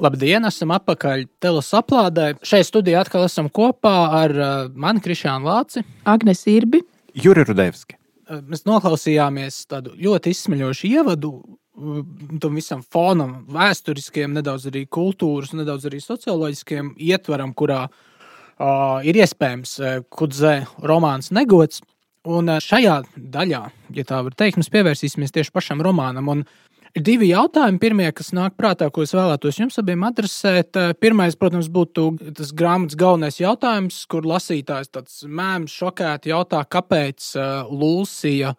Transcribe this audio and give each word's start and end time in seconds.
Labdien, 0.00 0.46
esam 0.48 0.70
atpakaļ 0.72 1.26
telesaplādē. 1.44 2.30
Šeit 2.46 2.64
studijā 2.70 3.02
atkal 3.04 3.26
esam 3.26 3.50
kopā 3.52 3.94
ar 4.16 4.32
uh, 4.32 4.52
mani 4.72 5.02
Krišānu 5.04 5.44
Lāci, 5.44 5.82
Agnes 6.08 6.40
Irbi, 6.48 6.80
Juri 7.20 7.44
Rudevski. 7.44 7.98
Uh, 8.24 8.40
mēs 8.48 8.64
noklausījāmies 8.64 9.58
tādu 9.68 9.92
ļoti 10.00 10.32
izsmeļošu 10.32 10.88
ievadu 10.88 11.34
uh, 11.36 12.00
tam 12.40 12.56
visam 12.56 12.80
fonam, 12.80 13.42
vēsturiskiem, 13.52 14.32
nedaudz 14.38 14.70
arī 14.72 14.86
kultūras, 14.88 15.52
nedaudz 15.58 15.84
arī 15.90 16.00
socioloģiskiem 16.00 16.94
ietvaram, 17.10 17.52
kurā 17.52 17.82
uh, 17.90 19.04
ir 19.04 19.20
iespējams 19.20 19.76
kudzē 20.16 20.54
romāns 20.80 21.28
negods. 21.36 21.84
Un 22.28 22.52
šajā 22.60 22.98
daļā, 23.16 23.60
ja 23.96 24.02
tā 24.08 24.24
var 24.24 24.34
teikt, 24.36 24.58
mēs 24.60 24.72
pievērsīsimies 24.72 25.32
tieši 25.32 25.52
pašam 25.56 25.80
romānam. 25.84 26.26
Un 26.28 26.42
Ir 26.90 27.04
divi 27.06 27.28
jautājumi. 27.30 27.78
Pirmie, 27.78 28.08
kas 28.16 28.32
nāk 28.34 28.56
prātā, 28.58 28.88
ko 28.90 29.04
es 29.06 29.12
vēlētos 29.14 29.60
jums 29.60 29.78
abiem 29.78 30.02
adresēt. 30.08 30.74
Pirmais, 30.98 31.36
protams, 31.38 31.68
būtu 31.70 32.08
tas 32.34 32.50
grāmatas 32.56 32.98
galvenais 32.98 33.38
jautājums, 33.38 34.00
kur 34.10 34.26
lasītājs 34.26 34.90
tāds 34.90 35.20
mēms 35.22 35.76
šokēti 35.78 36.32
jautā, 36.32 36.64
kāpēc 36.66 37.28
uh, 37.38 37.70
Lūsija 37.70 38.56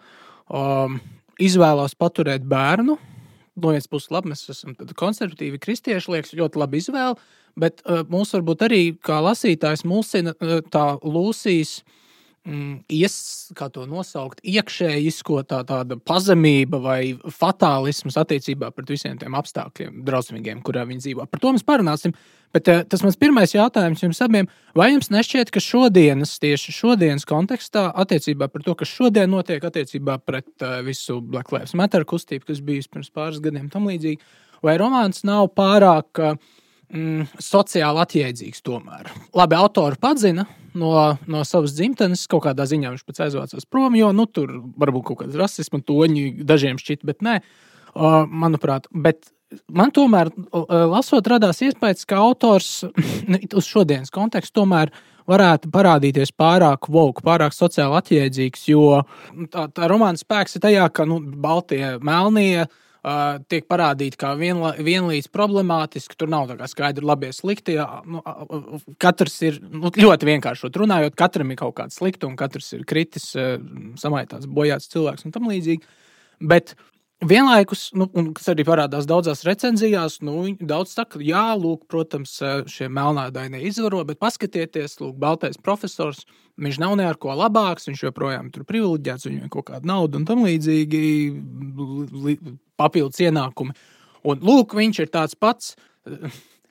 um, 0.48 1.02
izvēlās 1.44 1.98
paturēt 2.00 2.48
bērnu. 2.48 2.96
No 3.62 3.74
vienas 3.76 3.92
puses, 3.92 4.14
labi, 4.16 4.32
mēs 4.32 4.48
esam 4.54 4.78
konservatīvi 4.80 5.60
kristieši, 5.60 6.14
liekas, 6.16 6.36
ļoti 6.40 6.62
labi 6.62 6.80
izvēle, 6.80 7.20
bet 7.60 7.84
uh, 7.84 8.06
mūs 8.08 8.32
varbūt 8.38 8.64
arī 8.70 8.84
kā 9.04 9.20
lasītājs 9.28 9.84
mulsina 9.84 10.38
uh, 10.40 10.62
tā 10.72 10.94
Lūsijas 11.04 11.82
uh, 11.82 11.98
ies, 12.42 13.16
kā 13.54 13.68
to 13.70 13.84
nosaukt, 13.86 14.40
iekšēji 14.42 15.10
izskotā 15.12 15.60
tāda 15.68 15.98
pazemība 15.98 16.80
vai 16.82 17.00
fatālisms 17.30 18.18
attiecībā 18.18 18.72
pret 18.74 18.90
visiem 18.90 19.20
tiem 19.22 19.36
apstākļiem, 19.38 20.00
drausmīgiem, 20.08 20.64
kurā 20.66 20.88
viņi 20.90 21.06
dzīvo. 21.06 21.28
Par 21.30 21.42
to 21.42 21.52
mēs 21.54 21.66
parunāsim. 21.68 22.16
Bet 22.52 22.68
uh, 22.68 22.82
tas 22.84 23.04
mans 23.06 23.16
pirmais 23.16 23.54
jautājums 23.54 24.02
jums 24.04 24.20
abiem, 24.26 24.50
vai 24.76 24.90
jums 24.92 25.08
nešķiet, 25.14 25.54
ka 25.54 25.62
šodienas, 25.64 26.34
tieši 26.42 26.74
šodienas 26.76 27.24
kontekstā, 27.30 27.86
attiecībā 28.04 28.50
par 28.52 28.66
to, 28.66 28.76
kas 28.76 28.92
šodien 28.92 29.32
notiek, 29.32 29.64
attiecībā 29.64 30.18
pret 30.26 30.50
uh, 30.66 30.82
visu 30.84 31.22
Black 31.22 31.54
Lives 31.56 31.78
Matter 31.80 32.04
kustību, 32.04 32.50
kas 32.50 32.60
bijusi 32.66 32.92
pirms 32.92 33.14
pāris 33.14 33.40
gadiem, 33.44 33.70
tam 33.72 33.88
līdzīgi, 33.88 34.20
vai 34.68 34.76
romāns 34.82 35.24
nav 35.30 35.54
pārāk 35.56 36.20
uh, 36.26 36.36
mm, 36.92 37.38
sociāli 37.40 38.04
atjēdzīgs 38.04 38.66
tomēr. 38.68 39.14
Labi, 39.38 39.56
autori 39.56 40.02
padzina 40.02 40.50
no, 40.78 40.94
no 41.32 41.44
savas 41.48 41.76
dzimtenes, 41.78 42.28
kaut 42.32 42.46
kādā 42.48 42.66
ziņā 42.70 42.94
viņš 42.94 43.04
pats 43.08 43.26
aizvācās 43.28 43.68
prom, 43.70 43.98
jo 44.00 44.12
nu, 44.16 44.28
tur 44.30 44.54
varbūt 44.80 45.12
kaut 45.12 45.22
kāda 45.24 45.44
rasisma 45.44 45.82
toņi 45.86 46.44
dažiem 46.48 46.80
šķiet, 46.82 47.06
bet 47.08 47.24
nē, 47.26 47.38
uh, 47.42 48.24
manuprāt. 48.28 48.88
Bet 48.92 49.32
man 49.72 49.94
tomēr, 49.96 50.32
uh, 50.32 50.76
lasot, 50.92 51.28
radās 51.28 51.62
iespējas, 51.66 52.08
ka 52.10 52.22
autors 52.24 52.74
uz 53.60 53.68
šodienas 53.68 54.14
kontekstu 54.14 54.62
tomēr 54.62 54.94
varētu 55.30 55.70
parādīties 55.72 56.34
pārāk 56.36 56.90
vogue, 56.92 57.24
pārāk 57.24 57.56
sociāli 57.56 58.00
atjēdzīgs, 58.00 58.68
jo 58.72 59.04
tā, 59.54 59.68
tā 59.72 59.90
romāna 59.92 60.20
spēks 60.20 60.58
ir 60.58 60.66
tajā, 60.66 60.88
ka 60.94 61.06
nu, 61.08 61.22
Baltie, 61.22 61.98
Melnie, 62.04 62.66
uh, 63.06 63.40
tiek 63.52 63.66
parādīti 63.70 64.20
kā 64.22 64.34
vienla, 64.40 64.74
vienlīdz 64.82 65.32
problemātiski. 65.34 66.18
Tur 66.20 66.32
nav 66.32 66.52
tā 66.52 66.70
skaidri 66.72 67.08
labi, 67.08 67.32
slikti. 67.36 67.78
Jā, 67.80 67.88
nu, 68.06 68.22
katrs 69.02 69.40
ir 69.48 69.60
nu, 69.64 69.92
ļoti 69.92 70.30
vienkārši 70.30 70.72
runājot, 70.78 71.18
katram 71.20 71.54
ir 71.54 71.62
kaut 71.62 71.76
kāds 71.80 72.00
slikts, 72.02 72.28
un 72.28 72.38
katrs 72.40 72.72
ir 72.78 72.86
kritis, 72.90 73.32
uh, 73.40 73.58
samaitāts, 74.02 74.50
bojāts 74.50 74.92
cilvēks 74.94 75.28
un 75.28 75.36
tam 75.36 75.52
līdzīgi. 75.52 76.00
Bet 76.42 76.76
Vienlaikus, 77.22 77.92
nu, 77.94 78.08
kas 78.34 78.48
arī 78.50 78.64
parādās 78.66 79.06
daudzās 79.06 79.44
recenzijās, 79.46 80.16
nu, 80.26 80.56
daudz 80.58 80.96
saka, 80.96 81.20
jā, 81.22 81.52
lūk, 81.54 81.84
protams, 81.92 82.34
šie 82.66 82.88
melnādainie 82.90 83.62
izvaro, 83.70 84.00
bet 84.10 84.18
paskatieties, 84.18 84.98
lūk, 85.04 85.20
baltais 85.22 85.62
profesors, 85.62 86.24
viņš 86.58 86.80
nav 86.82 86.96
ne 86.98 87.06
ar 87.06 87.20
ko 87.22 87.36
labāks, 87.38 87.86
viņš 87.92 88.02
joprojām 88.08 88.50
tur 88.50 88.66
privileģēts, 88.66 89.28
viņam 89.30 89.46
ir 89.46 89.54
kaut 89.54 89.70
kāda 89.70 89.92
nauda 89.92 90.18
un 90.18 90.26
tam 90.26 90.42
līdzīgi 90.48 91.04
papildus 92.82 93.22
ienākumi. 93.24 93.78
Un 94.28 94.44
lūk, 94.46 94.76
viņš 94.78 95.06
ir 95.06 95.14
tāds 95.14 95.38
pats, 95.38 95.74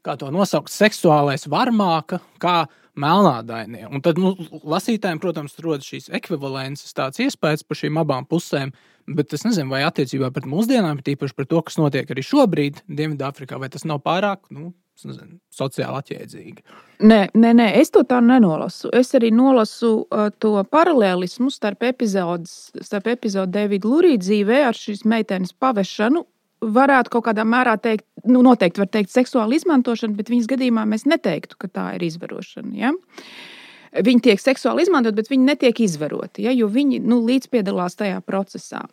kā 0.06 0.16
to 0.20 0.30
nosaukt, 0.34 0.72
seksuālais 0.72 1.48
varmāka, 1.50 2.20
kā 2.42 2.64
melnādainie. 3.00 3.86
Un 3.90 4.02
tad 4.04 4.18
nu, 4.20 4.32
lasītājiem, 4.66 5.20
protams, 5.22 5.58
rodas 5.64 5.88
šīs 5.88 6.10
ekvivalences, 6.20 6.94
tāds 6.96 7.22
iespējas 7.22 7.64
par 7.66 7.78
šīm 7.78 8.00
abām 8.02 8.26
pusēm. 8.28 8.74
Bet 9.10 9.32
es 9.34 9.42
nezinu, 9.46 9.72
vai 9.72 9.82
attiecībā 9.86 10.30
pret 10.34 10.46
mūsdienām, 10.46 11.00
tīpaši 11.06 11.36
par 11.36 11.48
to, 11.50 11.62
kas 11.66 11.78
notiek 11.80 12.10
arī 12.12 12.22
šobrīd 12.26 12.84
Dienvidāfrikā, 12.86 13.58
vai 13.58 13.70
tas 13.72 13.86
nav 13.88 14.02
pārāk 14.04 14.44
nu, 14.54 14.70
nezinu, 15.08 15.38
sociāli 15.54 16.00
atjēdzīgi. 16.00 16.64
Nē, 17.10 17.20
nē, 17.34 17.52
nē, 17.56 17.68
es 17.80 17.92
to 17.94 18.02
tā 18.08 18.20
nenolasu. 18.24 18.90
Es 18.96 19.14
arī 19.16 19.30
nolasu 19.34 19.92
uh, 20.02 20.28
to 20.42 20.56
paralēlismu 20.72 21.50
starp, 21.54 21.86
epizodes, 21.88 22.72
starp 22.84 23.08
epizodu 23.14 23.54
Davida 23.54 23.88
Lurija 23.88 24.20
dzīvē 24.20 24.64
ar 24.68 24.76
šīs 24.76 25.06
meitenes 25.08 25.54
pavešanu. 25.56 26.26
Varētu 26.60 27.14
kaut 27.14 27.24
kādā 27.30 27.46
mērā 27.48 27.78
teikt, 27.80 28.04
nu, 28.28 28.42
noteikti 28.44 28.82
var 28.82 28.90
teikt, 28.92 29.14
seksuāla 29.14 29.56
izmantošana, 29.56 30.12
bet 30.18 30.28
viņas 30.28 30.50
gadījumā 30.50 30.84
mēs 30.90 31.06
neteiktu, 31.08 31.56
ka 31.56 31.70
tā 31.72 31.86
ir 31.96 32.04
izvarošana. 32.10 32.74
Ja? 32.76 32.92
Uh, 32.92 33.59
Viņi 33.90 34.22
tiek 34.22 34.38
seksuāli 34.38 34.84
izmantot, 34.84 35.16
bet 35.18 35.26
viņi 35.30 35.48
netiek 35.48 35.80
izvaroti, 35.82 36.44
ja, 36.46 36.52
jo 36.54 36.68
viņi 36.70 37.00
nu, 37.02 37.18
līdzpiedalās 37.26 37.98
tajā 37.98 38.20
procesā. 38.22 38.84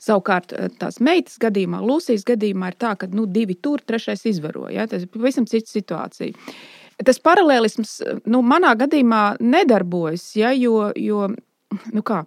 Savukārt, 0.00 0.54
eh, 0.56 0.70
tās 0.80 1.02
meitas 1.04 1.36
gadījumā, 1.42 1.82
Lūsijas 1.84 2.24
gadījumā, 2.24 2.72
ir 2.72 2.78
tā, 2.80 2.94
ka 2.96 3.10
nu, 3.12 3.26
divi 3.26 3.58
tur, 3.60 3.84
trešais 3.84 4.24
izvaro. 4.24 4.70
Ja, 4.72 4.86
tas 4.88 5.04
ir 5.04 5.12
pavisam 5.12 5.44
cita 5.46 5.68
situācija. 5.68 6.32
Tas 7.04 7.20
paralēlisms 7.22 8.24
nu, 8.26 8.40
manā 8.42 8.72
gadījumā 8.78 9.36
nedarbojas, 9.38 10.32
ja, 10.34 10.50
jo, 10.56 10.88
jo 10.96 11.28
nu 11.92 12.02
kā, 12.02 12.24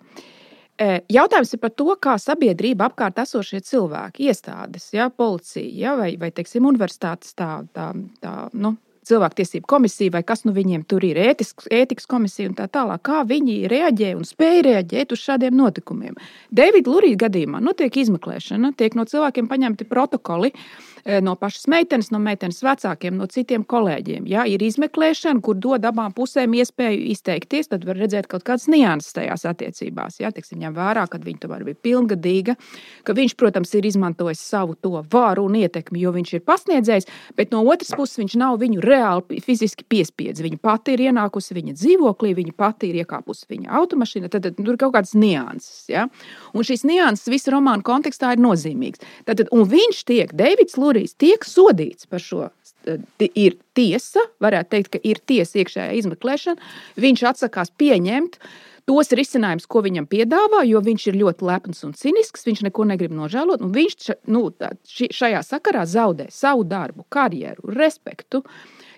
e, 0.78 1.02
Jautājums 1.12 1.52
ir 1.54 1.60
par 1.60 1.74
to, 1.76 1.90
kā 2.00 2.16
sabiedrība 2.22 2.88
apkārt 2.88 3.20
esošie 3.26 3.60
cilvēki, 3.68 4.30
iestādes, 4.30 4.94
ja, 4.94 5.10
policija 5.10 5.74
ja, 5.76 5.98
vai, 6.00 6.14
vai 6.22 6.32
teiksim, 6.32 6.70
universitātes 6.70 7.34
tā, 7.36 7.66
tā, 7.74 7.90
tā 8.22 8.36
nu, 8.54 8.78
cilvēktiesību 9.08 9.68
komisija 9.70 10.14
vai 10.14 10.22
kas 10.28 10.46
nu 10.46 10.54
viņiem 10.56 10.86
tur 10.90 11.06
ir, 11.08 11.18
ētisks, 11.32 11.70
ētikas 11.74 12.08
komisija 12.10 12.52
un 12.52 12.58
tā 12.60 12.68
tālāk. 12.72 13.04
Kā 13.08 13.24
viņi 13.28 13.66
reaģē 13.72 14.14
un 14.20 14.28
spēj 14.28 14.64
reaģēt 14.68 15.16
uz 15.16 15.26
šādiem 15.26 15.58
notikumiem. 15.58 16.20
Davida 16.52 16.94
Lurija 16.94 17.26
gadījumā 17.26 17.64
notiek 17.64 18.02
izmeklēšana, 18.04 18.76
tiek 18.78 18.98
no 18.98 19.08
cilvēkiem 19.10 19.50
paņemti 19.52 19.90
protokoli. 19.90 20.54
Uh, 20.54 20.91
no 21.22 21.36
pašas 21.40 21.68
meitenes, 21.72 22.12
no 22.14 22.20
meitenes 22.22 22.62
vecākiem, 22.64 23.16
no 23.18 23.28
citiem 23.32 23.64
kolēģiem. 23.68 24.28
Ja, 24.30 24.46
ir 24.50 24.62
izmeklēšana, 24.66 25.42
kur 25.44 25.58
dod 25.62 25.86
abām 25.88 26.14
pusēm 26.16 26.54
iespēju 26.60 27.02
izteikties, 27.14 27.72
tad 27.72 27.86
var 27.88 28.00
redzēt 28.02 28.30
kaut 28.32 28.46
kādas 28.48 28.68
nianses 28.72 29.16
tajās 29.18 29.46
attiecībās. 29.50 30.20
Ja, 30.22 30.32
teiksim, 30.36 30.62
ņem 30.62 30.76
vērā, 30.78 31.08
ka 31.10 31.22
viņa 31.22 31.44
tomēr 31.46 31.66
bija 31.68 31.80
pilngadīga, 31.88 32.58
ka 33.08 33.16
viņš, 33.18 33.36
protams, 33.40 33.74
ir 33.78 33.88
izmantojis 33.90 34.44
savu 34.46 34.78
to 34.78 35.02
varu 35.12 35.48
un 35.50 35.58
ietekmi, 35.62 36.04
jo 36.04 36.14
viņš 36.16 36.36
ir 36.38 36.46
pasniedzējis, 36.46 37.10
bet 37.38 37.56
no 37.56 37.64
otras 37.66 37.94
puses 37.98 38.22
viņš 38.22 38.38
nav 38.42 38.60
viņu 38.62 38.84
reāli 38.86 39.42
fiziski 39.42 39.88
piespiedzis. 39.90 40.46
Viņa 40.46 40.62
pati 40.62 40.96
ir 40.96 41.08
ienākusi 41.10 41.58
viņa 41.58 41.76
dzīvoklī, 41.80 42.36
viņa 42.38 42.56
pati 42.58 42.92
ir 42.92 43.02
iekāpusi 43.04 43.50
viņa 43.50 43.74
automašīnā. 43.82 44.30
Tad, 44.32 44.46
tad 44.46 44.60
tur 44.60 44.76
ir 44.76 44.80
kaut 44.82 44.96
kādas 44.96 45.16
nianses. 45.18 45.86
Ja? 45.92 46.08
Un 46.54 46.68
šīs 46.68 46.86
nianses 46.88 47.30
visu 47.32 47.54
romānu 47.54 47.86
kontekstā 47.86 48.36
ir 48.36 48.44
nozīmīgas. 48.44 49.02
Tad, 49.28 49.46
un 49.54 49.66
viņš 49.70 50.04
tiek, 50.10 50.34
Deivids 50.38 50.78
Lūdzu, 50.78 50.91
Jūrijs 50.92 51.16
tiek 51.16 51.46
sodīts 51.48 52.10
par 52.12 52.20
šo. 52.20 52.50
Ir 53.38 53.56
tiesa, 53.78 54.24
varētu 54.44 54.74
teikt, 54.74 54.90
ka 54.92 55.00
ir 55.08 55.22
tiesa 55.24 55.62
iekšējā 55.62 55.94
izmeklēšana. 56.02 56.72
Viņš 57.00 57.24
atsakās 57.30 57.72
pieņemt 57.80 58.36
tos 58.90 59.14
risinājumus, 59.16 59.70
ko 59.72 59.84
viņam 59.86 60.10
piedāvā, 60.12 60.66
jo 60.68 60.82
viņš 60.84 61.06
ir 61.08 61.20
ļoti 61.22 61.48
lepns 61.48 61.86
un 61.88 61.96
cinisks. 61.96 62.44
Viņš 62.44 62.66
neko 62.68 62.90
negrib 62.90 63.14
nožēlot. 63.16 63.64
Viņš 63.64 64.12
nu, 64.34 64.50
šajā 64.92 65.44
sakarā 65.48 65.86
zaudē 65.88 66.28
savu 66.34 66.66
darbu, 66.68 67.06
karjeru, 67.08 67.72
respektu. 67.78 68.44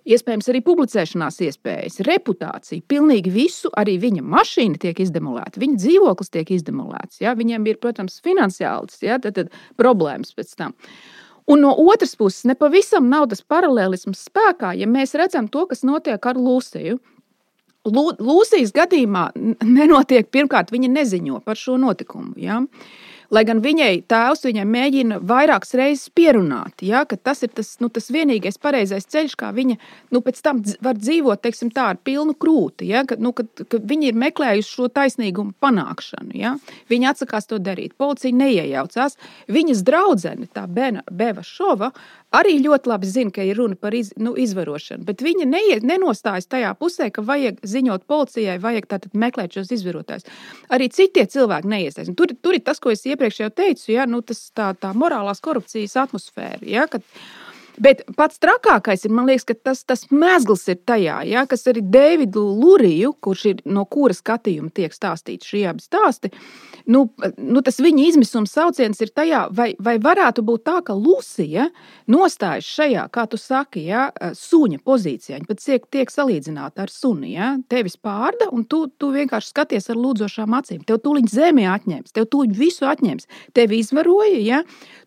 Iespējams, 0.04 0.50
arī 0.50 0.60
publicēšanās 0.66 1.38
iespējas, 1.46 2.02
reputāciju, 2.08 2.84
pilnīgi 2.90 3.32
visu. 3.32 3.70
Arī 3.78 4.00
viņa 4.02 4.24
mašīna 4.34 4.82
tiek 4.82 4.98
izdemolēta, 5.06 5.62
viņa 5.62 5.78
dzīvoklis 5.80 6.34
tiek 6.34 6.56
izdemolēts. 6.58 7.22
Ja? 7.22 7.38
Viņam 7.40 7.70
ir, 7.70 7.80
protams, 7.84 8.18
finansiāls 8.26 9.04
ja? 9.06 9.22
tad, 9.22 9.38
tad 9.38 9.54
problēmas 9.80 10.34
pēc 10.36 10.58
tam. 10.60 10.74
Uh, 10.74 11.23
Un 11.52 11.64
no 11.66 11.74
otras 11.92 12.16
puses, 12.16 12.46
nepavisam 12.48 13.10
nav 13.12 13.28
tas 13.32 13.44
paralēlisms 13.44 14.22
spēkā, 14.30 14.74
ja 14.80 14.88
mēs 14.88 15.16
redzam 15.20 15.50
to, 15.52 15.66
kas 15.68 15.84
notiek 15.84 16.24
ar 16.26 16.40
Lūsiju. 16.40 17.00
Lūsijas 17.84 18.72
gadījumā 18.72 19.26
nenotiek, 19.68 20.30
pirmkārt, 20.32 20.72
viņa 20.72 20.92
neziņo 20.94 21.42
par 21.44 21.60
šo 21.60 21.76
notikumu. 21.82 22.32
Ja? 22.40 22.62
Uh, 22.64 23.13
Lai 23.34 23.42
gan 23.50 23.64
viņai 23.64 24.04
tēvs 24.10 24.44
viņai 24.46 24.64
mēģina 24.70 25.18
vairākas 25.26 25.74
reizes 25.80 26.12
pierunāt, 26.14 26.84
ja, 26.86 27.02
ka 27.10 27.18
tas 27.18 27.42
ir 27.46 27.50
tas, 27.56 27.72
nu, 27.82 27.90
tas 27.90 28.12
vienīgais 28.14 28.60
pareizais 28.62 29.08
ceļš, 29.10 29.34
kā 29.40 29.50
viņa 29.56 29.78
nu, 30.14 30.22
pēc 30.22 30.42
tam 30.46 30.60
var 30.86 31.00
dzīvot 31.00 31.42
teiksim, 31.42 31.72
tā, 31.74 31.88
ar 31.94 32.02
pilnu 32.06 32.36
krūti. 32.38 32.92
Ja, 32.92 33.02
ka, 33.10 33.18
nu, 33.18 33.34
ka, 33.34 33.48
ka 33.70 33.80
viņi 33.82 34.12
ir 34.12 34.20
meklējuši 34.22 34.70
šo 34.70 34.90
taisnīgumu 34.94 35.56
panākšanu. 35.64 36.36
Ja. 36.38 36.54
Viņi 36.94 37.10
atsakās 37.10 37.50
to 37.50 37.58
darīt. 37.64 37.96
Policija 37.98 38.38
neiejaucās. 38.38 39.18
Viņas 39.50 39.82
draudzene, 39.88 40.50
tā 40.54 40.68
Bena, 40.70 41.02
Beva 41.10 41.42
Šova, 41.48 41.90
arī 42.34 42.58
ļoti 42.64 42.90
labi 42.90 43.10
zina, 43.10 43.34
ka 43.34 43.46
ir 43.46 43.60
runa 43.60 43.78
par 43.80 43.96
iz, 43.98 44.12
nu, 44.20 44.34
izvarošanu, 44.40 45.06
bet 45.08 45.24
viņa 45.26 45.48
neiet, 45.50 45.86
nenostājas 45.88 46.50
tajā 46.52 46.74
pusē, 46.80 47.10
ka 47.14 47.24
vajag 47.26 47.62
ziņot 47.68 48.08
policijai, 48.10 48.58
vajag 48.64 48.90
tātad 48.92 49.16
meklēt 49.18 49.56
šos 49.58 49.72
izvarotājus. 49.78 50.28
Arī 50.74 50.90
citie 50.94 51.26
cilvēki 51.30 51.70
neiesaistās. 51.70 52.16
Tur, 52.18 52.34
tur 52.42 52.58
ir 52.58 52.66
tas, 52.66 52.82
ko 52.84 52.94
es 52.94 53.06
iepriekš 53.08 53.44
jau 53.46 53.52
teicu, 53.54 53.90
ja, 53.94 54.08
nu, 54.10 54.24
tas, 54.26 54.46
tā, 54.56 54.74
tā 54.80 54.94
morālās 54.98 55.44
korupcijas 55.44 55.96
atmosfēra. 56.06 56.64
Ja, 56.68 56.88
kad, 56.92 57.06
Bet 57.82 58.04
pats 58.18 58.38
trakākais 58.44 59.06
ir, 59.08 59.14
man 59.16 59.26
liekas, 59.30 59.48
tas, 59.66 59.82
tas 59.88 60.06
mēsls 60.14 60.68
ir 60.70 60.78
tajā, 60.86 61.22
ja, 61.26 61.46
kas 61.50 61.66
arī 61.72 61.82
Deividu 61.94 62.44
Luriju, 62.44 63.14
kurš 63.24 63.46
ir 63.50 63.64
no 63.66 63.86
kura 63.90 64.14
skatījuma 64.14 64.70
tiek 64.76 64.94
stāstīts 64.94 65.50
šie 65.50 65.66
abi 65.72 65.82
stāsti. 65.82 66.30
Nu, 66.86 67.06
nu, 67.38 67.62
tas 67.64 67.80
viņa 67.82 68.08
izmisuma 68.10 68.50
sauciens 68.50 69.00
ir 69.02 69.14
tajā, 69.16 69.46
vai, 69.56 69.72
vai 69.80 69.96
varētu 70.04 70.44
būt 70.46 70.66
tā, 70.68 70.80
ka 70.86 70.96
Lūsija 70.98 71.70
nostājas 72.12 72.68
šajā, 72.68 73.08
kā 73.14 73.26
tu 73.32 73.40
saki, 73.40 73.86
ja, 73.88 74.10
suņa 74.38 74.82
pozīcijā. 74.84 75.40
Viņa 75.40 75.50
pat 75.50 75.64
tiek, 75.64 75.88
tiek 75.96 76.12
salīdzināta 76.12 76.84
ar 76.84 76.92
suni. 76.92 77.34
Ja. 77.38 77.54
Tevis 77.72 77.96
pārda, 77.98 78.50
un 78.54 78.68
tu, 78.70 78.84
tu 79.00 79.14
vienkārši 79.16 79.54
skaties 79.54 79.90
ar 79.90 80.00
lūdzošām 80.00 80.58
acīm. 80.60 80.84
Tev 80.88 81.00
tūlīt 81.06 81.32
zemē 81.32 81.70
atņems, 81.78 82.14
tev 82.16 82.28
tūlīt 82.34 82.58
visu 82.60 82.88
atņems. 82.90 83.30
Tevi 83.56 83.80
izvaroja, 83.80 84.42
ja 84.44 84.62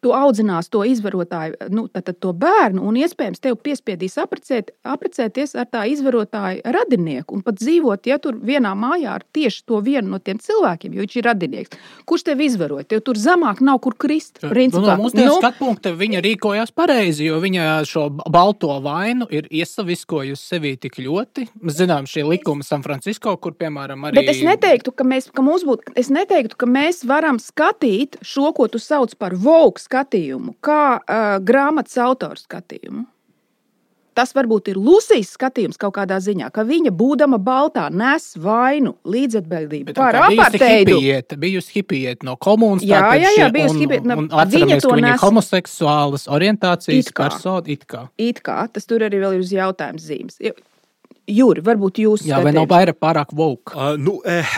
tu 0.05 0.17
audzinās 0.17 0.73
to 0.73 0.83
izvarotāju, 0.89 1.69
nu, 1.77 1.87
tad, 1.93 2.09
tad 2.09 2.21
to 2.25 2.33
bērnu, 2.37 2.56
un 2.65 2.97
iespējams 2.99 3.43
tev 3.43 3.59
piespiedīs 3.63 4.17
aprecēt, 4.23 4.73
aprecēties 4.87 5.55
ar 5.59 5.69
tā 5.71 5.85
izvarotāju 5.91 6.65
radinieku 6.77 7.37
un 7.37 7.45
pat 7.47 7.59
dzīvot, 7.61 8.09
ja 8.09 8.19
tur 8.23 8.39
vienā 8.41 8.73
mājā 8.79 9.17
ar 9.19 9.25
tieši 9.37 9.65
to 9.69 9.81
vienu 9.85 10.15
no 10.15 10.21
tiem 10.23 10.41
cilvēkiem, 10.43 10.95
jo 10.97 11.05
viņš 11.05 11.17
ir 11.19 11.29
radinieks. 11.29 11.81
Kurš 12.09 12.27
tev 12.31 12.43
izvaroja? 12.45 12.87
Tev 12.91 13.03
tur 13.07 13.21
zemāk 13.21 13.63
nav 13.65 13.81
kur 13.85 13.97
krist. 13.99 14.41
Principā. 14.43 14.83
Nu, 14.83 14.91
no 14.93 15.07
mūsu 15.07 15.21
nu, 15.21 15.37
skatu 15.41 15.61
punkta 15.61 15.93
viņa 15.97 16.23
rīkojās 16.25 16.73
pareizi, 16.77 17.27
jo 17.29 17.41
viņa 17.43 17.67
šo 17.89 18.09
balto 18.33 18.73
vainu 18.85 19.29
ir 19.33 19.49
iesaviskojusi 19.51 20.51
sevī 20.55 20.75
tik 20.81 21.01
ļoti. 21.03 21.49
Mēs 21.65 21.79
zinām, 21.81 22.09
šie 22.11 22.25
likumi 22.27 22.67
San 22.67 22.85
Francisco, 22.87 23.35
kur 23.41 23.57
piemēram 23.59 24.09
arī. 24.09 24.21
Bet 24.21 24.33
es 24.35 24.43
neteiktu, 24.47 24.95
ka 24.97 25.07
mēs, 25.09 25.29
ka 25.35 25.45
būtu, 25.45 25.95
es 25.99 26.11
neteiktu, 26.13 26.59
ka 26.61 26.69
mēs 26.71 27.03
varam 27.09 27.41
skatīt 27.43 28.21
šo, 28.27 28.53
ko 28.57 28.69
tu 28.73 28.81
sauc 28.83 29.15
par 29.21 29.37
vogue 29.41 29.83
skatījumu, 29.83 30.57
kā 30.65 30.83
uh, 30.99 31.27
grāmatas 31.45 31.99
autora 32.03 32.39
skatījumu. 32.47 33.05
Tas 34.17 34.31
varbūt 34.33 34.71
ir 34.73 34.79
Lūsijas 34.81 35.35
skatījums 35.37 35.77
kaut 35.77 35.93
kādā 35.99 36.17
ziņā, 36.25 36.49
ka 36.55 36.63
viņa, 36.65 36.89
būdama 36.97 37.37
baltā, 37.37 37.91
nes 37.93 38.31
vainu 38.41 38.95
līdzatbildību 39.05 39.93
par 39.99 40.17
apartheidu. 40.23 40.97
Bijusi 41.43 41.75
hipieta 41.75 42.25
no 42.25 42.39
komunas. 42.41 42.87
Jā, 42.87 43.03
jā, 43.21 43.35
jā, 43.37 43.51
bijusi 43.53 43.83
hipieta. 43.83 44.17
Viņa 44.55 44.81
to 44.81 44.95
nes. 45.05 45.21
Homoseksuālas 45.21 46.25
orientācijas 46.33 47.13
persona, 47.13 47.67
it 47.69 47.85
kā. 47.91 48.07
It 48.17 48.41
kā, 48.47 48.63
tas 48.73 48.89
tur 48.89 49.05
arī 49.05 49.21
vēl 49.21 49.37
ir 49.37 49.45
uz 49.45 49.53
jautājums 49.53 50.09
zīmes. 50.09 50.41
Jūri, 51.27 51.61
varbūt 51.67 52.01
jūs. 52.07 52.25
Jā, 52.25 52.41
vai 52.41 52.55
nav 52.57 52.71
vairāk 52.71 53.03
pārāk 53.03 53.37
vogue? 53.37 53.75
Uh, 53.75 53.99
nu, 54.01 54.21
eh, 54.25 54.57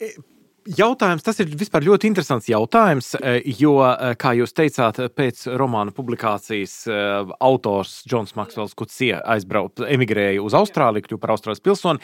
eh, 0.00 0.16
Jautājums, 0.62 1.24
tas 1.26 1.40
ir 1.42 1.48
vispār 1.58 1.82
ļoti 1.82 2.06
interesants 2.06 2.46
jautājums, 2.46 3.16
eh, 3.18 3.40
jo, 3.58 3.80
eh, 3.82 4.14
kā 4.14 4.30
jūs 4.38 4.54
teicāt, 4.54 5.00
pēc 5.10 5.48
romāna 5.58 5.90
publikācijas 5.90 6.86
eh, 6.86 7.32
autors 7.40 8.04
Džons 8.06 8.36
Maksvels 8.38 8.74
Kutsija 8.78 9.24
aizbrauca, 9.26 9.88
emigrēja 9.90 10.38
uz 10.42 10.54
Austrāliju, 10.54 11.02
kļuva 11.08 11.20
par 11.20 11.34
Austrālijas 11.34 11.64
pilsoni. 11.66 11.98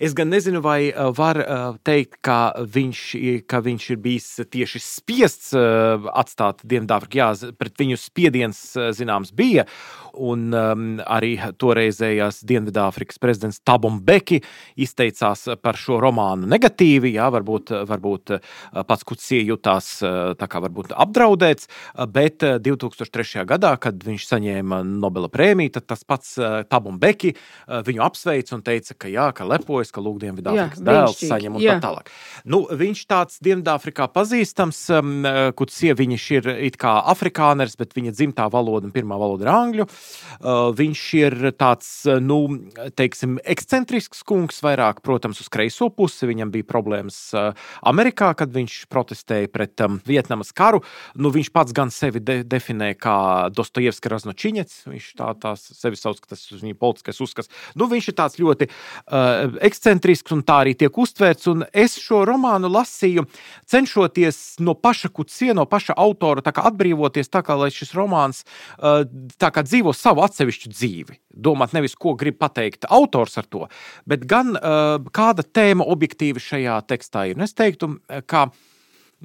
Es 0.00 0.14
gan 0.16 0.30
nezinu, 0.32 0.60
vai 0.64 0.92
var 1.16 1.40
teikt, 1.86 2.18
ka 2.24 2.54
viņš, 2.60 3.02
ka 3.48 3.62
viņš 3.64 3.90
ir 3.94 4.00
bijis 4.02 4.28
tieši 4.52 4.82
spiests 4.82 5.54
atstāt 5.56 6.64
Dienvidāfriku. 6.66 7.20
Jā, 7.20 7.30
pret 7.58 7.78
viņu 7.80 8.00
spiediens 8.00 8.60
zināms 8.96 9.32
bija 9.36 9.66
un 10.16 10.48
um, 10.54 10.84
arī 11.04 11.34
toreizējās 11.60 12.42
Dienvidāfrikas 12.48 13.20
prezidents 13.22 13.60
Tabum 13.66 13.98
Beki 14.04 14.40
izteicās 14.80 15.46
par 15.62 15.78
šo 15.80 15.98
romānu 16.02 16.48
negatīvi. 16.50 17.14
Jā, 17.16 17.28
varbūt, 17.34 17.72
varbūt 17.88 18.36
pats 18.88 19.06
Kutsie 19.06 19.42
jutās 19.44 19.90
varbūt 20.66 20.94
apdraudēts, 20.96 21.68
bet 22.12 22.44
2003. 22.64 23.44
gadā, 23.48 23.74
kad 23.80 24.00
viņš 24.06 24.28
saņēma 24.30 24.80
Nobela 24.86 25.30
prēmiju, 25.32 25.76
tas 25.80 26.04
pats 26.08 26.36
Tabum 26.70 27.00
Beki 27.02 27.34
viņu 27.86 28.04
apsveica 28.06 28.56
un 28.56 28.64
teica, 28.66 28.96
ka 28.96 29.12
jā, 29.12 29.28
ka 29.36 29.46
lepojas, 29.48 29.85
ka 29.94 30.02
lūk, 30.04 30.18
Dienvidāfrikas 30.22 30.82
dēls 30.84 31.20
saņem 31.20 31.58
un 31.58 31.62
jā. 31.64 31.76
tā 31.76 31.88
tālāk. 31.88 32.10
Nu, 32.48 32.62
viņš 32.70 33.02
tāds 33.10 33.40
Dienvidāfrikā 33.44 34.08
pazīstams, 34.14 34.80
um, 34.96 35.14
Kutsie 35.56 35.94
viņš 35.96 36.26
ir 36.38 36.50
it 36.68 36.78
kā 36.80 36.96
afrikāneris, 37.12 37.76
bet 37.80 37.94
viņa 37.96 38.14
dzimtā 38.16 38.48
valoda 38.52 38.88
un 38.88 38.94
pirmā 38.94 39.18
valoda 39.20 39.46
ir 39.46 39.52
angļu. 39.52 39.86
Uh, 39.86 40.70
viņš 40.76 41.04
ir 41.20 41.36
tāds, 41.58 41.90
uh, 42.08 42.20
nu, 42.22 42.40
teiksim, 42.98 43.38
ekscentrisks 43.44 44.24
kungs, 44.26 44.60
vairāk, 44.64 45.02
protams, 45.06 45.40
uz 45.42 45.50
kreiso 45.52 45.90
pusi. 45.94 46.28
Viņam 46.28 46.52
bija 46.54 46.66
problēmas 46.68 47.18
uh, 47.36 47.68
Amerikā, 47.86 48.32
kad 48.38 48.52
viņš 48.54 48.78
protestēja 48.92 49.50
pret 49.52 49.84
um, 49.86 50.00
Vietnamas 50.06 50.52
karu. 50.56 50.82
Nu, 51.14 51.32
viņš 51.34 51.52
pats 51.54 51.76
gan 51.76 51.92
sevi 51.94 52.22
de 52.22 52.40
definē 52.46 52.92
kā 52.98 53.16
Dostojevska 53.54 54.12
raznočiņets. 54.12 54.82
Viņš 54.90 55.10
tā, 55.18 55.32
tā 55.42 55.54
sevi 55.60 55.98
sauc, 56.00 56.20
ka 56.22 56.34
tas 56.34 56.44
ir 56.50 56.62
viņa 56.62 56.78
politiskais 56.80 57.22
uzskats. 57.24 57.52
Nu, 57.78 57.88
viņš 57.90 58.10
ir 58.10 58.18
tāds 58.18 58.40
ļoti 58.40 58.68
uh, 58.70 59.56
ekscentrisks 59.76 60.32
un 60.32 60.42
tā 60.46 60.62
arī 60.64 60.74
tiek 60.78 60.96
uztvērts. 60.96 61.48
Es 61.76 61.98
šo 62.00 62.24
romānu 62.26 62.70
lasīju, 62.72 63.26
cenšoties 63.68 64.58
no 64.64 64.74
paša 64.74 65.12
kucie, 65.12 65.52
no 65.54 65.66
paša 65.68 65.96
autora 66.00 66.40
atbrīvoties, 66.42 67.28
tā 67.28 67.44
kā 67.44 67.58
šis 67.70 67.92
romāns 67.94 68.44
uh, 68.80 69.04
dzīvo 69.04 69.92
savu 69.92 70.24
atsevišķu 70.24 70.72
dzīvi. 70.72 71.18
Domāt 71.36 71.74
nevis, 71.76 71.94
ko 71.94 72.14
grib 72.16 72.38
pateikt 72.40 72.88
autors 72.88 73.36
ar 73.36 73.44
to, 73.44 73.66
bet 74.08 74.24
gan 74.24 74.56
kāda 75.12 75.44
tēma 75.44 75.84
objektīvi 75.84 76.40
šajā 76.40 76.78
tekstā 76.88 77.26
ir. 77.28 77.36
Un 77.36 77.44
es 77.44 77.52
teiktu, 77.52 77.98
ka 78.24 78.46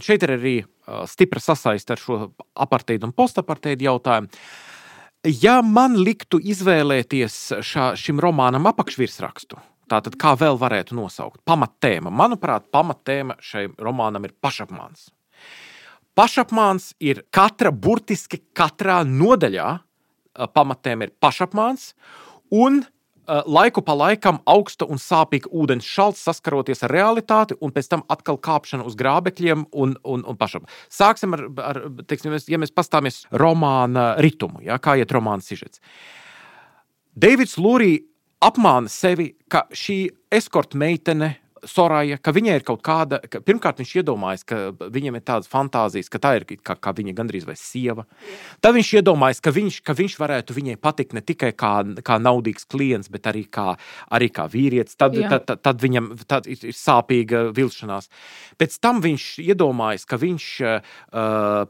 šeit 0.02 0.26
ir 0.28 0.36
arī 0.36 0.56
stipra 1.08 1.40
sasaiste 1.40 1.96
ar 1.96 2.02
šo 2.02 2.20
aparteidu 2.60 3.08
un 3.08 3.16
postaparteidu 3.16 3.88
jautājumu. 3.88 4.28
Ja 5.24 5.62
man 5.62 5.96
liktu 6.02 6.40
izvēlēties 6.42 7.36
šā, 7.62 7.92
šim 7.96 8.20
romānam 8.20 8.66
apakšvirsrakstu, 8.72 9.60
tātad 9.92 10.16
kā 10.20 10.34
vēl 10.40 10.60
varētu 10.62 10.96
nosaukt? 10.98 11.42
Pamattēma. 11.48 12.14
Manuprāt, 12.14 12.70
pamattēma 12.74 13.38
šai 13.44 13.68
romānam 13.82 14.26
ir 14.28 14.36
pašapmāns. 14.44 15.10
Pašapmāns 16.18 16.92
ir 17.00 17.24
katra, 17.32 17.72
burtiski 17.72 18.42
katrā 18.58 19.02
nodaļā, 19.08 19.70
pamatiem 20.56 21.08
ir 21.08 21.14
pašapmāns 21.24 21.92
un 22.52 22.82
laiku 23.28 23.82
pa 23.86 23.94
laikam 23.96 24.40
augsta 24.50 24.86
un 24.90 25.00
sāpīga 25.00 25.52
ūdens 25.56 25.88
šalts 25.88 26.24
saskaroties 26.26 26.84
ar 26.84 26.92
realitāti, 26.92 27.56
un 27.62 27.72
pēc 27.72 27.90
tam 27.92 28.04
atkal 28.12 28.40
kāpšana 28.42 28.86
uz 28.88 28.98
grābekļiem 29.00 29.68
un, 29.72 29.96
un, 30.04 30.24
un 30.28 30.40
pašam. 30.40 30.66
Sāksim 30.92 31.38
ar, 31.38 31.46
ar 31.64 31.82
teiksim, 32.10 32.36
ja 32.50 32.60
mēs 32.62 32.74
pastāmies 32.76 33.24
romāna 33.32 34.16
ritumu, 34.22 34.64
ja, 34.66 34.80
kā 34.82 34.98
iet 35.00 35.14
romāna 35.16 35.46
sižets. 35.46 35.84
Deivids 37.16 37.58
Lūrī 37.60 38.00
apmāna 38.42 38.90
sevi, 38.92 39.32
ka 39.48 39.68
šī 39.72 40.00
eskorta 40.34 40.80
meitene 40.82 41.36
Soraja, 41.68 42.18
ka 42.18 42.34
viņai 42.34 42.56
ir 42.58 42.64
kaut 42.66 42.82
kāda, 42.86 43.20
ka 43.30 43.42
pirmkārt 43.46 43.82
viņš 43.82 43.92
iedomājas, 44.02 44.44
ka 44.48 44.60
viņam 44.82 45.18
ir 45.20 45.24
tādas 45.26 45.50
fantāzijas, 45.52 46.10
ka 46.10 46.22
tā 46.22 46.34
ir 46.40 46.46
kā, 46.58 46.74
kā 46.74 46.94
viņa 46.98 47.14
gandrīz 47.18 47.46
vai 47.46 47.56
sieva. 47.60 48.08
Tad 48.64 48.76
viņš 48.78 48.92
iedomājas, 49.02 49.42
ka 49.44 49.54
viņš, 49.54 49.82
ka 49.86 49.94
viņš 49.98 50.18
varētu 50.22 50.56
viņai 50.58 50.78
patikt 50.82 51.14
ne 51.18 51.22
tikai 51.22 51.52
kā, 51.54 51.74
kā 52.02 52.18
naudīgs 52.22 52.66
klients, 52.66 53.12
bet 53.14 53.30
arī 53.30 53.44
kā, 53.46 53.76
arī 54.10 54.32
kā 54.34 54.48
vīrietis. 54.50 54.98
Tad, 54.98 55.18
Jā. 55.18 55.30
tad, 55.36 55.46
tad, 55.50 55.62
tad 55.62 55.84
viņam 55.84 56.12
tad 56.26 56.50
ir 56.50 56.74
sāpīga 56.74 57.44
vilšanās. 57.54 58.10
Pēc 58.58 58.80
tam 58.82 59.04
viņš 59.06 59.28
iedomājas, 59.46 60.08
ka 60.10 60.18
viņš 60.22 60.48
uh, 60.66 60.96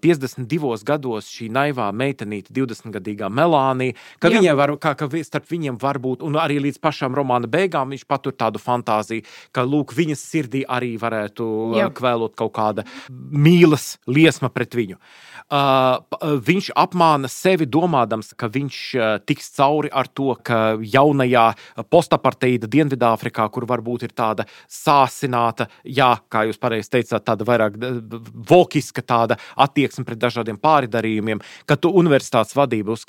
52 0.03 0.87
gados 0.87 1.29
šī 1.31 1.49
naivā 1.51 1.89
meitenīte, 1.91 2.53
20-gadīgā 2.55 3.27
Melānija, 3.31 3.97
ka, 4.23 4.31
viņai 4.31 4.55
var, 4.57 4.75
kā, 4.81 4.95
ka 4.99 5.09
starp 5.27 5.51
viņiem 5.51 5.79
var 5.81 5.99
būt, 6.01 6.23
un 6.25 6.39
arī 6.39 6.61
līdz 6.63 6.79
pašām 6.83 7.15
romāna 7.17 7.49
beigām 7.51 7.91
viņš 7.91 8.07
patur 8.09 8.35
tādu 8.37 8.61
fantāziju, 8.61 9.27
ka, 9.55 9.65
lūk, 9.67 9.80
lūk, 9.81 9.95
viņas 9.97 10.23
sirdī 10.31 10.63
arī 10.69 10.93
varētu 11.01 11.49
Jā. 11.81 11.89
kvēlot 11.97 12.37
kaut 12.39 12.55
kāda 12.55 12.87
mīlas 13.09 13.95
liesma 14.07 14.53
pret 14.53 14.77
viņu. 14.77 15.01
Uh, 15.01 15.30
viņš 15.51 16.71
apmāna 16.79 17.27
sevi, 17.31 17.65
domādams, 17.67 18.31
ka 18.39 18.47
viņš 18.51 18.77
uh, 18.95 19.17
tiks 19.27 19.49
cauri 19.57 19.89
ar 19.91 20.07
to, 20.07 20.31
ka 20.39 20.77
jaunajā 20.79 21.45
postaparteida 21.91 22.69
Dienvidāfrikā, 22.71 23.47
kur 23.51 23.65
varbūt 23.67 24.05
ir 24.07 24.13
tāda 24.15 24.45
sāsināta, 24.71 25.67
jā, 25.83 26.13
kā 26.31 26.45
jūs 26.47 26.59
pareizi 26.61 26.93
teicāt, 26.95 27.25
tāda 27.27 27.47
vairāk 27.47 27.75
vokiska 28.47 29.03
tāda 29.03 29.37
attieksme 29.59 30.05
pret 30.07 30.21
dažādiem 30.21 30.59
pāridarījumiem, 30.61 31.41
ka 31.67 31.75
tu 31.75 31.91
universitātes 31.99 32.55
vadība 32.55 32.95
uz, 32.95 33.03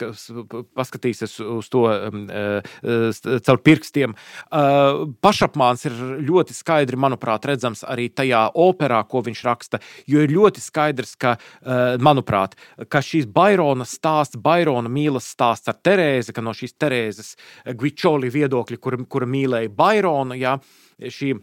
paskatīsies 0.74 1.38
uz 1.46 1.70
to 1.70 1.84
um, 1.86 2.26
uh, 2.26 3.38
caur 3.46 3.62
pirkstiem. 3.62 4.16
Uh, 4.50 5.06
pašapmāns 5.22 5.86
ir 5.86 5.96
ļoti 6.26 6.56
skaidri, 6.56 6.98
manuprāt, 6.98 7.46
redzams 7.46 7.84
arī 7.86 8.08
tajā 8.10 8.48
operā, 8.58 9.02
ko 9.06 9.22
viņš 9.22 9.46
raksta. 9.46 9.82
Jo 10.10 10.26
ir 10.26 10.34
ļoti 10.34 10.62
skaidrs, 10.64 11.14
ka, 11.20 11.36
uh, 11.38 11.94
manuprāt, 12.32 12.56
ka 12.88 13.00
šīs 13.02 13.26
Bairona 13.26 13.84
stāsts, 13.84 14.36
Bairona 14.36 14.88
mīlas 14.88 15.28
stāsts 15.32 15.68
ar 15.68 15.78
Terēzi, 15.82 16.32
ka 16.32 16.42
no 16.42 16.52
šīs 16.52 16.74
Terēzes 16.78 17.36
Gvičoli 17.66 18.30
viedokļa, 18.32 18.78
kura, 18.78 18.98
kura 19.08 19.26
mīlēja 19.26 19.70
Baironu, 19.70 20.34
jā, 20.34 20.56
šī 20.98 21.34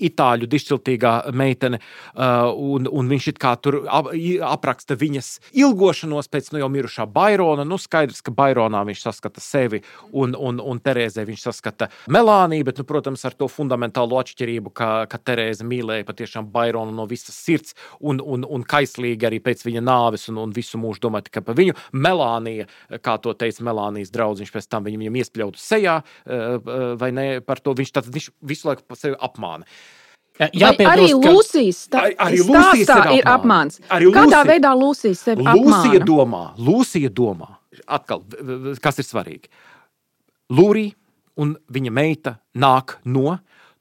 itāļu 0.00 0.48
dišciltīgā 0.50 1.12
meitene, 1.36 1.80
uh, 2.14 2.50
un, 2.52 2.88
un 2.90 3.10
viņš 3.10 3.30
tur 3.62 3.78
apraksta 3.88 4.96
viņas 4.98 5.28
ilgošanos 5.58 6.28
pēc 6.32 6.52
nu, 6.52 6.60
jau 6.62 6.68
mirušā 6.72 7.06
Bairona. 7.10 7.64
Nu, 7.68 7.78
skaidrs, 7.80 8.22
ka 8.24 8.34
Baironā 8.34 8.82
viņš 8.88 9.02
saskata 9.06 9.42
sevi, 9.42 9.82
un, 10.12 10.36
un, 10.38 10.60
un 10.60 10.80
Terēzē 10.82 11.24
viņš 11.28 11.46
saskata 11.48 11.88
Melāniju, 12.12 12.66
bet, 12.68 12.80
nu, 12.80 12.86
protams, 12.88 13.24
ar 13.28 13.36
to 13.38 13.48
fundamentālo 13.50 14.18
atšķirību, 14.20 14.72
ka, 14.74 14.90
ka 15.10 15.20
Terēze 15.22 15.66
mīlēja 15.66 16.06
patiešām 16.08 16.48
Baironu 16.52 16.94
no 16.96 17.06
visas 17.10 17.36
sirds, 17.36 17.76
un, 18.00 18.20
un, 18.20 18.46
un 18.48 18.66
kaislīgi 18.68 19.28
arī 19.28 19.40
pēc 19.44 19.64
viņa 19.66 19.84
nāves, 19.84 20.28
un, 20.32 20.40
un 20.42 20.54
visu 20.54 20.80
mūžu 20.80 21.06
domāja 21.06 21.28
tikai 21.28 21.44
par 21.46 21.58
viņu. 21.58 21.76
Melānija, 21.92 22.68
kā 23.04 23.18
to 23.22 23.34
teica 23.38 23.66
Melānijas 23.66 24.12
draugs, 24.14 24.52
pēc 24.52 24.68
tam 24.70 24.86
viņam 24.86 25.20
iespļautu 25.22 25.60
sejā, 25.60 25.98
uh, 26.02 26.94
vai 27.00 27.12
ne, 27.14 27.26
par 27.44 27.62
to 27.62 27.74
viņš, 27.78 27.94
tad, 27.94 28.08
viņš 28.12 28.30
visu 28.48 28.68
laiku 28.68 28.98
sevi 28.98 29.18
apmāna. 29.22 29.68
Jā, 30.56 30.70
arī 30.90 31.10
Lūsijas 31.14 31.82
stā, 31.88 32.06
arī 32.18 32.40
Lūsijas 32.46 32.88
ir, 32.94 33.10
ir 33.20 33.28
apmāns. 33.30 33.80
Arī 33.88 34.08
Lūsija, 34.08 34.24
Kādā 34.24 34.40
veidā 34.48 34.72
Lūsija 34.78 35.18
sevi 35.18 35.44
Lūsija 35.46 36.00
apmāna? 36.00 36.06
domā, 36.08 36.42
Lūsija 36.58 37.10
domā, 37.12 37.50
atkal, 37.86 38.24
kas 38.82 39.02
ir 39.02 39.08
svarīgi. 39.08 39.52
Lūrija 40.52 40.94
un 41.42 41.54
viņa 41.72 41.92
meita 41.94 42.36
nāk 42.60 42.98
no 43.08 43.38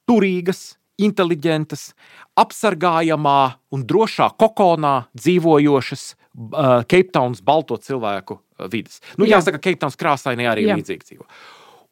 turīgas, 0.10 0.75
inteliģentas, 1.01 1.91
apsargājamā 2.39 3.39
un 3.74 3.86
drošā 3.89 4.30
kokonā 4.39 4.96
dzīvojošas 5.18 6.03
uh, 6.13 6.84
Cape 6.86 7.10
Towns 7.13 7.41
balto 7.46 7.77
cilvēku 7.82 8.38
uh, 8.38 8.68
vidas. 8.72 9.01
Nu, 9.18 9.25
Jā. 9.25 9.39
jāsaka, 9.39 9.60
Cape 9.63 9.80
Towns 9.82 9.98
krāsainē 10.00 10.48
arī 10.51 10.68
Jā. 10.68 10.77
līdzīgi 10.80 11.08
dzīvo. 11.10 11.25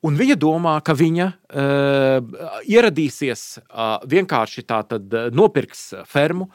Un 0.07 0.15
viņa 0.15 0.35
domā, 0.39 0.77
ka 0.79 0.93
viņa 0.95 1.25
uh, 1.27 2.43
ieradīsies 2.71 3.41
uh, 3.59 3.97
vienkārši 4.07 4.63
tā, 4.63 4.79
tad 4.87 5.11
uh, 5.11 5.27
nopirks 5.35 5.89
fermu 6.07 6.47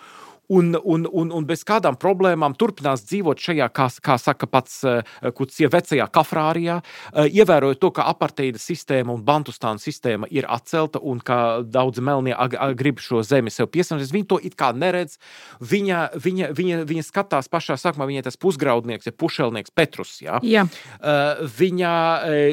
un, 0.49 0.79
un, 0.83 1.07
un, 1.13 1.31
un 1.33 1.47
bez 1.49 1.65
kādām 1.67 1.97
problēmām 2.01 2.55
turpinās 2.59 3.05
dzīvot 3.09 3.41
šajā, 3.41 3.69
kā, 3.75 3.89
kā 4.05 4.17
saka 4.21 4.49
pats 4.51 4.81
eh, 4.89 5.17
Kutsija, 5.35 5.71
vecajā 5.73 6.07
kafrārijā, 6.13 6.81
eh, 6.83 7.39
ievērojot 7.41 7.81
to, 7.81 7.91
ka 7.97 8.07
aparteida 8.11 8.61
sistēma 8.61 9.15
un 9.15 9.25
bantustāna 9.25 9.81
sistēma 9.83 10.29
ir 10.31 10.49
atcelta 10.49 11.01
un 11.01 11.23
ka 11.25 11.63
daudz 11.65 12.03
melnie 12.05 12.37
grib 12.79 13.01
šo 13.03 13.23
zemi 13.25 13.53
sev 13.53 13.71
piesaistīt. 13.73 14.13
Viņi 14.15 14.29
to 14.31 14.41
it 14.45 14.57
kā 14.61 14.73
neredz. 14.77 15.17
Viņa, 15.65 16.07
viņa, 16.21 16.51
viņa, 16.57 16.81
viņa 16.89 17.07
skatās 17.07 17.49
pašā 17.53 17.79
sākumā, 17.81 18.09
viņai 18.11 18.25
tas 18.29 18.39
pusgraudnieks, 18.41 19.09
ja 19.09 19.15
pušelnieks 19.17 19.73
Petrus. 19.75 20.17
Ja? 20.25 20.41
Jā. 20.45 20.67
Uh, 20.99 21.45
viņa 21.59 21.93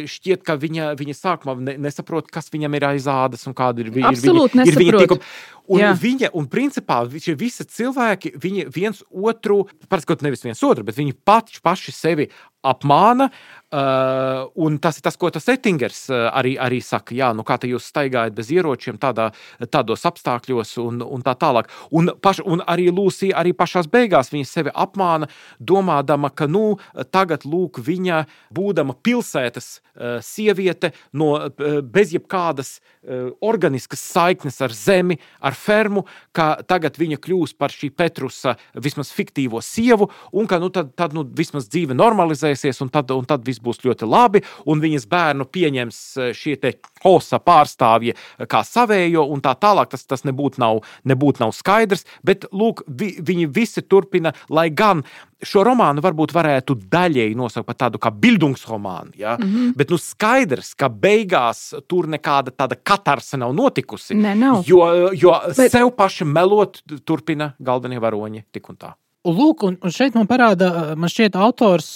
šķiet, 0.10 0.44
ka 0.48 0.56
viņa, 0.60 0.92
viņa 1.00 1.16
sākumā 1.18 1.58
ne, 1.60 1.78
nesaprot, 1.88 2.30
kas 2.32 2.52
viņam 2.54 2.78
ir 2.78 2.88
aiz 2.94 3.10
ādas 3.12 3.48
un 3.50 3.58
kāda 3.58 3.84
ir, 3.84 3.92
ir, 3.92 3.98
viņa, 4.00 4.68
ir 4.68 4.80
viņa 4.80 5.04
tikuma. 5.04 5.34
Un 5.72 5.82
Jā. 5.84 5.91
viņa, 5.98 6.32
un 6.38 6.48
principā 6.51 7.01
šie 7.12 7.36
visi 7.38 7.65
cilvēki, 7.68 8.34
viņi 8.41 8.65
viens 8.74 9.03
otru, 9.12 9.63
parasti 9.88 10.10
nevis 10.25 10.44
viens 10.46 10.63
otru, 10.65 10.86
bet 10.88 10.98
viņi 10.98 11.15
paši, 11.27 11.62
paši 11.63 11.94
sevi 11.96 12.27
apmāna. 12.63 13.32
Uh, 13.72 14.50
un 14.60 14.75
tas 14.84 14.98
ir 15.00 15.03
tas, 15.06 15.15
ko 15.15 15.30
tas 15.32 15.46
Ettingers 15.48 16.01
uh, 16.12 16.25
arī, 16.36 16.58
arī 16.60 16.82
saka. 16.84 17.15
Jā, 17.15 17.30
nu 17.32 17.46
kā 17.48 17.56
jūs 17.63 17.86
staigājat 17.88 18.36
bez 18.36 18.50
ieročiem, 18.51 18.98
tādā, 19.00 19.30
tādos 19.72 20.03
apstākļos, 20.10 20.74
un, 20.84 21.00
un 21.00 21.24
tā 21.24 21.38
tālāk. 21.39 21.70
Un, 21.96 22.12
paš, 22.20 22.41
un 22.44 22.60
arī 22.68 22.89
Lūsija, 22.91 23.38
arī 23.39 23.53
pašā 23.56 23.86
beigās 23.88 24.34
viņa 24.34 24.50
sevi 24.50 24.74
apmāna, 24.75 25.30
domādama, 25.56 26.34
ka 26.36 26.50
nu, 26.51 26.82
tagad 27.15 27.46
lūk, 27.48 27.80
viņa, 27.80 28.25
būdama 28.51 28.98
pilsētas 29.00 29.70
uh, 29.80 30.20
sieviete, 30.20 30.91
no, 31.15 31.32
uh, 31.39 31.80
bez 31.80 32.12
jebkādas 32.12 32.74
uh, 32.82 33.32
organiskas 33.39 34.03
saiknes 34.03 34.60
ar 34.68 34.75
zemi, 34.75 35.15
ar 35.39 35.56
fermu, 35.56 36.03
ka 36.36 36.58
tagad 36.68 37.00
viņa 37.00 37.22
kļūs 37.24 37.56
par 37.56 37.72
šī 37.72 37.94
Petrusa 37.96 38.58
vismaz 38.75 39.15
fiktīvo 39.15 39.63
sievu, 39.63 40.12
un 40.36 40.51
ka 40.51 40.60
nu, 40.60 40.68
tad, 40.75 40.91
tad 41.00 41.15
nu, 41.15 41.24
vismaz 41.24 41.72
dzīve 41.72 41.96
normalizēsies 41.96 42.50
uzvarēsies, 42.51 42.81
un 42.81 42.89
tad, 42.89 43.12
un 43.12 43.25
tad 43.25 43.46
viss 43.46 43.62
būs 43.62 43.81
ļoti 43.84 44.08
labi. 44.08 44.41
Un 44.65 44.81
viņas 44.81 45.08
bērnu 45.08 45.48
pieņems 45.51 45.98
eh, 46.17 46.34
šie 46.34 46.58
kosa 47.01 47.39
pārstāvji 47.39 48.13
eh, 48.13 48.46
kā 48.48 48.63
savējo, 48.63 49.25
un 49.31 49.41
tā 49.41 49.55
tālāk. 49.55 49.89
Tas, 49.91 50.05
tas 50.05 50.24
nebūtu 50.24 50.60
nav, 50.62 50.84
nebūt 51.05 51.41
nav 51.41 51.53
skaidrs. 51.53 52.05
Bet 52.24 52.46
lūk, 52.51 52.84
vi, 52.88 53.17
viņi 53.20 53.48
visi 53.51 53.81
turpina, 53.81 54.34
lai 54.50 54.70
gan 54.70 55.03
šo 55.41 55.63
romānu 55.65 56.03
varbūt 56.05 56.36
varētu 56.36 56.75
daļēji 56.91 57.36
nosaukt 57.36 57.65
par 57.65 57.75
tādu 57.75 57.98
kā 57.98 58.12
bildungsromānu. 58.13 59.15
Ja? 59.17 59.38
Mm 59.39 59.48
-hmm. 59.48 59.74
Bet 59.75 59.89
nu, 59.89 59.98
skaidrs, 59.98 60.75
ka 60.75 60.89
beigās 60.89 61.74
tur 61.88 62.08
nekāda 62.08 62.51
tāda 62.51 62.75
katarsa 62.75 63.38
nav 63.38 63.53
notikusi. 63.53 64.13
Ne, 64.13 64.36
nav. 64.36 64.63
Jo, 64.67 65.10
jo 65.13 65.34
Bet... 65.58 65.72
sev 65.72 65.91
paši 65.98 66.25
melot, 66.25 66.84
turpina 67.05 67.53
galvenie 67.60 68.00
varoņi 68.00 68.43
tik 68.51 68.70
un 68.70 68.77
tā. 68.77 68.93
Lūk, 69.28 69.66
un, 69.68 69.75
un 69.78 69.94
šeit 69.94 70.16
man 70.18 70.25
parāda, 70.30 70.96
man 70.98 71.12
šķiet, 71.12 71.36
autors, 71.38 71.90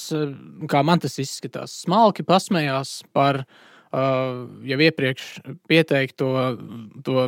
kā 0.70 0.82
man 0.86 1.02
tas 1.02 1.18
izskatās, 1.22 1.74
smalki 1.82 2.22
pasmējās 2.28 3.00
par 3.18 3.40
uh, 3.42 4.44
jau 4.70 4.78
iepriekš 4.86 5.32
pieteikto 5.66 6.30
to 7.06 7.26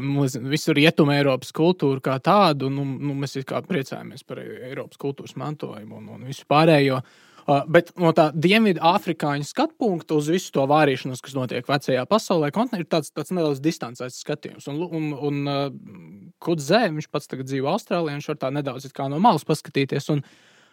visu 0.52 0.76
rietumu 0.78 1.16
Eiropas 1.16 1.50
kultūru 1.56 2.04
kā 2.06 2.20
tādu. 2.22 2.70
Nu, 2.70 2.86
nu, 2.86 3.18
mēs 3.18 3.40
kā 3.50 3.64
priecājamies 3.66 4.22
par 4.28 4.44
Eiropas 4.46 5.02
kultūras 5.02 5.34
mantojumu 5.42 5.98
un, 5.98 6.12
un 6.20 6.30
visu 6.30 6.46
pārējo. 6.46 7.02
Uh, 7.02 7.27
bet 7.48 7.94
no 7.96 8.12
tā 8.16 8.28
dienvidu 8.36 8.82
afrikāņu 8.84 9.48
skatu 9.48 9.78
punkta 9.80 10.18
uz 10.18 10.28
visu 10.32 10.52
to 10.56 10.66
vārīšanos, 10.68 11.22
kas 11.24 11.36
notiek 11.38 11.68
vecajā 11.70 12.04
pasaulē, 12.10 12.50
ir 12.76 12.88
tāds, 12.92 13.14
tāds 13.16 13.32
nedaudz 13.32 13.62
distancēts 13.64 14.20
skatījums. 14.24 14.68
Un, 14.68 14.82
un, 14.84 15.06
un 15.30 15.52
uh, 15.52 15.62
Kudzē, 16.44 16.88
viņš 16.92 17.08
pats 17.08 17.32
tagad 17.32 17.48
dzīvo 17.48 17.72
Austrālijā, 17.72 18.18
viņš 18.18 18.28
var 18.34 18.42
tā 18.42 18.52
nedaudz 18.52 18.90
no 19.08 19.22
malas 19.24 19.48
paskatīties. 19.48 20.10
Un, 20.12 20.26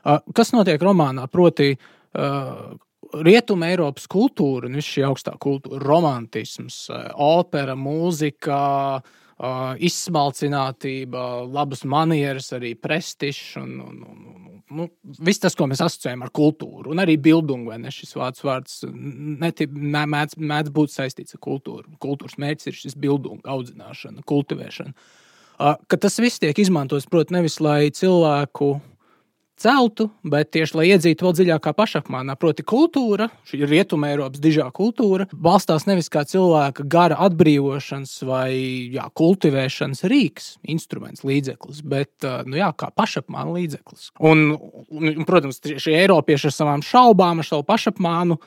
uh, 0.02 0.18
kas 0.34 0.50
notiek 0.56 0.82
romānā? 0.82 1.28
Proti, 1.30 1.76
uh, 1.78 2.74
Rietuma 3.14 3.70
Eiropas 3.70 4.08
kultūra, 4.10 4.66
un 4.66 4.80
viss 4.80 4.90
šī 4.96 5.06
augstā 5.06 5.36
kultūra, 5.38 5.78
romantisms, 5.84 6.88
uh, 6.90 7.12
opera, 7.22 7.78
mūzika, 7.78 8.58
uh, 8.98 9.22
izsmalcinātība, 9.34 11.24
labas 11.50 11.82
manieres, 11.84 12.52
arī 12.54 12.74
prestižs 12.78 13.56
un, 13.58 13.72
un, 13.82 13.96
un, 14.06 14.60
nu, 14.78 14.86
viss 15.26 15.42
tas, 15.42 15.56
ko 15.58 15.66
mēs 15.70 15.82
asociējam 15.82 16.22
ar 16.22 16.30
kultūru, 16.34 16.92
un 16.94 17.02
arī 17.02 17.16
bildungu, 17.20 17.72
vai 17.72 17.80
ne 17.82 17.90
šis 17.94 18.14
vārds, 18.18 18.44
vārds 18.46 18.84
netip, 18.86 19.74
mēdz, 19.74 20.38
mēdz 20.38 20.72
būt 20.74 20.94
saistīts 20.94 21.34
ar 21.34 21.42
kultūru. 21.42 21.96
Kultūras 22.02 22.38
mērķis 22.38 22.70
ir 22.70 22.78
šis 22.78 22.98
bildungu 23.00 23.42
audzināšana, 23.42 24.22
kultivēšana. 24.28 24.94
Ka 25.58 25.98
tas 26.00 26.18
viss 26.22 26.42
tiek 26.42 26.58
izmantots, 26.58 27.06
protams, 27.10 27.36
nevis 27.38 27.60
lai 27.62 27.90
cilvēku 27.94 28.76
celtu, 29.64 30.08
bet 30.26 30.52
tieši 30.54 30.78
lai 30.78 30.86
iedzītu 30.92 31.26
vēl 31.26 31.34
dziļākā 31.38 31.72
pašapziņā. 31.76 32.36
Proti, 32.40 32.64
kultūra, 32.68 33.28
šī 33.48 33.62
rietuma 33.68 34.10
Eiropas 34.12 34.42
dižā 34.44 34.66
kultūra, 34.74 35.26
balstās 35.32 35.88
nevis 35.88 36.10
kā 36.12 36.24
cilvēka 36.28 36.86
gara 36.90 37.18
atbrīvošanas 37.26 38.16
vai 38.28 38.50
jā, 38.94 39.06
kultivēšanas 39.18 40.04
rīks, 40.10 40.50
instruments, 40.74 41.24
līdzeklis, 41.26 41.84
bet 41.88 42.28
nu, 42.48 42.58
jā, 42.60 42.70
kā 42.76 42.90
pašapziņas 42.94 43.54
līdzeklis. 43.58 44.10
Un, 44.24 44.50
un, 44.90 45.24
protams, 45.28 45.62
šie 45.62 45.96
Eiropieši 46.02 46.50
ar 46.50 46.58
savām 46.58 46.84
šaubām, 46.84 47.40
ar 47.40 47.48
savu 47.48 47.66
pašapziņu, 47.68 48.38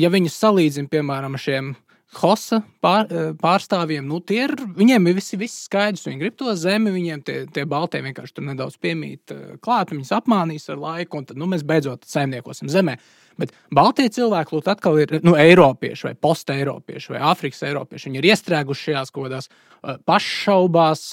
ja 0.00 0.10
viņus 0.12 0.40
salīdzina 0.40 0.90
piemēram 0.90 1.36
ar 1.36 1.42
šiem 1.42 1.72
Hosa 2.18 2.58
pār, 2.82 3.06
eh, 3.06 3.30
pārstāvjiem, 3.38 4.02
nu, 4.02 4.18
tie 4.18 4.40
ir, 4.48 4.56
viņiem 4.74 5.04
ir 5.06 5.14
visi, 5.14 5.38
visi 5.38 5.62
skaidrs, 5.62 6.08
viņi 6.08 6.18
grib 6.18 6.36
to 6.40 6.50
zemi, 6.58 6.90
viņiem 6.90 7.22
tie, 7.22 7.36
tie 7.46 7.64
baltie 7.70 8.00
vienkārši 8.02 8.34
tur 8.34 8.46
nedaudz 8.48 8.80
piemīt 8.82 9.30
eh, 9.30 9.54
klāt, 9.62 9.94
viņus 9.94 10.10
apmānīs 10.18 10.66
ar 10.74 10.80
laiku, 10.82 11.20
un 11.20 11.28
tad 11.28 11.38
nu, 11.38 11.46
mēs 11.46 11.62
beidzot 11.62 12.08
saimniekosim 12.10 12.68
zemē. 12.72 12.96
Bet 13.38 13.54
Baltie 13.72 14.08
cilvēki, 14.10 14.56
lūk, 14.56 14.66
atkal 14.68 14.98
ir 15.00 15.20
nu, 15.22 15.36
Eiropieši, 15.38 16.10
vai 16.10 16.14
post-Eiropieši, 16.26 17.14
vai 17.14 17.22
Āfrikas 17.30 17.62
Eiropieši. 17.64 18.10
Viņi 18.10 18.20
ir 18.20 18.28
iestrēguši 18.34 18.90
šajās 18.90 19.14
kaut 19.14 19.28
kādās 19.28 19.48
uh, 19.48 19.94
paššaubās, 20.04 21.06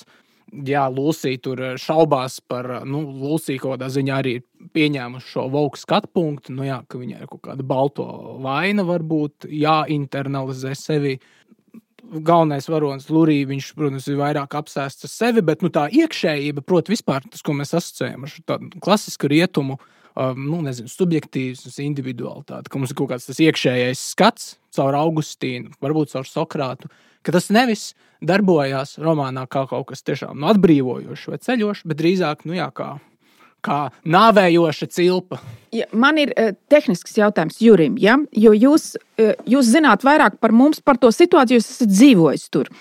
jā, 0.51 0.85
Lūsija 0.91 1.41
tur 1.43 1.61
eh, 1.63 1.75
šaubās 1.81 2.39
par, 2.47 2.69
eh, 2.79 2.85
nu, 2.87 3.03
Lūsija 3.21 3.61
kaut 3.61 3.77
kādā 3.77 3.89
ziņā 3.93 4.19
arī 4.21 4.37
pieņēmuši 4.77 5.33
šo 5.33 5.47
vauku 5.53 5.79
skatu 5.81 6.11
punktu, 6.13 6.53
nu, 6.55 6.67
jā, 6.67 6.79
ka 6.87 7.01
viņai 7.01 7.23
ir 7.23 7.31
kaut 7.31 7.43
kāda 7.49 7.65
balto 7.67 8.05
vaina, 8.43 8.85
varbūt 8.87 9.49
jāinternalizē 9.49 10.75
sevi. 10.77 11.17
Galvenais 12.07 12.69
varonis 12.71 13.09
Lurija, 13.11 13.49
viņš, 13.49 13.73
protams, 13.75 14.05
ir 14.07 14.15
vairāk 14.21 14.53
apsēsts 14.55 15.03
ar 15.03 15.11
sevi, 15.11 15.43
bet 15.43 15.65
nu, 15.65 15.71
tā 15.73 15.89
iekšējība, 15.91 16.63
protams, 16.63 16.93
vispār 16.95 17.25
tas, 17.27 17.43
ko 17.43 17.57
mēs 17.57 17.75
asociējam 17.75 18.23
ar 18.23 18.35
tādu 18.47 18.83
klasisku 18.83 19.27
rietumu, 19.33 19.75
um, 20.15 20.39
nu, 20.39 20.61
nezinu, 20.63 20.87
subjektīvs, 20.91 21.65
individualitāti, 21.83 22.71
ka 22.71 22.79
mums 22.79 22.93
ir 22.93 22.99
kaut 23.01 23.11
kāds 23.11 23.27
tas 23.27 23.41
iekšējais 23.43 24.05
skats 24.13 24.53
caur 24.77 24.95
Augustīnu, 25.01 25.75
varbūt 25.83 26.13
caur 26.13 26.29
Sokrātu, 26.29 26.91
ka 27.27 27.35
tas 27.35 27.49
nevis 27.51 27.89
darbojās 28.23 28.97
romānā 29.03 29.43
kā 29.51 29.65
kaut 29.69 29.89
kas 29.91 30.05
tiešām 30.07 30.39
nu, 30.39 30.47
atbrīvojošs 30.53 31.27
vai 31.33 31.41
ceļošs, 31.43 31.83
bet 31.89 32.01
drīzāk 32.01 32.47
nu, 32.47 32.55
jā, 32.57 32.69
kā, 32.71 32.93
kā 33.67 33.79
nāvējoša 34.07 34.89
cilpa. 34.95 35.41
Ja, 35.75 35.85
man 35.91 36.17
ir 36.21 36.31
uh, 36.33 36.55
tehnisks 36.71 37.17
jautājums 37.19 37.59
Jurim, 37.61 37.99
ja? 38.01 38.17
jo 38.31 38.55
jūs, 38.55 38.95
uh, 39.19 39.35
jūs 39.45 39.69
zināt 39.75 40.07
vairāk 40.07 40.39
par 40.41 40.55
mums, 40.55 40.81
par 40.81 40.99
to 41.01 41.11
situāciju, 41.13 41.59
jūs 41.59 41.71
esat 41.75 41.93
dzīvojis 41.93 42.49
tur. 42.55 42.71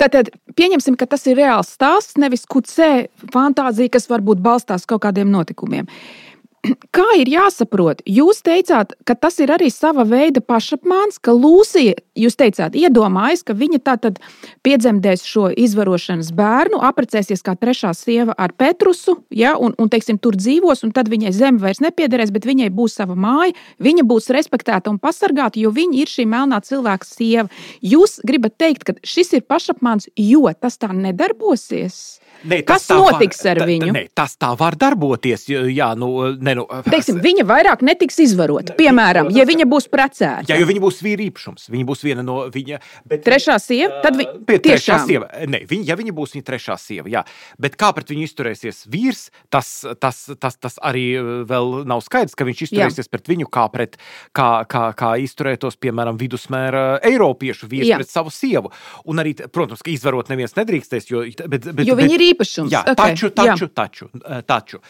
Tātad 0.00 0.32
pieņemsim, 0.56 0.96
ka 0.98 1.06
tas 1.10 1.26
ir 1.28 1.36
reāls 1.38 1.74
stāsts, 1.76 2.16
nevis 2.18 2.46
kucē 2.48 3.08
fantāzija, 3.34 3.92
kas 3.92 4.08
varbūt 4.10 4.40
balstās 4.42 4.88
kaut 4.88 5.04
kādiem 5.04 5.30
notikumiem. 5.30 5.86
Uh, 5.86 6.31
kā 6.96 7.06
ir 7.18 7.30
jāsaprot? 7.32 8.02
Jūs 8.06 8.42
teicāt, 8.46 8.94
ka 9.08 9.16
tas 9.18 9.38
ir 9.42 9.52
arī 9.54 9.68
sava 9.72 10.04
veida 10.08 10.42
pašapmāns, 10.44 11.18
ka 11.22 11.34
Lūsija, 11.34 11.96
jūs 12.18 12.38
teicāt, 12.38 12.76
iedomājas, 12.78 13.42
ka 13.46 13.56
viņa 13.58 13.80
tā 13.82 13.96
tad 14.02 14.20
piedzemdēs 14.66 15.24
šo 15.26 15.48
izvarošanas 15.58 16.30
bērnu, 16.38 16.78
apprecēsies 16.86 17.42
kā 17.44 17.56
trešā 17.58 17.92
sieva 17.98 18.36
ar 18.38 18.54
Petrusu, 18.54 19.18
ja, 19.34 19.56
un, 19.58 19.74
un 19.78 19.90
teiksim, 19.92 20.20
tur 20.22 20.38
dzīvos, 20.38 20.84
un 20.86 20.94
tad 20.94 21.10
viņai 21.12 21.34
zeme 21.34 21.62
vairs 21.62 21.82
nepiederēs, 21.82 22.32
bet 22.34 22.46
viņai 22.48 22.70
būs 22.74 22.98
sava 23.00 23.18
māja, 23.18 23.56
viņa 23.82 24.06
būs 24.06 24.30
respektēta 24.34 24.92
un 24.92 25.00
pasargāta, 25.02 25.60
jo 25.62 25.74
viņa 25.74 26.02
ir 26.04 26.12
šī 26.14 26.28
melnā 26.30 26.62
cilvēka 26.62 27.08
sieva. 27.08 27.48
Jūs 27.82 28.20
gribat 28.26 28.58
teikt, 28.62 28.86
ka 28.86 28.96
šis 29.02 29.34
ir 29.38 29.46
pašapmāns, 29.48 30.10
jo 30.14 30.46
tas 30.60 30.78
tā 30.78 30.92
nedarbosies? 30.94 32.21
Ne, 32.48 32.60
Kas 32.66 32.88
notiks 32.90 33.40
var, 33.44 33.60
ar 33.62 33.68
viņu? 33.68 33.90
Ne, 33.94 34.04
tas 34.14 34.34
tā 34.40 34.50
var 34.58 34.76
darboties. 34.78 35.44
Jā, 35.50 35.92
nu, 35.98 36.10
ne, 36.42 36.54
nu, 36.58 36.66
Teiksim, 36.88 37.20
viņa 37.22 37.44
vairāk 37.48 37.84
netiks 37.86 38.18
izvarota. 38.24 38.74
Piemēram, 38.78 39.30
ja 39.34 39.46
viņa 39.48 39.66
būs 39.70 39.88
precēta. 39.92 40.46
Jā, 40.50 40.58
jo 40.60 40.68
viņa 40.68 40.82
būs 40.82 41.00
vīra 41.04 41.26
īpašums. 41.28 41.68
Viņa 41.72 41.88
būs 41.88 42.04
viena 42.06 42.24
no 42.26 42.38
viņa. 42.52 42.80
Bet, 43.08 43.24
trešā 43.26 43.58
sieva? 43.62 44.00
Tad 44.04 44.18
vi, 44.18 44.26
trešā 44.48 44.98
sieva. 45.06 45.28
Ne, 45.50 45.62
viņa, 45.68 45.86
ja 45.92 45.98
viņa 45.98 46.16
būs 46.16 46.34
viņa 46.36 46.48
trešā 46.48 46.78
sieva, 46.82 47.12
jā. 47.12 47.24
Bet 47.62 47.78
kā 47.80 47.92
pret 47.96 48.10
viņu 48.12 48.26
izturēsies 48.26 48.84
vīrs, 48.90 49.26
tas, 49.52 49.70
tas, 50.02 50.24
tas, 50.40 50.58
tas 50.58 50.78
arī 50.82 51.06
vēl 51.48 51.82
nav 51.88 52.02
skaidrs, 52.04 52.36
ka 52.38 52.46
viņš 52.48 52.66
izturēsies 52.68 53.06
jā. 53.06 53.12
pret 53.12 53.30
viņu 53.30 53.50
kā 53.52 53.68
pret, 53.72 53.98
kā, 54.36 54.50
kā, 54.70 54.88
kā 54.98 55.14
izturētos, 55.22 55.78
piemēram, 55.82 56.18
vidusmēra 56.20 56.84
eiropiešu 57.06 57.70
vīrs 57.70 57.92
jā. 57.92 58.00
pret 58.00 58.10
savu 58.10 58.32
sievu. 58.34 58.72
Un 59.08 59.22
arī, 59.22 59.34
protams, 59.52 59.82
ka 59.84 59.92
izvarot 59.92 60.30
neviens 60.32 60.56
nedrīkstēs, 60.58 61.08
jo, 61.10 61.24
bet, 61.46 61.70
bet, 61.70 61.86
jo 61.86 61.96
viņi 61.98 62.18
ir 62.18 62.26
īpašums. 62.32 62.72
Jā, 62.72 62.82
okay. 62.84 62.98
taču, 62.98 63.30
taču, 63.34 63.68
jā. 63.68 63.72
taču, 63.76 64.08
eh, 64.22 64.42
taču. 64.46 64.80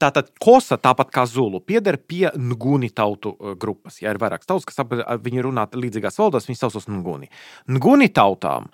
Tātad 0.00 0.32
kosa, 0.42 0.78
tāpat 0.80 1.12
kā 1.14 1.24
zulu, 1.28 1.60
pieder 1.64 1.98
pie 2.00 2.28
nguni 2.34 2.90
tautu 2.90 3.34
eh, 3.36 3.54
grupas. 3.60 4.00
Ja 4.02 4.12
ir 4.14 4.20
vairākas 4.22 4.48
tautas, 4.48 4.68
kas 4.68 4.82
ap, 4.84 4.94
viņi 5.24 5.46
runā 5.48 5.68
līdzīgās 5.72 6.18
valodās, 6.20 6.48
viņi 6.50 6.60
saucas 6.60 6.88
nguni. 6.90 7.30
Nguni 7.70 8.10
tautām, 8.14 8.68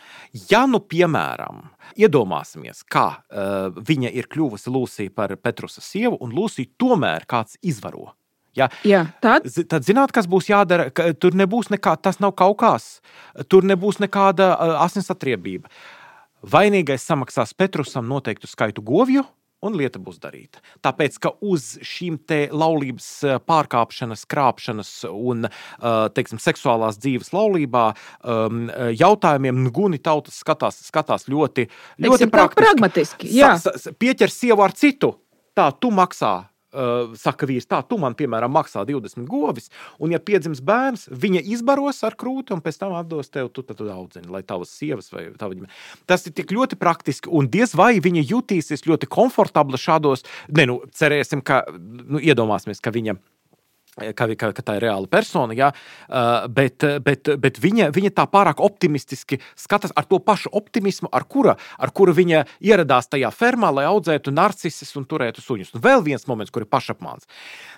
ja 0.50 0.64
nu 0.71 0.80
piemēram, 0.80 1.62
iedomāsimies, 2.00 2.83
kā 2.90 3.06
uh, 3.12 3.71
viņa 3.75 4.11
ir 4.16 4.28
kļuvusi 4.30 4.73
Lūsija 4.73 5.14
par 5.14 5.35
Petrusa 5.37 5.83
sievu, 5.85 6.18
un 6.25 6.33
Lūsija 6.35 6.73
tomēr 6.80 7.26
kāds 7.28 7.59
izvaro. 7.62 8.12
Ja? 8.54 8.68
Jā, 8.87 9.02
tad? 9.23 9.49
tad 9.71 9.87
zināt, 9.87 10.14
kas 10.14 10.28
būs 10.30 10.49
jādara. 10.50 10.87
Tur 11.18 11.35
nebūs 11.37 11.73
nekā, 11.75 11.97
tas 12.00 12.21
nav 12.23 12.37
kaut 12.38 12.61
kas. 12.62 12.87
Tur 13.50 13.66
nebūs 13.66 13.99
nekāda 14.02 14.52
asins 14.85 15.11
atriebība. 15.12 15.71
Vainīgais 16.45 17.07
samaksās 17.09 17.55
Petrusam 17.57 18.09
noteiktu 18.11 18.51
skaitu 18.51 18.85
govju, 18.85 19.25
un 19.65 19.77
lieta 19.79 20.01
būs 20.03 20.19
darīta. 20.21 20.61
Tāpēc, 20.85 21.17
ka 21.23 21.33
uz 21.45 21.75
šīm 21.85 22.19
laulības 22.53 23.09
eh, 23.25 23.38
pārkāpšanas, 23.49 24.27
krāpšanas 24.31 24.92
un 25.09 25.49
eh, 25.49 26.09
teiksim, 26.14 26.40
seksuālās 26.42 27.01
dzīves 27.01 27.33
laulībā 27.35 27.87
um, 28.23 28.66
jautājumiem 28.92 29.68
Guni 29.75 29.99
tautas 29.99 30.40
skatās, 30.42 30.83
skatās 30.85 31.29
ļoti, 31.33 31.68
ļoti 31.99 32.29
teiksim, 32.29 32.35
pragmatiski. 32.59 33.31
Jā. 33.35 33.55
Pieķer 33.99 34.33
sievu 34.33 34.64
ar 34.64 34.77
citu, 34.77 35.14
tā 35.57 35.71
tu 35.81 35.92
maksā 35.95 36.42
uh, 36.75 37.15
saka 37.19 37.49
vīrs, 37.49 37.69
tā, 37.71 37.81
tu 37.89 37.99
man, 38.03 38.17
piemēram, 38.19 38.53
maksā 38.55 38.85
20 38.89 39.29
govis, 39.31 39.71
un, 39.99 40.15
ja 40.15 40.21
piedzims 40.21 40.63
bērns, 40.65 41.07
viņa 41.11 41.45
izbaros 41.55 42.03
ar 42.07 42.19
krūti, 42.21 42.55
un 42.57 42.63
pēc 42.65 42.81
tam 42.83 42.97
atdos 42.99 43.33
tev, 43.33 43.51
tu 43.55 43.65
tad 43.67 43.81
audzini, 43.87 44.29
lai 44.33 44.43
tavas 44.47 44.75
sievas 44.75 45.13
vai 45.15 45.29
tava 45.39 45.57
ģimene. 45.57 45.73
Tas 46.11 46.27
ir 46.29 46.35
tik 46.37 46.53
ļoti 46.55 46.79
praktiski, 46.81 47.33
un 47.33 47.49
diez 47.51 47.77
vai 47.79 47.95
viņa 48.05 48.27
jutīsies 48.35 48.87
ļoti 48.89 49.11
komfortabli 49.11 49.81
šādos, 49.81 50.27
ne, 50.53 50.69
nu, 50.71 50.81
cerēsim, 50.95 51.45
ka, 51.47 51.63
nu, 51.79 52.21
iedomāsimies, 52.23 52.83
ka 52.85 52.95
viņa 52.95 53.17
Ka, 53.94 54.26
ka, 54.35 54.50
ka 54.50 54.62
tā 54.66 54.74
ir 54.74 54.88
reāla 54.88 55.07
persona, 55.07 55.54
jā, 55.54 55.68
bet, 56.50 56.83
bet, 57.07 57.28
bet 57.38 57.61
viņa, 57.62 57.92
viņa 57.94 58.11
tā 58.16 58.24
pārāk 58.26 58.59
optimistiski 58.64 59.38
skatās 59.54 59.94
ar 59.94 60.09
to 60.11 60.18
pašu 60.18 60.50
optimismu, 60.50 61.12
ar 61.14 61.28
kura, 61.30 61.54
ar 61.78 61.92
kura 61.94 62.14
viņa 62.16 62.42
ieradās 62.59 63.07
tajā 63.12 63.30
fermā, 63.30 63.70
lai 63.70 63.87
audzētu 63.87 64.35
narcisus 64.35 64.90
un 64.98 65.07
turētu 65.07 65.44
suņus. 65.44 65.76
Un 65.76 65.85
vēl 65.85 66.02
viens 66.11 66.26
moments, 66.26 66.50
kur 66.50 66.66
ir 66.66 66.72
pašapmāns. 66.74 67.30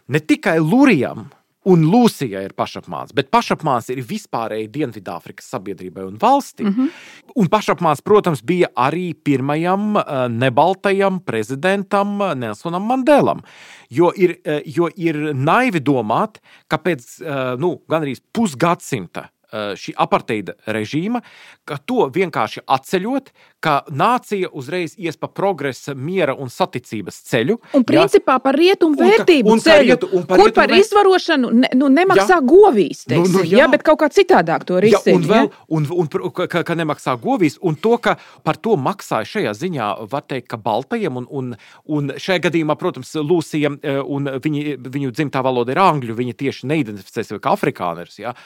Ne 0.09 0.23
tikai 0.25 0.57
Lurijam, 0.63 1.27
Un 1.67 1.83
Lūsija 1.91 2.45
ir 2.47 2.55
pašapmāns, 2.57 3.15
bet 3.17 3.31
pašapmāns 3.35 3.91
ir 3.91 4.03
vispārēji 4.07 4.69
Dienvidāfrikas 4.75 5.49
sabiedrībai 5.51 6.07
un 6.07 6.19
valstī. 6.23 6.65
Mm 6.65 6.75
-hmm. 6.75 6.91
Un 7.37 7.49
pašapmāns, 7.49 8.03
protams, 8.05 8.43
bija 8.43 8.69
arī 8.77 9.15
pirmajam 9.15 9.97
nebaltajam 10.31 11.21
prezidentam 11.21 12.19
Nelsonam 12.39 12.87
Mandelam. 12.87 13.43
Jo 13.91 14.13
ir, 14.17 14.37
jo 14.65 14.89
ir 14.97 15.35
naivi 15.35 15.81
domāt, 15.81 16.39
ka 16.69 16.79
pēc 16.79 17.23
nu, 17.59 17.81
gandrīz 17.89 18.21
pusgadsimta 18.33 19.27
Eh, 19.27 19.36
šī 19.79 19.95
aparteida 20.03 20.57
režīma, 20.67 21.23
ka 21.67 21.79
to 21.83 22.07
vienkārši 22.13 22.63
atceļot, 22.67 23.31
ka 23.65 23.81
nācija 23.91 24.51
uzreiz 24.55 24.95
ies 24.99 25.19
pa 25.19 25.29
progresa, 25.33 25.95
miera 25.95 26.35
un 26.35 26.51
saticības 26.53 27.19
ceļu. 27.31 27.59
Un 27.77 27.87
principā 27.89 28.37
jā. 28.37 28.45
par 28.45 28.59
rietumu 28.59 28.99
vērtību 29.01 29.51
un, 29.51 29.59
un 29.59 29.65
ceļu, 29.65 29.87
rietu, 29.89 30.11
un 30.15 30.27
par, 30.29 30.43
kur 30.43 30.55
par 30.57 30.71
vērt... 30.71 30.85
izvarošanu 30.85 31.53
ne, 31.63 31.71
nu, 31.79 31.91
nemaksā 31.93 32.39
jā. 32.39 32.43
govīs, 32.47 33.03
teiksim, 33.09 33.33
nu, 33.33 33.43
nu, 33.43 33.47
jā. 33.49 33.63
Jā, 33.65 33.71
bet 33.73 33.87
kaut 33.87 34.01
kā 34.03 34.11
citādāk 34.13 34.67
to 34.69 34.79
risina. 34.83 35.17
Un, 35.17 35.27
vēl, 35.31 35.51
un, 35.79 35.89
un, 35.97 36.11
un 36.29 36.35
ka, 36.37 36.63
ka 36.67 36.79
nemaksā 36.79 37.17
govīs, 37.23 37.59
un 37.67 37.79
to, 37.81 37.97
ka 38.03 38.17
par 38.47 38.61
to 38.63 38.77
maksāja 38.81 39.29
šajā 39.33 39.57
ziņā, 39.59 39.91
var 40.13 40.27
teikt, 40.29 40.51
ka 40.53 40.61
baltajiem, 40.63 41.19
un, 41.23 41.27
un, 41.31 41.53
un 41.99 42.15
šajā 42.23 42.47
gadījumā, 42.49 42.79
protams, 42.79 43.15
Lūsija 43.17 43.73
un 44.05 44.31
viņi, 44.43 44.77
viņu 44.83 45.13
dzimtā 45.17 45.43
valoda 45.45 45.75
ir 45.75 45.83
angļu, 45.83 46.17
viņi 46.17 46.37
tieši 46.45 46.71
neidentificē 46.71 47.27
sevi 47.27 47.43
kā 47.43 47.55
afrikāneris. 47.57 48.21
Ja? 48.23 48.37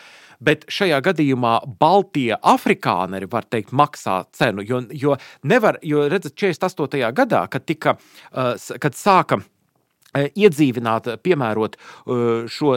Bet 0.44 0.66
šajā 0.72 1.00
gadījumā 1.05 1.55
Baltija 1.81 2.40
afrikāneri, 2.53 3.29
var 3.31 3.46
teikt, 3.50 3.74
maksā 3.76 4.22
cenu. 4.37 4.64
Jo, 4.66 4.83
jo, 4.90 5.16
nevar, 5.48 5.81
jo 5.87 6.07
redzat, 6.11 6.37
48. 6.40 7.00
gadā, 7.16 7.44
kad, 7.53 7.66
tika, 7.68 7.96
uh, 8.33 8.55
kad 8.81 8.96
sāka 8.98 9.40
uh, 9.40 10.29
iedzīvināt, 10.29 11.12
piemērot 11.24 11.76
uh, 11.76 12.24
šo 12.50 12.76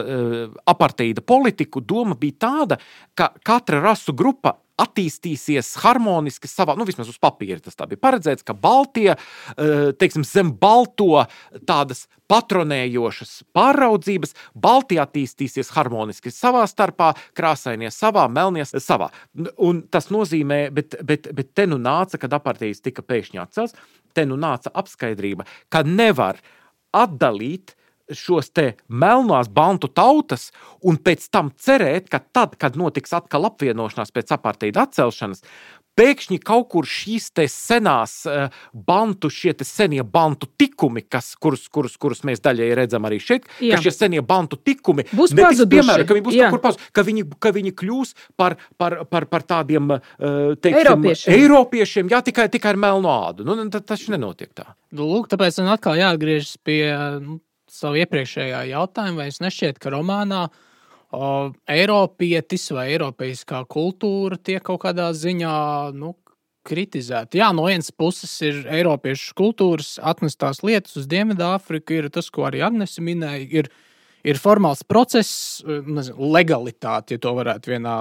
aparteida 0.70 1.24
politiku, 1.24 1.80
doma 1.80 2.18
bija 2.20 2.40
tāda, 2.46 2.80
ka 3.14 3.32
katra 3.44 3.82
rasu 3.84 4.14
grupa 4.16 4.58
attīstīsies 4.80 5.74
harmoniski 5.84 6.48
savā, 6.50 6.74
nu, 6.78 6.86
vismaz 6.88 7.10
uz 7.10 7.18
papīra 7.22 7.60
tas 7.62 7.76
bija 7.78 8.00
paredzēts, 8.02 8.44
ka 8.46 8.56
Baltija, 8.58 9.14
eh, 9.54 9.92
teiksim, 9.98 10.24
zem 10.26 10.50
balto 10.58 11.26
tādas 11.66 12.06
patronējošas 12.30 13.44
pāraudzības, 13.54 14.34
Baltija 14.54 15.04
attīstīsies 15.06 15.70
harmoniski 15.76 16.32
savā 16.34 16.64
starpā, 16.66 17.12
krāsainie 17.36 17.92
savā, 17.94 18.26
melnie 18.28 18.64
savā. 18.64 19.10
Un 19.58 19.82
tas 19.82 20.10
nozīmē, 20.10 20.72
bet, 20.74 20.98
bet, 21.02 21.30
bet 21.34 21.54
te 21.54 21.66
nu 21.66 21.78
nāca, 21.78 22.18
kad 22.18 22.32
apartijas 22.32 22.82
tika 22.82 23.02
pēkšņi 23.02 23.42
atcelts, 23.42 23.78
te 24.14 24.26
nu 24.26 24.38
nāca 24.40 24.72
apskaidrība, 24.74 25.46
ka 25.70 25.84
nevar 25.86 26.40
atdalīt 26.94 27.76
šos 28.12 28.50
te 28.52 28.74
melnās 28.88 29.48
bantu 29.52 29.88
tautas 29.88 30.50
un 30.84 30.98
pēc 31.00 31.28
tam 31.32 31.52
cerēt, 31.56 32.10
ka 32.12 32.20
tad, 32.20 32.58
kad 32.60 32.76
notiks 32.76 33.14
atkal 33.16 33.48
apvienošanās 33.48 34.12
pēc 34.14 34.34
apartīda 34.36 34.84
atcelšanas, 34.84 35.44
pēkšņi 35.98 36.38
kaut 36.42 36.68
kur 36.72 36.88
šīs 36.88 37.30
senās 37.50 38.16
uh, 38.26 38.54
bantu, 38.74 39.30
šie 39.30 39.54
senie 39.62 40.02
bantu 40.02 40.48
tikumi, 40.58 41.04
kas, 41.06 41.32
kurus, 41.40 41.68
kurus, 41.72 41.96
kurus 42.00 42.24
mēs 42.26 42.42
daļai 42.44 42.72
redzam 42.74 43.06
arī 43.06 43.20
šeit, 43.22 43.46
Jā. 43.62 43.76
ka 43.76 43.86
šie 43.86 43.94
senie 43.94 44.24
bantu 44.26 44.58
tikumi 44.58 45.06
būs 45.12 45.34
pazuduši. 45.38 45.70
Piemēram, 45.74 46.08
ka 46.08 46.18
viņi 46.18 46.26
būs 46.26 46.38
kaut 46.40 46.56
kur 46.56 46.64
pazuduši, 46.66 46.92
ka 46.98 47.06
viņi, 47.06 47.26
ka 47.46 47.54
viņi 47.54 47.74
kļūs 47.80 48.14
par, 48.40 48.58
par, 48.80 49.00
par, 49.10 49.28
par 49.30 49.46
tādiem 49.54 49.96
uh, 49.96 50.12
teiksim, 50.58 50.82
Eiropiešiem. 50.82 51.38
Eiropiešiem, 51.38 52.12
jā, 52.12 52.22
tikai, 52.26 52.50
tikai 52.52 52.74
ar 52.74 52.82
melnu 52.88 53.10
ādu. 53.14 53.46
Nu, 53.46 53.58
tas 53.70 53.86
taču 53.94 54.14
nenotiek 54.14 54.50
tā. 54.50 54.74
Nu, 54.94 55.06
lūk, 55.06 55.30
tāpēc 55.30 55.62
man 55.62 55.76
atkal 55.76 55.98
jāatgriežas 55.98 56.58
pie 56.66 56.80
nu, 57.22 57.38
savu 57.74 58.00
iepriekšējā 58.02 58.64
jautājumu, 58.70 59.22
vai 59.22 59.30
es 59.32 59.40
nešķiet, 59.42 59.80
ka 59.82 59.92
romānā 59.94 60.44
o, 60.46 61.52
Eiropietis 61.70 62.68
vai 62.74 62.90
Eiropeiskā 62.94 63.64
kultūra 63.70 64.38
tiek 64.38 64.62
kaut 64.64 64.82
kādā 64.86 65.10
ziņā 65.16 65.56
nu, 65.98 66.14
kritizēta. 66.64 67.38
Jā, 67.38 67.50
no 67.56 67.66
vienas 67.68 67.92
puses 67.92 68.32
ir 68.44 68.62
Eiropiešu 68.72 69.34
kultūras 69.38 69.94
atnestās 70.02 70.62
lietas 70.64 70.96
uz 71.00 71.08
Dienvidāfriku, 71.10 71.98
ir 71.98 72.10
tas, 72.14 72.30
ko 72.32 72.46
arī 72.48 72.64
Agnese 72.64 73.04
minēja. 73.04 73.48
Ir, 73.60 73.70
ir 74.24 74.40
formāls 74.40 74.82
process, 74.88 75.60
nezinu, 75.66 76.30
legalitāte, 76.32 77.16
ja 77.16 77.22
to 77.22 77.34
varētu 77.36 77.74
vienā 77.74 77.94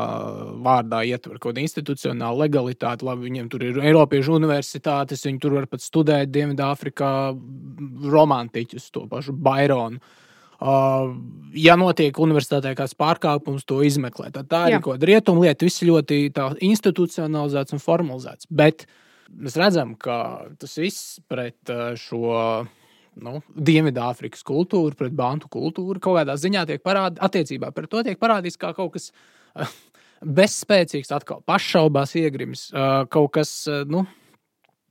vārdā 0.64 1.04
ietvert, 1.10 1.42
kaut 1.42 1.52
kāda 1.52 1.64
institucionāla 1.66 2.46
legalitāte. 2.46 3.06
Labi, 3.08 3.28
viņiem 3.28 3.50
tur 3.52 3.66
ir 3.68 3.80
Eiropiešu 3.84 4.38
universitātes, 4.40 5.26
viņi 5.28 5.42
tur 5.44 5.58
var 5.60 5.70
pat 5.72 5.84
studēt 5.84 6.32
Dienvidāfrikā 6.34 7.14
romantiķus, 8.16 8.92
to 8.96 9.08
pašu 9.12 9.36
Baironu. 9.36 10.02
Uh, 10.64 11.10
ja 11.60 11.74
notiek 11.76 12.16
universitātē 12.24 12.72
kāds 12.78 12.94
pārkāpums, 12.96 13.66
to 13.68 13.82
izmeklē. 13.84 14.30
Tad 14.32 14.48
tā 14.48 14.62
ir 14.72 14.78
kaut 14.80 14.96
kāda 14.96 15.10
rietuma 15.10 15.44
lieta. 15.44 15.68
Viss 15.68 15.84
ļoti 15.84 16.30
institucionalizēts 16.64 17.76
un 17.76 17.84
formalizēts. 17.84 18.48
Bet 18.48 18.86
mēs 19.34 19.58
redzam, 19.60 19.98
ka 20.00 20.48
tas 20.62 20.78
viss 20.80 21.20
pret 21.28 21.74
šo 22.00 22.64
nu, 23.22 23.40
Dienvidāfrikas 23.54 24.46
kultūru, 24.48 24.96
pret 24.98 25.14
bantu 25.18 25.50
kultūru 25.54 26.02
kaut 26.04 26.20
kādā 26.22 26.38
ziņā 26.40 26.66
tiek 26.70 26.84
parādīts, 26.84 27.22
attiecībā 27.28 27.72
pret 27.76 27.92
to 27.92 28.04
tiek 28.06 28.20
parādīts 28.22 28.60
kā 28.62 28.74
kaut 28.78 28.96
kas 28.96 29.12
uh, 29.12 29.70
bezspēcīgs, 30.40 31.14
atkal 31.14 31.44
pašaubās 31.48 32.16
iegrims, 32.20 32.70
uh, 32.74 33.04
kaut 33.12 33.34
kas. 33.40 33.56
Uh, 33.70 33.88
nu, 33.90 34.06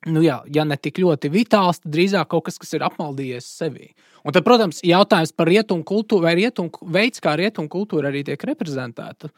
Nu 0.03 0.19
jā, 0.19 0.41
ja 0.51 0.65
ne 0.67 0.75
tik 0.75 0.97
ļoti 0.99 1.29
vitāls, 1.31 1.79
tad 1.79 1.93
drīzāk 1.95 2.27
kaut 2.33 2.49
kas, 2.49 2.57
kas 2.59 2.73
ir 2.75 2.83
apmaldījies 2.83 3.47
sevi. 3.47 3.93
Un 4.27 4.35
tad, 4.35 4.43
protams, 4.43 4.81
jautājums 4.83 5.31
par 5.39 5.47
rietumu 5.47 5.87
kultūru 5.87 6.27
vai 6.27 6.33
rietumu 6.41 6.91
veids, 6.91 7.23
kā 7.23 7.37
rietumu 7.39 7.71
kultūra 7.71 8.11
arī 8.11 8.25
tiek 8.27 8.43
reprezentēta 8.51 9.31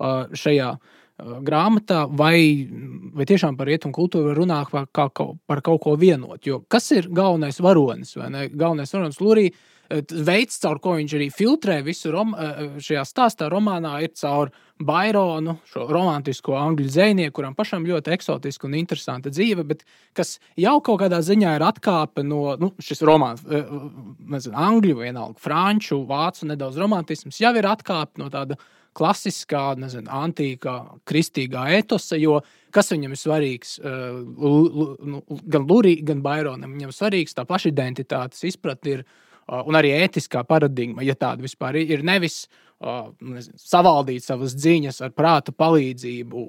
šajā 0.00 0.70
grāmatā, 1.16 2.04
vai, 2.12 2.68
vai 3.16 3.24
tiešām 3.28 3.56
par 3.56 3.70
rietumu 3.70 3.96
kultūru 3.96 4.34
runāt 4.36 4.72
par, 4.72 4.88
kā, 4.92 5.08
par 5.48 5.62
kaut 5.64 5.80
ko 5.86 5.96
vienot. 6.00 6.42
Jo 6.44 6.60
kas 6.68 6.90
ir 6.92 7.08
galvenais 7.08 7.60
varonis? 7.62 8.16
Galvenais 8.52 8.92
varonis 8.92 9.22
Lurija 9.24 9.54
veids, 9.86 10.58
caur 10.62 10.80
ko 10.82 10.96
viņš 10.98 11.14
arī 11.16 11.26
filtrē 11.30 11.78
visu 11.86 12.10
rom, 12.10 12.34
šajā 12.82 13.04
stāstā, 13.06 13.48
romānā, 13.52 13.96
ir 14.02 14.12
caur 14.18 14.50
Baironu, 14.82 15.56
šo 15.70 15.86
romantisko 15.88 16.56
angļu 16.58 16.88
zvejnieku, 16.92 17.36
kuram 17.38 17.54
pašam 17.56 17.86
ļoti 17.86 18.12
eksotiska 18.16 18.66
un 18.68 18.76
interesanta 18.76 19.30
dzīve, 19.32 19.64
bet 19.64 19.84
kas 20.16 20.36
jau 20.58 20.74
kaut 20.84 21.00
kādā 21.04 21.22
ziņā 21.24 21.54
ir 21.56 21.64
atkāpe 21.64 22.26
no 22.26 22.56
nu, 22.60 22.72
šis 22.82 23.04
romāns, 23.06 23.44
nezinu, 23.46 24.56
angļu, 24.66 24.98
vienalga, 25.00 25.38
franču, 25.40 26.02
vācu 26.08 26.50
nedaudz 26.50 26.82
romantisms, 26.82 27.40
jau 27.40 27.54
ir 27.56 27.70
atkāpe 27.70 28.20
no 28.20 28.28
tāda 28.32 28.58
klasiskā, 28.96 29.64
nezinu, 29.80 30.08
antīkā, 30.12 30.76
kristīgā 31.08 31.66
etosa, 31.76 32.18
jo 32.20 32.40
kas 32.74 32.90
viņam 32.92 33.14
ir 33.14 33.20
svarīgs, 33.20 33.76
uh, 33.82 34.18
nu, 34.22 35.22
gan 35.44 35.68
Lūrijam, 35.68 36.04
gan 36.12 36.24
Baironam, 36.24 36.74
viņam 36.76 36.94
svarīgs 36.96 37.36
tā 37.36 37.46
pašidentitātes 37.48 38.44
izpratne. 38.48 38.98
Ir, 38.98 39.06
uh, 39.06 39.22
Un 39.46 39.78
arī 39.78 39.92
ētiskā 39.94 40.42
paradigma, 40.42 41.04
ja 41.06 41.14
tāda 41.14 41.44
vispār 41.44 41.76
ir, 41.78 41.90
ir 41.94 42.00
nevis 42.06 42.48
uh, 42.82 43.12
nezinu, 43.22 43.54
savaldīt 43.62 44.24
savas 44.26 44.56
ziņas 44.58 44.98
ar 45.06 45.12
prāta 45.14 45.54
palīdzību, 45.54 46.46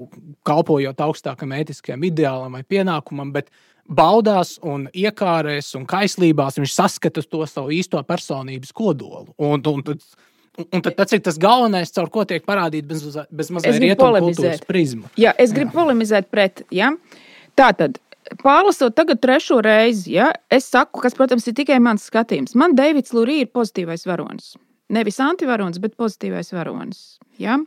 kalpojot 0.47 1.03
augstākam 1.05 1.53
ētiskajam 1.59 2.07
ideālam 2.09 2.57
vai 2.57 2.63
pienākumam, 2.65 3.29
bet 3.35 3.51
baudās 3.85 4.55
un 4.65 4.87
iekārēs 4.97 5.75
un 5.77 5.85
kaislībās 5.87 6.57
viņš 6.57 6.73
saskata 6.73 7.21
to 7.21 7.45
savu 7.45 7.75
īsto 7.77 8.01
personības 8.03 8.73
kodolu. 8.75 9.29
Un, 9.37 9.61
un, 9.61 9.85
un, 9.93 10.01
Un 10.57 10.81
tad, 10.81 11.13
ir 11.13 11.21
tas 11.21 11.37
galvenais, 11.37 11.91
caur 11.93 12.09
ko 12.09 12.23
tiek 12.25 12.45
parādīta 12.45 12.89
bez, 12.89 13.03
bez 13.29 13.49
mazliet 13.53 13.77
rietumu 13.83 14.21
kultūras 14.25 14.63
prizma. 14.65 15.11
Jā, 15.19 15.35
es 15.37 15.53
gribu 15.53 15.69
Jā. 15.69 15.77
polemizēt 15.83 16.29
pret. 16.33 16.63
Ja? 16.73 16.91
Tā 17.57 17.69
tad. 17.77 17.99
Pārlasot 18.41 18.95
tagad 18.97 19.21
trešo 19.23 19.61
reizi, 19.63 20.17
ja, 20.17 20.31
es 20.51 20.65
saku, 20.67 20.99
kas, 21.03 21.13
protams, 21.15 21.45
ir 21.47 21.55
tikai 21.55 21.77
mans 21.79 22.09
skatījums. 22.09 22.57
Man 22.59 22.73
Deivids 22.75 23.13
Lurija 23.15 23.45
ir 23.45 23.53
pozitīvais 23.55 24.03
varonis. 24.09 24.57
Nevis 24.93 25.19
antivaronis, 25.19 25.81
bet 25.83 25.97
pozitīvais 25.99 26.53
varonis. 26.55 27.17
Ja? 27.41 27.57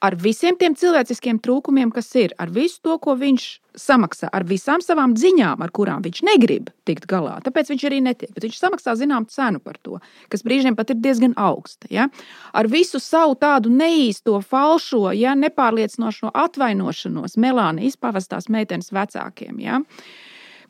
ar 0.00 0.16
visiem 0.16 0.56
tiem 0.58 0.74
cilvēciskiem 0.78 1.38
trūkumiem, 1.44 1.90
kas 1.92 2.08
ir, 2.18 2.32
ar 2.40 2.50
visu 2.52 2.80
to, 2.84 2.96
ko 3.02 3.14
viņš 3.20 3.46
samaksā, 3.78 4.30
ar 4.32 4.46
visām 4.48 4.82
savām 4.82 5.12
ziņām, 5.20 5.60
ar 5.62 5.72
kurām 5.76 6.02
viņš 6.04 6.22
negrib 6.26 6.70
tikt 6.88 7.06
galā. 7.10 7.36
Tāpēc 7.44 7.70
viņš 7.70 7.84
arī 7.86 8.00
netiek. 8.04 8.32
Bet 8.34 8.46
viņš 8.48 8.58
samaksā 8.58 8.96
zināmu 8.98 9.30
cenu 9.30 9.60
par 9.62 9.76
to, 9.84 10.00
kas 10.32 10.44
brīžiem 10.46 10.76
pat 10.78 10.92
ir 10.94 10.98
diezgan 11.04 11.36
augsta. 11.38 11.88
Ja? 11.92 12.08
Ar 12.56 12.70
visu 12.72 13.00
savu 13.02 13.36
tādu 13.40 13.72
neīsto, 13.72 14.40
falšo, 14.40 15.10
ja? 15.16 15.36
nepārliecinošo 15.38 16.32
atvainošanos 16.46 17.36
Melāna 17.40 17.84
izpavastās 17.86 18.48
meitenes 18.52 18.90
vecākiem. 18.96 19.60
Ja? 19.62 19.84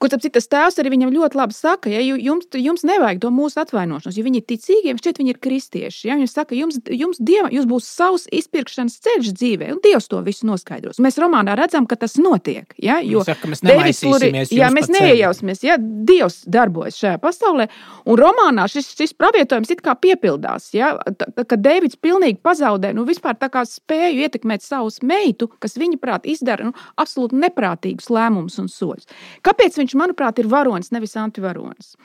Kur 0.01 0.09
tas 0.09 0.49
tēvs 0.49 0.79
arī 0.81 0.95
viņam 0.95 1.11
ļoti 1.13 1.37
labi 1.37 1.53
saka, 1.53 1.91
ja 1.93 2.01
jums, 2.01 2.47
jums 2.57 2.87
nevajag 2.89 3.19
to 3.21 3.31
mūsu 3.37 3.61
atvainošanos, 3.61 4.17
jo 4.17 4.25
viņi 4.25 4.41
ir 4.41 4.47
ticīgi, 4.49 4.95
šķiet, 4.97 5.19
viņi 5.21 5.35
ir 5.35 5.41
kristieši. 5.45 6.07
Ja? 6.09 6.17
Viņš 6.17 6.33
saka, 6.33 6.57
jums, 6.57 6.79
jums, 6.89 7.19
dieva, 7.21 7.51
jums 7.53 7.69
būs 7.69 7.89
savs 7.99 8.25
izpirkšanas 8.33 8.97
ceļš 9.05 9.35
dzīvē, 9.37 9.69
un 9.75 9.83
Dievs 9.85 10.09
to 10.09 10.23
visu 10.25 10.49
noskaidros. 10.49 11.03
Mēs 11.05 11.21
romānā 11.21 11.53
redzam, 11.59 11.85
ka 11.91 11.99
tas 12.01 12.17
notiek. 12.17 12.73
Ja? 12.81 12.97
Jo 13.05 13.27
saka, 13.29 13.51
mēs 13.53 13.61
nemaisīsimies. 13.67 14.55
Jā, 14.57 14.71
mēs 14.73 14.89
neiejausimies. 14.95 15.61
Ja? 15.69 15.77
Dievs 15.77 16.41
darbojas 16.49 16.97
šajā 17.01 17.21
pasaulē, 17.21 17.69
un 18.09 18.21
romānā 18.21 18.65
šis, 18.73 18.89
šis 18.97 19.13
pravietojums 19.21 19.75
it 19.77 19.85
kā 19.85 19.99
piepildās. 20.01 20.71
Ja? 20.77 20.95
Kad 21.43 21.59
Deivids 21.61 22.01
pilnīgi 22.01 22.41
pazaudē 22.41 22.95
nu, 22.97 23.05
spēju 23.05 24.25
ietekmēt 24.25 24.65
savu 24.65 24.89
meitu, 25.05 25.51
kas 25.61 25.77
viņa 25.77 26.01
prāt 26.01 26.27
izdara 26.29 26.71
nu, 26.71 26.75
absolūti 26.97 27.37
neprātīgus 27.37 28.09
lēmumus 28.09 28.57
un 28.63 28.73
soļus. 28.73 29.09
Kāpēc 29.45 29.77
viņš 29.77 29.89
viņš, 29.90 29.98
manuprāt, 30.00 30.38
ir 30.38 30.50
varonis, 30.50 30.94
nevis 30.94 31.18
antivaronis. 31.18 31.96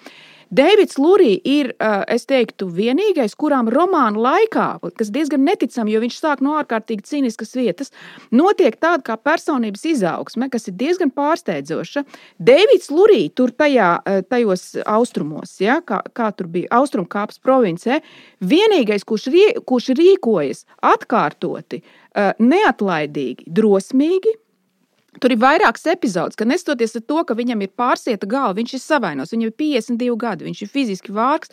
Deivids 0.54 1.00
Lurija 1.02 1.40
ir, 1.44 1.72
es 2.12 2.28
teiktu, 2.30 2.68
vienīgais, 2.70 3.34
kurām 3.34 3.66
romāna 3.72 4.22
laikā, 4.22 4.68
kas 4.94 5.10
diezgan 5.10 5.42
neticami, 5.42 5.96
jo 5.96 6.02
viņš 6.04 6.20
sāk 6.22 6.44
no 6.46 6.54
ārkārtīgi 6.60 7.02
cīniskas 7.10 7.56
vietas, 7.58 7.90
notiek 8.30 8.78
tāda 8.78 9.02
kā 9.08 9.18
personības 9.18 9.88
izaugsme, 9.90 10.48
kas 10.54 10.70
ir 10.70 10.78
diezgan 10.78 11.10
pārsteidzoša. 11.16 12.06
Deivids 12.38 12.92
Lurija 12.94 13.34
tur 13.36 13.56
tajā, 13.58 13.90
tajos 14.30 14.68
austrumos, 14.86 15.58
ja, 15.66 15.80
kā, 15.82 16.04
kā 16.14 16.30
tur 16.38 16.52
bija 16.54 16.70
Austrumkāpas 16.78 17.42
provincē, 17.42 18.04
vienīgais, 18.46 19.04
kurš, 19.04 19.30
rie, 19.34 19.50
kurš 19.66 19.96
rīkojas 19.98 20.68
atkārtoti, 20.94 21.82
neatlaidīgi, 22.40 23.50
drosmīgi, 23.50 24.38
Tur 25.22 25.32
ir 25.32 25.40
vairākas 25.40 25.86
epizodes, 25.94 26.36
ka 26.36 26.48
neskatoties 26.48 26.98
uz 27.00 27.06
to, 27.08 27.22
ka 27.28 27.36
viņam 27.38 27.64
ir 27.64 27.72
pārsieta 27.78 28.28
galva, 28.30 28.56
viņš 28.60 28.76
ir 28.76 28.82
savainos, 28.84 29.32
viņam 29.32 29.52
ir 29.52 29.56
52 29.62 30.18
gadi, 30.20 30.48
viņš 30.50 30.64
ir 30.66 30.72
fiziski 30.72 31.16
vārgs. 31.16 31.52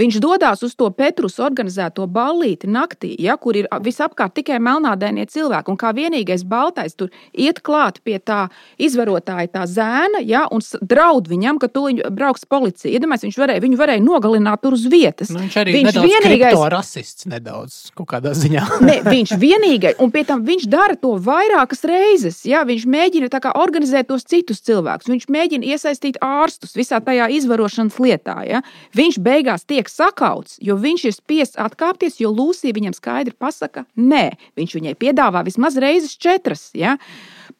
Viņš 0.00 0.18
dodas 0.22 0.64
uz 0.66 0.74
to 0.74 0.88
Petrus 0.90 1.38
organizēto 1.42 2.06
ballīti 2.10 2.66
naktī, 2.70 3.12
ja, 3.22 3.36
kur 3.38 3.56
ir 3.58 3.68
visapkārt 3.84 4.34
tikai 4.34 4.58
melnādainie 4.62 5.26
cilvēki. 5.30 5.70
Un 5.70 5.78
kā 5.78 5.92
vienīgais 5.94 6.42
baltais 6.48 6.96
tur 6.98 7.12
iet 7.30 7.60
klāt 7.62 8.00
pie 8.02 8.18
tā 8.18 8.48
izvarotāja, 8.82 9.52
tā 9.54 9.66
zēna, 9.70 10.22
ja, 10.26 10.44
un 10.50 10.64
draud 10.82 11.30
viņam, 11.30 11.60
ka 11.62 11.70
tu 11.70 11.86
brauks 12.10 12.46
policija. 12.50 12.90
Iedomājieties, 12.90 13.28
viņš 13.30 13.40
varēja, 13.44 13.64
viņu 13.64 13.78
varēja 13.78 14.02
nogalināt 14.02 14.64
tur 14.64 14.74
uz 14.74 14.88
vietas. 14.90 15.30
Nu, 15.30 15.44
viņš 15.44 15.58
arī 15.62 15.76
viņš 15.78 16.00
vienīgais 16.02 16.58
rasists 16.74 17.28
nedaudz 17.30 17.78
kaut 17.94 18.10
kādā 18.10 18.34
ziņā. 18.34 18.64
ne, 18.88 18.98
viņš 19.06 19.36
vienīgais, 19.38 20.02
un 20.02 20.10
pie 20.14 20.26
tam 20.26 20.42
viņš 20.46 20.66
dara 20.72 20.98
to 20.98 21.14
vairākas 21.22 21.86
reizes. 21.86 22.42
Ja, 22.48 22.64
viņš 22.66 22.88
mēģina 22.90 23.03
mēģina 23.04 23.52
organizēt 23.54 24.08
tos 24.08 24.24
citus 24.24 24.62
cilvēkus. 24.64 25.08
Viņš 25.10 25.28
mēģina 25.28 25.68
iesaistīt 25.74 26.18
ārstus 26.24 26.74
visā 26.76 27.00
tajā 27.04 27.28
izvarošanas 27.36 27.98
lietā. 28.00 28.40
Ja? 28.48 28.62
Viņš 28.96 29.20
beigās 29.20 29.64
tiek 29.64 29.88
sakauts, 29.88 30.58
jo 30.60 30.76
viņš 30.76 31.04
ir 31.04 31.14
spiests 31.14 31.60
atkāpties, 31.60 32.20
jo 32.20 32.32
Lūsija 32.32 32.74
viņam 32.74 32.94
skaidri 32.96 33.34
pasaka, 33.36 33.84
nē, 33.96 34.34
viņš 34.56 34.76
viņai 34.78 34.94
piedāvā 34.98 35.44
vismaz 35.44 35.76
reizes 35.76 36.16
četras. 36.16 36.70
Ja? 36.74 36.96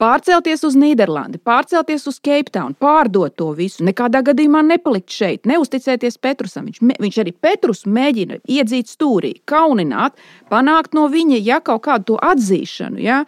Pārcelties 0.00 0.64
uz 0.66 0.74
Nīderlandi, 0.78 1.38
pārcelties 1.38 2.09
uz 2.11 2.18
Cape 2.18 2.50
Town, 2.50 2.74
pārdot 2.74 3.37
to 3.38 3.52
visu, 3.54 3.85
nekādā 3.87 4.24
gadījumā 4.26 4.64
nepalikt 4.66 5.12
šeit, 5.12 5.44
neusticēties 5.46 6.18
Petrusam. 6.18 6.66
Viņš, 6.70 6.80
viņš 7.04 7.18
arī 7.22 7.35
Petrus 7.37 7.85
mēģina 7.87 8.40
iedzīt 8.42 8.90
stūrī, 8.90 9.37
kaunināt, 9.46 10.16
panākt 10.50 10.96
no 10.96 11.07
viņa 11.12 11.38
ja, 11.44 11.61
kaut 11.62 11.85
kādu 11.87 12.18
atzīšanu. 12.33 13.04
Ja. 13.04 13.22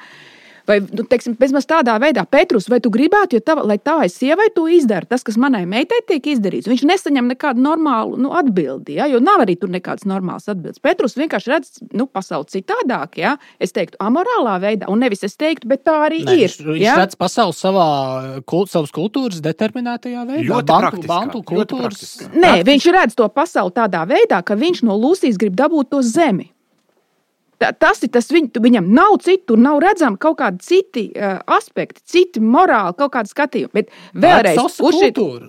Vai, 0.67 0.81
nu, 0.83 1.05
teiksim, 1.07 1.37
bezmaz 1.39 1.67
tādā 1.69 1.95
veidā, 2.03 2.25
Petrus, 2.27 2.67
vai 2.71 2.81
tu 2.83 2.91
gribētu, 2.91 3.39
tava, 3.47 3.63
lai 3.67 3.77
tavai 3.79 4.09
sievai 4.11 4.49
to 4.55 4.65
izdara, 4.73 5.07
tas, 5.07 5.23
kas 5.27 5.39
manai 5.39 5.63
meitai 5.69 6.01
tiek 6.09 6.25
izdarīts, 6.33 6.67
viņš 6.67 6.83
nesaņem 6.91 7.29
nekādu 7.31 7.63
normālu 7.63 8.19
nu, 8.19 8.33
atbildi, 8.35 8.97
ja? 8.99 9.07
jo 9.11 9.21
nav 9.23 9.45
arī 9.45 9.55
tur 9.61 9.71
nekādas 9.71 10.09
normālas 10.11 10.51
atbildes. 10.51 10.83
Petrus 10.83 11.15
vienkārši 11.19 11.53
redz 11.53 11.85
nu, 11.95 12.09
pasauli 12.11 12.51
citādāk, 12.57 13.21
ja? 13.23 13.37
es 13.63 13.75
teiktu, 13.77 14.01
amorālā 14.03 14.57
veidā, 14.65 14.91
un 14.91 15.05
nevis 15.07 15.23
es 15.29 15.39
teiktu, 15.39 15.71
bet 15.71 15.85
tā 15.87 16.01
arī 16.09 16.25
ne, 16.27 16.35
ir. 16.35 16.51
Viņš, 16.51 16.67
viņš 16.73 16.83
ja? 16.83 16.99
redz 16.99 17.21
pasauli 17.21 17.55
savā 17.61 17.87
kult, 18.51 18.73
savas 18.75 18.91
kultūras 18.97 19.39
determinētajā 19.47 20.27
veidā. 20.27 20.49
Ļoti 20.51 20.73
bantu, 20.73 21.07
bantu 21.07 21.45
kultūras. 21.47 22.03
Nē, 22.35 22.59
viņš 22.67 22.91
redz 22.99 23.15
to 23.15 23.31
pasauli 23.31 23.75
tādā 23.77 24.03
veidā, 24.11 24.43
ka 24.43 24.59
viņš 24.59 24.83
no 24.89 24.99
Lūsijas 24.99 25.39
grib 25.39 25.55
dabūt 25.59 25.95
to 25.95 26.03
zemi. 26.03 26.51
Ta, 27.57 27.71
tas 27.73 28.03
ir 28.05 28.11
tas, 28.13 28.29
viņ, 28.33 28.51
viņam 28.61 28.89
nav 28.93 29.15
citu, 29.25 29.53
tur 29.53 29.61
nav 29.65 29.79
redzami 29.81 30.19
kaut 30.21 30.37
kādi 30.43 30.61
citi 30.65 31.07
uh, 31.17 31.39
aspekti, 31.57 32.03
citi 32.05 32.43
morāli, 32.45 32.93
kaut 32.99 33.15
kādi 33.15 33.33
skatījumi. 33.33 33.73
Bet 33.73 33.93
vēlreiz, 34.13 34.61
kurš 34.77 34.99
ir 35.07 35.15
kultūra? 35.15 35.49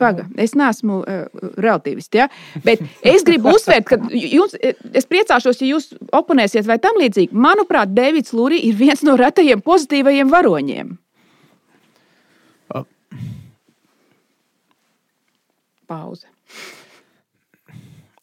Paga, 0.00 0.26
es 0.42 0.56
neesmu 0.58 1.00
uh, 1.02 1.44
relativists, 1.54 2.18
ja? 2.18 2.26
bet 2.66 2.82
es 3.06 3.26
gribu 3.26 3.54
uzsvērt, 3.54 3.86
ka 3.86 4.00
jums, 4.10 4.56
es 4.58 5.06
priecāšos, 5.06 5.62
ja 5.62 5.74
jūs 5.74 5.92
oponēsiet 6.18 6.66
vai 6.66 6.80
tam 6.82 6.98
līdzīgi. 6.98 7.30
Manuprāt, 7.46 7.94
Deivids 7.94 8.34
Lūri 8.34 8.64
ir 8.66 8.74
viens 8.78 9.06
no 9.06 9.14
retajiem 9.20 9.62
pozitīvajiem 9.62 10.34
varoņiem. 10.34 10.96
Pauze. 15.88 16.26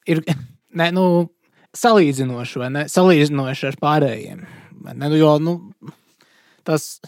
Ir, 0.06 0.22
ne, 0.78 0.92
nu, 0.94 1.06
salīdzinoši, 1.80 2.62
vai 2.62 2.72
ne? 2.74 2.88
Salīdzinoši 2.92 3.70
ar 3.72 3.78
pārējiem. 3.82 4.46
Nu, 4.96 5.12
jo 5.18 5.36
nu, 5.42 5.56
tas 6.68 7.00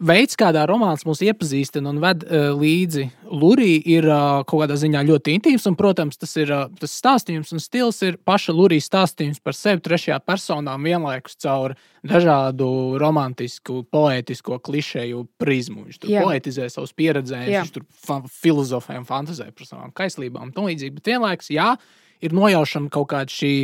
veids, 0.00 0.36
kādā 0.38 0.62
romāns 0.68 1.04
mūs 1.06 1.20
iepazīstina 1.24 1.90
un 1.92 2.00
ved 2.02 2.24
uh, 2.24 2.50
līdzi 2.56 3.06
Lurija, 3.30 3.80
ir 3.98 4.08
uh, 4.08 4.40
kaut 4.48 4.64
kādā 4.64 4.76
ziņā 4.80 5.02
ļoti 5.06 5.34
intīms. 5.36 5.66
Un, 5.68 5.76
protams, 5.78 6.18
tas 6.20 6.32
ir 6.40 6.52
uh, 6.54 6.66
tas 6.80 6.94
stāstījums 7.02 7.52
un 7.54 7.62
stils 7.62 8.00
ir 8.06 8.18
paša 8.26 8.54
Lurija 8.56 8.86
stāstījums 8.86 9.42
par 9.44 9.56
sevi 9.56 9.84
trešajā 9.84 10.20
personā 10.24 10.76
vienlaikus 10.80 11.36
caur 11.40 11.76
dažādu 12.06 12.98
romantisku, 13.00 13.82
poētisku 13.92 14.60
klišeju 14.64 15.26
prizmu. 15.40 15.84
Viņš 15.88 16.02
tur 16.02 16.14
Jā. 16.14 16.24
poetizē 16.24 16.68
savus 16.72 16.94
pieredzējumus, 16.96 17.56
viņš 17.58 17.74
tur 17.76 17.88
fa 18.06 18.20
filozofē 18.40 19.00
un 19.02 19.08
fantazē 19.08 19.50
par 19.52 19.68
savām 19.68 19.92
kaislībām 19.96 20.48
un 20.48 20.54
tam 20.56 20.70
līdzīgi. 20.70 20.96
Bet 20.96 21.12
vienlaikus, 21.12 21.52
jā, 21.52 21.74
ir 22.24 22.34
nojaušana 22.36 22.92
kaut 22.92 23.10
kāda 23.14 23.32
šī. 23.34 23.54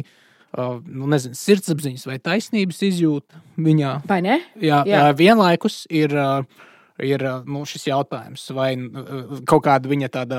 Uh, 0.56 0.78
nu, 0.88 1.04
nezinu, 1.10 1.36
sirdsapziņas 1.36 2.06
vai 2.08 2.14
taisnības 2.22 2.78
izjūta 2.86 3.42
viņā. 3.60 3.90
Vai 4.08 4.22
ne? 4.24 4.38
Jā, 4.62 4.78
Jā. 4.88 5.02
Uh, 5.02 5.16
vienlaikus 5.18 5.82
ir, 5.92 6.14
uh, 6.16 6.46
ir 7.02 7.24
nu, 7.44 7.64
šis 7.68 7.88
jautājums, 7.90 8.46
vai 8.56 8.70
uh, 8.78 9.34
kaut 9.44 9.66
kāda 9.66 9.90
viņa 9.90 10.08
tāda 10.14 10.38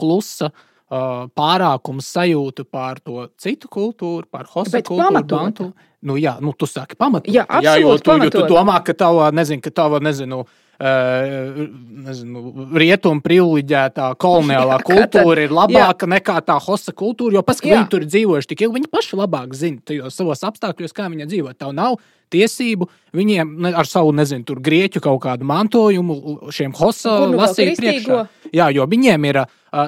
klusa 0.00 0.52
pārākuma 0.94 2.04
sajūta 2.04 2.62
pār 2.70 3.00
to 3.02 3.24
citu 3.40 3.66
kultūru, 3.72 4.28
pār 4.30 4.46
hostu 4.52 4.78
kultūru, 4.86 5.22
bantu. 5.26 5.66
Nu, 6.06 6.14
jā, 6.20 6.36
nu, 6.44 6.52
tu 6.54 6.68
saki 6.70 6.94
pamatot. 7.00 7.32
Jā, 7.34 7.42
jā, 7.64 7.72
jo 7.82 7.96
tu, 7.98 8.14
jo 8.20 8.30
tu 8.30 8.44
domā, 8.46 8.76
ka 8.86 8.94
tava, 8.94 9.30
nezinu, 9.34 9.64
ka 9.64 9.72
tava, 9.74 9.98
nezinu, 10.04 10.44
uh, 10.44 10.63
nezinu, 10.80 12.42
rietumu 12.74 13.22
privileģētā 13.24 14.10
koloniālā 14.20 14.80
kultūra 14.88 15.46
ir 15.46 15.54
labāka 15.54 16.08
jā. 16.08 16.12
nekā 16.16 16.40
tā 16.46 16.58
hosta 16.62 16.94
kultūra. 16.96 17.38
Jo 17.38 17.44
paskatās, 17.46 17.76
viņi 17.78 17.92
tur 17.92 18.08
dzīvojuši 18.08 18.50
tik 18.50 18.66
ilgi, 18.66 18.80
viņi 18.80 18.92
paši 18.92 19.20
labāk 19.20 19.54
zina 19.58 19.82
tajos 19.86 20.18
savos 20.18 20.44
apstākļos, 20.46 20.96
kā 20.96 21.08
viņi 21.12 21.30
dzīvo. 21.30 21.54
Tev 21.58 21.74
nav 21.76 21.98
tiesību 22.34 22.88
viņiem 23.14 23.70
ar 23.70 23.88
savu, 23.88 24.14
nezinu, 24.16 24.46
tur 24.48 24.62
grieķu 24.64 25.02
kaut 25.04 25.22
kādu 25.24 25.46
mantojumu, 25.48 26.50
šiem 26.54 26.74
hosa 26.78 27.20
nu 27.28 27.38
lasīt 27.38 27.78
priekšā. 27.78 28.24
Jā, 28.54 28.70
jo 28.74 28.86
viņiem 28.90 29.30
ir, 29.30 29.44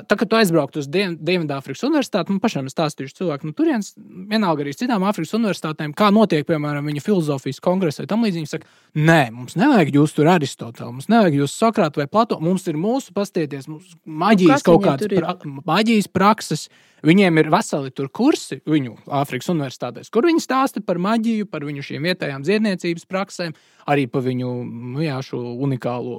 tā 0.09 0.17
kā 0.19 0.27
tu 0.29 0.39
aizbrauktu 0.39 0.81
uz 0.83 0.89
Dienvidāfrikas 0.91 1.85
universitāti, 1.87 2.35
man 2.35 2.41
pašam 2.43 2.71
stāstījuši 2.71 3.17
cilvēki, 3.21 3.49
nu 3.49 3.57
turienes 3.57 3.93
vienalga 4.31 4.65
arī 4.65 4.75
citām 4.77 5.05
Āfrikas 5.07 5.37
universitātēm, 5.39 5.95
kā 5.97 6.11
notiek, 6.15 6.47
piemēram, 6.49 6.89
viņa 6.91 7.05
filozofijas 7.05 7.63
kongresa 7.65 8.03
vai 8.03 8.11
tam 8.11 8.27
līdzīgi. 8.27 8.47
Viņi 8.47 8.53
saka, 8.53 8.69
nē, 8.99 9.21
mums 9.37 9.57
nevajag 9.61 9.95
jūs 9.97 10.17
tur 10.17 10.33
Aristotelu, 10.33 10.91
mums 10.97 11.11
nevajag 11.13 11.39
jūs 11.41 11.55
Sokrātu 11.61 12.03
vai 12.03 12.09
Plato, 12.11 12.41
mums 12.43 12.67
ir 12.71 12.81
mūsu 12.81 13.15
pastieties, 13.17 13.71
mums 13.71 13.95
maģijas 14.05 14.65
nu, 14.65 14.69
kaut 14.71 14.85
kādas 14.89 15.13
pra, 15.13 15.37
maģijas 15.71 16.11
prakses. 16.13 16.69
Viņiem 17.07 17.39
ir 17.39 17.51
veseli 17.53 17.93
tur 17.95 18.09
kursi 18.11 18.59
viņu 18.67 18.97
Āfrikas 19.15 19.51
universitātēs, 19.53 20.11
kur 20.11 20.27
viņi 20.27 20.43
stāsta 20.43 20.81
par 20.83 20.99
maģiju, 21.03 21.47
par 21.51 21.63
viņu 21.67 21.85
šīm 21.87 22.09
vietējām 22.09 22.43
dziedniecības 22.43 23.07
praksēm, 23.07 23.53
arī 23.87 24.09
par 24.11 24.25
viņu 24.25 24.55
nu, 24.67 25.03
jā, 25.05 25.21
unikālo, 25.33 26.17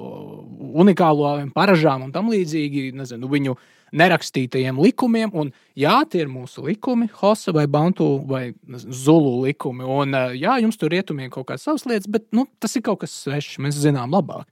unikālo 0.80 1.32
paražām 1.52 2.06
un 2.06 2.14
tam 2.14 2.30
līdzīgi, 2.32 2.86
nezinu, 2.96 3.28
viņu 3.28 3.58
nerakstītajiem 4.00 4.80
likumiem. 4.80 5.32
Un, 5.36 5.52
jā, 5.76 5.98
tie 6.08 6.22
ir 6.24 6.32
mūsu 6.32 6.64
likumi, 6.64 7.10
Hosa 7.20 7.52
vai 7.56 7.66
Bantu 7.68 8.08
vai 8.28 8.46
Zulu 8.88 9.42
likumi. 9.44 9.84
Un, 9.84 10.16
jā, 10.38 10.56
jums 10.62 10.80
tur 10.80 10.92
rietumiem 10.94 11.28
kaut 11.34 11.50
kādas 11.50 11.68
savas 11.68 11.84
lietas, 11.88 12.08
bet 12.08 12.28
nu, 12.36 12.46
tas 12.62 12.76
ir 12.76 12.84
kaut 12.88 13.02
kas 13.04 13.16
svešs, 13.26 13.60
mēs 13.64 13.80
zinām 13.80 14.16
labāk. 14.16 14.48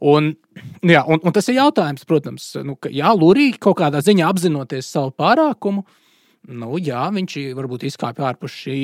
Un, 0.00 0.32
jā, 0.84 1.04
un, 1.08 1.20
un 1.22 1.36
tas 1.36 1.48
ir 1.48 1.60
jautājums, 1.60 2.04
protams, 2.08 2.48
nu, 2.66 2.76
ka 2.80 2.92
jā, 2.92 3.12
Lurija 3.16 3.60
kaut 3.68 3.78
kādā 3.80 4.02
ziņā 4.04 4.26
apzinoties 4.28 4.90
savu 4.92 5.14
pārākumu. 5.16 5.86
Nu, 6.46 6.76
jā, 6.78 7.00
viņš 7.10 7.38
varbūt 7.58 7.88
izkāpa 7.88 8.28
ārpus 8.28 8.54
šī 8.54 8.76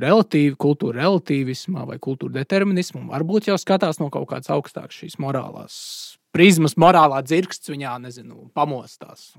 relatīva 0.00 0.56
kultūra 0.56 1.02
relativisma 1.02 1.84
vai 1.88 1.98
kultūra 2.00 2.38
determinisma. 2.38 3.02
Varbūt 3.10 3.50
jau 3.50 3.58
skatās 3.60 4.00
no 4.00 4.08
kaut 4.14 4.30
kādas 4.30 4.48
augstākas 4.54 5.02
šīs 5.02 5.18
morālās 5.20 5.76
prizmas, 6.32 6.76
morālā 6.80 7.20
dzirksts 7.24 7.72
viņā, 7.72 7.96
nezinu, 8.04 8.48
pamostās. 8.56 9.32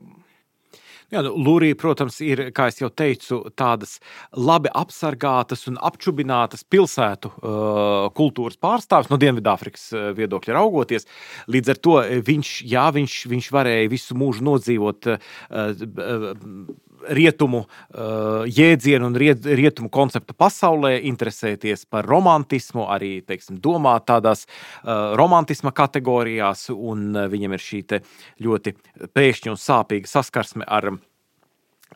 Jā, 1.09 1.23
nu, 1.25 1.31
Lūrija, 1.41 1.73
protams, 1.79 2.19
ir, 2.21 2.43
kā 2.53 2.67
jau 2.77 2.91
teicu, 2.93 3.39
tādas 3.57 3.95
labi 4.37 4.69
apsargātas 4.77 5.65
un 5.71 5.79
apčubinātas 5.81 6.61
pilsētu 6.69 7.31
uh, 7.33 8.09
kultūras 8.13 8.59
pārstāvis 8.61 9.09
no 9.09 9.17
Dienvidāfrikas 9.21 9.87
uh, 9.95 10.03
viedokļa 10.17 10.57
raugoties. 10.59 11.09
Līdz 11.49 11.73
ar 11.73 11.81
to 11.81 11.95
viņš, 12.29 12.51
jā, 12.69 12.85
viņš, 12.93 13.15
viņš 13.33 13.49
varēja 13.57 13.89
visu 13.89 14.19
mūžu 14.21 14.45
nodzīvot. 14.51 15.09
Uh, 15.09 15.73
uh, 15.89 16.77
rietumu 17.07 17.63
uh, 17.65 18.45
jēdzienu 18.49 19.09
un 19.09 19.17
riet, 19.19 19.45
rietumu 19.45 19.89
konceptu 19.93 20.35
pasaulē, 20.37 20.95
interesēties 21.09 21.85
par 21.89 22.07
romantismu, 22.09 22.87
arī 22.91 23.19
teiksim, 23.25 23.59
domāt 23.63 24.07
tādās 24.09 24.45
uh, 24.45 25.15
romantisma 25.19 25.73
kategorijās, 25.75 26.69
un 26.73 27.11
uh, 27.15 27.27
viņam 27.31 27.55
ir 27.55 27.65
šī 27.65 27.83
ļoti 28.43 28.75
pēkšņa 29.15 29.53
un 29.53 29.59
sāpīga 29.59 30.11
saskarsme 30.11 30.67
ar 30.67 30.91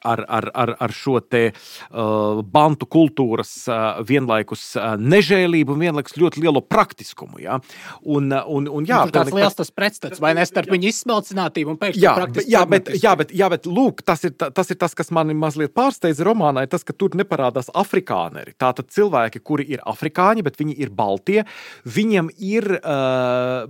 ar, 0.02 0.26
ar, 0.28 0.50
ar, 0.54 0.74
ar 0.80 0.94
šo 0.96 1.20
te 1.22 1.44
uh, 1.54 2.42
bantu 2.44 2.88
kultūras 2.90 3.54
uh, 3.70 4.02
vienlaikus 4.08 4.66
uh, 4.78 4.94
nežēlību 5.00 5.76
un 5.76 5.86
vienlaikus 5.86 6.18
ļoti 6.20 6.44
lielu 6.44 6.64
praktiskumu. 6.66 7.42
Ja? 7.44 7.60
Un, 8.02 8.32
uh, 8.32 8.48
un, 8.48 8.68
un, 8.68 8.88
jā, 8.90 9.04
nu, 9.08 9.14
tāds 9.16 9.34
liels 9.36 9.58
tas 9.58 9.72
pretstats, 9.74 10.22
vai 10.24 10.34
ne 10.38 10.46
starp 10.48 10.72
viņu 10.74 10.90
izsmelcinātību 10.92 11.74
un 11.74 11.80
pēkšņi 11.82 12.04
jā, 12.04 12.16
jā, 12.48 12.64
bet, 12.70 12.92
jā, 13.04 13.14
bet, 13.20 13.34
jā, 13.44 13.50
bet 13.54 13.70
lūk, 13.70 14.04
tas 14.06 14.26
ir, 14.28 14.36
tas 14.36 14.74
ir 14.74 14.80
tas, 14.82 14.96
kas 14.98 15.12
mani 15.16 15.36
mazliet 15.38 15.74
pārsteidza 15.76 16.26
romānā, 16.28 16.66
tas, 16.70 16.86
ka 16.86 16.96
tur 16.96 17.18
neparādās 17.20 17.72
afrikāneri. 17.74 18.56
Tātad 18.60 18.90
cilvēki, 18.94 19.44
kuri 19.44 19.68
ir 19.76 19.84
afrikāņi, 19.90 20.46
bet 20.46 20.60
viņi 20.60 20.78
ir 20.84 20.94
baltie, 20.94 21.44
viņiem 21.86 22.32
ir 22.44 22.70
uh, 22.80 23.70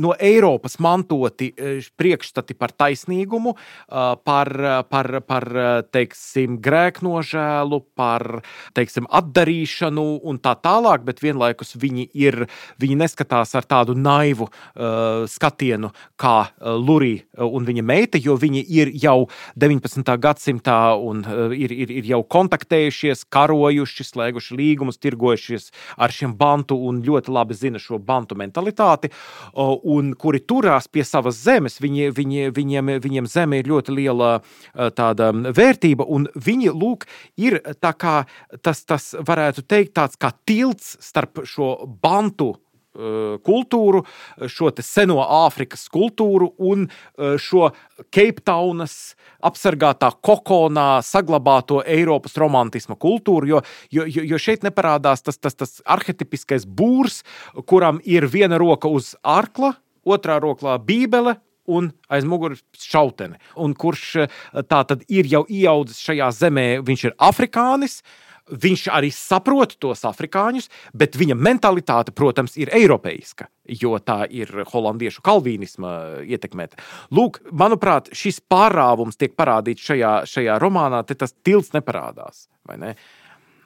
no 0.00 0.14
Eiropas 0.18 0.78
mantoti 0.82 1.50
uh, 1.52 1.84
priekšstati 1.98 2.56
par 2.58 2.74
taisnīgumu, 2.76 3.54
uh, 3.54 4.14
par, 4.24 4.52
par, 4.90 5.10
par 5.26 5.46
eh, 5.50 5.82
teiksim, 5.94 6.58
grēknožēlu, 6.64 7.80
par 7.96 8.42
teiksim, 8.76 9.08
atdarīšanu 9.10 10.04
un 10.24 10.38
tā 10.42 10.54
tālāk, 10.60 11.04
bet 11.06 11.22
vienlaikus 11.24 11.74
viņi, 11.80 12.06
ir, 12.14 12.44
viņi 12.82 12.98
neskatās 13.00 13.54
ar 13.58 13.66
tādu 13.68 13.94
naivu 13.98 14.48
uh, 14.48 15.24
skatienu 15.30 15.90
kā 16.20 16.36
uh, 16.46 16.74
Lurija 16.78 17.44
un 17.44 17.66
viņa 17.66 17.84
meita, 17.86 18.20
jo 18.20 18.36
viņi 18.40 18.62
ir 18.74 18.90
jau 19.00 19.28
19. 19.60 20.14
gadsimtā 20.20 20.78
un 21.00 21.22
uh, 21.24 21.54
ir, 21.54 21.72
ir, 21.72 21.92
ir 22.00 22.10
jau 22.14 22.22
kontaktējušies, 22.36 23.26
karojuši, 23.32 24.08
slēguši 24.10 24.58
līgumus, 24.58 25.00
tirgojušies 25.02 25.70
ar 25.96 26.14
šiem 26.14 26.34
bantu 26.38 26.78
un 26.88 27.02
ļoti 27.04 27.34
labi 27.34 27.58
zina 27.58 27.82
šo 27.82 27.98
bantu 28.02 28.38
mentalitāti, 28.40 29.10
uh, 29.10 29.74
un 29.82 30.14
kuri 30.18 30.42
turās 30.44 30.88
pie 30.90 31.06
savas 31.06 31.38
zemes. 31.44 31.80
Viņi, 31.82 32.10
viņi, 32.14 32.50
viņiem, 32.54 32.94
viņiem 33.04 33.30
zeme 33.30 33.60
ir 33.60 33.70
ļoti 33.70 33.94
liela 33.94 34.30
tāda 34.74 35.13
tāda 35.14 35.54
vērtība, 35.54 36.06
un 36.08 36.28
viņi, 36.34 36.72
lūk, 36.74 37.06
ir 37.40 37.60
kā 37.80 38.16
tas, 38.62 38.84
tas 38.84 39.14
varētu 39.14 39.64
teikt, 39.66 39.94
tāds 39.96 40.20
kā 40.20 40.32
tilts 40.46 40.96
starp 41.04 41.44
šo 41.48 41.86
bantu 42.02 42.54
uh, 42.54 43.36
kultūru, 43.44 44.04
šo 44.50 44.72
seno 44.80 45.20
Āfrikas 45.22 45.86
kultūru 45.92 46.52
un 46.58 46.86
uh, 46.88 47.36
šo 47.40 47.70
Keiptaunas 48.14 49.14
apsargātā 49.44 50.10
kokonā 50.24 51.02
saglabāto 51.04 51.82
Eiropas 51.86 52.36
romantisma 52.40 52.96
kultūru, 52.96 53.54
jo, 53.54 53.62
jo, 53.92 54.06
jo 54.06 54.40
šeit 54.40 54.66
neparādās 54.66 55.24
tas, 55.24 55.38
tas, 55.38 55.54
tas 55.54 55.80
arhetipiskais 55.84 56.66
būrs, 56.66 57.22
kuram 57.66 58.00
ir 58.04 58.28
viena 58.30 58.58
roka 58.60 58.90
uz 58.90 59.14
arkla, 59.22 59.74
otrā 60.04 60.38
rokā 60.42 60.78
bībele 60.84 61.38
un 61.70 61.92
aiz 62.12 62.26
muguras 62.28 62.62
šautene. 62.78 63.40
Un 63.60 63.76
kurš 63.78 64.04
eh, 64.24 64.36
tā 64.68 64.82
tad 64.88 65.06
ir 65.08 65.28
jau 65.30 65.44
ieaudzis 65.48 66.02
šajā 66.04 66.30
zemē, 66.42 66.68
viņš 66.84 67.08
ir 67.10 67.18
afrikānis. 67.30 68.02
Viņš 68.44 68.82
arī 68.92 69.08
saprot 69.08 69.70
tos 69.80 70.02
afrikāņus, 70.04 70.66
bet 70.92 71.14
viņa 71.16 71.32
mentalitāte, 71.32 72.12
protams, 72.12 72.58
ir 72.60 72.68
eiropeiska, 72.76 73.46
jo 73.80 73.96
tā 74.04 74.26
ir 74.28 74.52
holandiešu 74.68 75.24
kalvīnisma 75.24 75.94
ietekmēta. 76.28 76.76
Lūk, 77.16 77.40
manuprāt, 77.56 78.12
šis 78.12 78.42
pārāvums 78.44 79.16
tiek 79.16 79.32
parādīts 79.32 79.88
šajā, 79.88 80.12
šajā 80.28 80.58
romānā, 80.60 81.00
tas 81.08 81.32
tilts 81.40 81.72
neparādās. 81.72 82.50
Ne? 82.76 82.92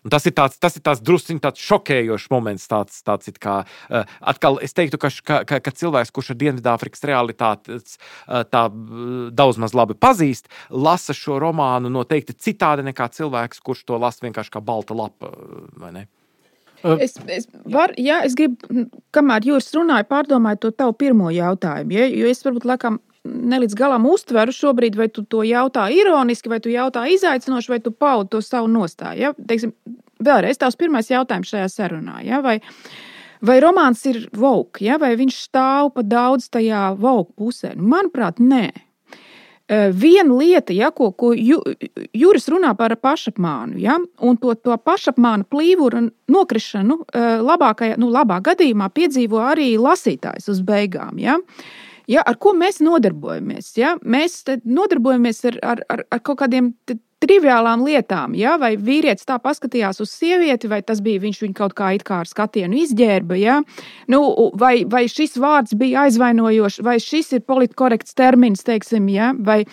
Un 0.04 0.12
tas 0.14 0.26
ir 0.28 0.34
tāds, 0.36 0.58
tas 0.60 0.76
ir 0.78 0.84
tāds 0.86 1.02
druskuļi 1.04 1.42
tāds 1.44 1.62
šokējošs 1.64 2.28
moments. 2.34 2.66
Tāds, 2.70 3.00
tāds 3.06 3.32
kā, 3.40 3.60
uh, 3.64 4.18
atkal 4.32 4.60
es 4.64 4.76
teiktu, 4.76 5.00
ka, 5.00 5.10
ka, 5.24 5.40
ka, 5.48 5.60
ka 5.64 5.74
cilvēks, 5.74 6.12
kurš 6.14 6.34
ar 6.34 6.40
Dienvidāfrikas 6.42 7.06
realitāti 7.08 7.78
uh, 7.78 8.44
tā 8.48 8.66
daudz 9.38 9.58
maz 9.62 9.74
labi 9.76 9.96
pazīst, 9.98 10.50
lasa 10.70 11.16
šo 11.16 11.40
romānu 11.42 11.90
noteikti 11.92 12.36
citādi 12.36 12.86
nekā 12.90 13.10
cilvēks, 13.16 13.62
kurš 13.64 13.84
to 13.88 13.98
lasa 14.00 14.26
vienkārši 14.26 14.54
kā 14.54 14.64
balta 14.64 14.96
lapa. 14.98 15.32
Es, 17.02 17.16
es, 17.26 17.48
var, 17.66 17.90
jā, 17.98 18.20
es 18.26 18.36
gribu, 18.38 18.86
kamēr 19.14 19.48
jūs 19.50 19.72
runājat, 19.74 20.06
pārdomāju 20.12 20.60
to 20.62 20.70
tavu 20.78 20.94
pirmo 20.94 21.32
jautājumu. 21.34 21.96
Ja? 21.96 22.06
Jo 22.06 22.30
es 22.30 22.44
varbūt 22.46 22.68
laikam 22.68 23.00
ne 23.24 23.60
līdz 23.62 23.76
galam 23.78 24.06
uztveru 24.08 24.54
šobrīd, 24.54 24.96
vai 24.98 25.08
tu 25.12 25.24
to 25.28 25.42
jautā 25.46 25.88
ironiski, 25.94 26.50
vai 26.52 26.60
tu 26.64 26.72
jautā 26.72 27.06
izaicinoši, 27.12 27.72
vai 27.72 27.80
tu 27.84 27.92
paudi 27.92 28.32
to 28.34 28.42
savu 28.44 28.70
nostāju. 28.72 29.20
Ja? 29.20 29.32
Teiksim, 29.50 29.74
vēlreiz 30.24 30.60
tavs 30.60 30.78
pirmais 30.78 31.10
jautājums 31.10 31.52
šajā 31.52 31.68
sarunā. 31.72 32.18
Ja? 32.26 32.42
Vai, 32.44 32.58
vai 33.44 33.58
romāns 33.64 34.04
ir 34.10 34.26
vogue, 34.36 34.82
ja? 34.84 34.98
vai 35.00 35.14
viņš 35.18 35.40
stāv 35.48 35.94
pa 35.96 36.04
daudz 36.06 36.50
tajā 36.52 36.92
vogue 36.98 37.32
pusē? 37.38 37.74
Nu, 37.76 37.88
manuprāt, 37.94 38.42
nē. 38.42 38.70
Viena 39.68 40.32
lieta, 40.32 40.72
ja, 40.72 40.88
ko, 40.96 41.10
ko 41.12 41.34
ju, 41.36 41.58
Juris 42.16 42.46
runā 42.48 42.70
par 42.72 42.94
pašapmānu, 42.96 43.76
ja, 43.82 43.98
un 44.24 44.38
to, 44.40 44.54
to 44.56 44.72
pašapmānu 44.80 45.44
plīvuru 45.52 46.06
nokrišanu 46.32 46.96
labākajā, 47.44 47.98
nu, 48.00 48.08
labā 48.08 48.38
gadījumā 48.46 48.88
piedzīvo 48.96 49.42
arī 49.44 49.74
lasītājs 49.76 50.48
uz 50.48 50.62
beigām. 50.64 51.20
Ja. 51.20 51.36
Uh, 51.36 51.68
Ja, 52.08 52.22
ar 52.24 52.38
ko 52.40 52.54
mēs 52.56 52.80
nodarbojamies? 52.80 53.74
Ja? 53.76 53.96
Mēs 54.00 54.40
nodarbojamies 54.64 55.42
ar, 55.50 55.58
ar, 55.74 55.82
ar, 55.92 56.04
ar 56.08 56.22
kaut 56.24 56.40
kādiem 56.40 56.72
triviālām 57.22 57.82
lietām. 57.86 58.34
Ja? 58.38 58.56
Vai 58.60 58.74
vīrietis 58.76 59.26
tā 59.28 59.38
paskatījās 59.42 60.02
uz 60.04 60.12
sievieti, 60.12 60.70
vai 60.70 60.80
tas 60.86 61.02
bija 61.04 61.22
viņš 61.22 61.42
viņu 61.44 61.56
kaut 61.58 61.74
kā, 61.78 61.90
kā 62.04 62.22
ar 62.22 62.30
skatienu 62.30 62.78
izģērba, 62.84 63.38
ja? 63.40 63.60
nu, 64.10 64.22
vai, 64.58 64.82
vai 64.88 65.06
šis 65.10 65.38
vārds 65.40 65.76
bija 65.78 66.06
aizvainojošs, 66.06 66.82
vai 66.86 66.98
šis 67.02 67.34
ir 67.38 67.46
politkorekts 67.48 68.16
termins, 68.18 68.64
teiksim, 68.66 69.08
ja? 69.12 69.32
vai 69.34 69.64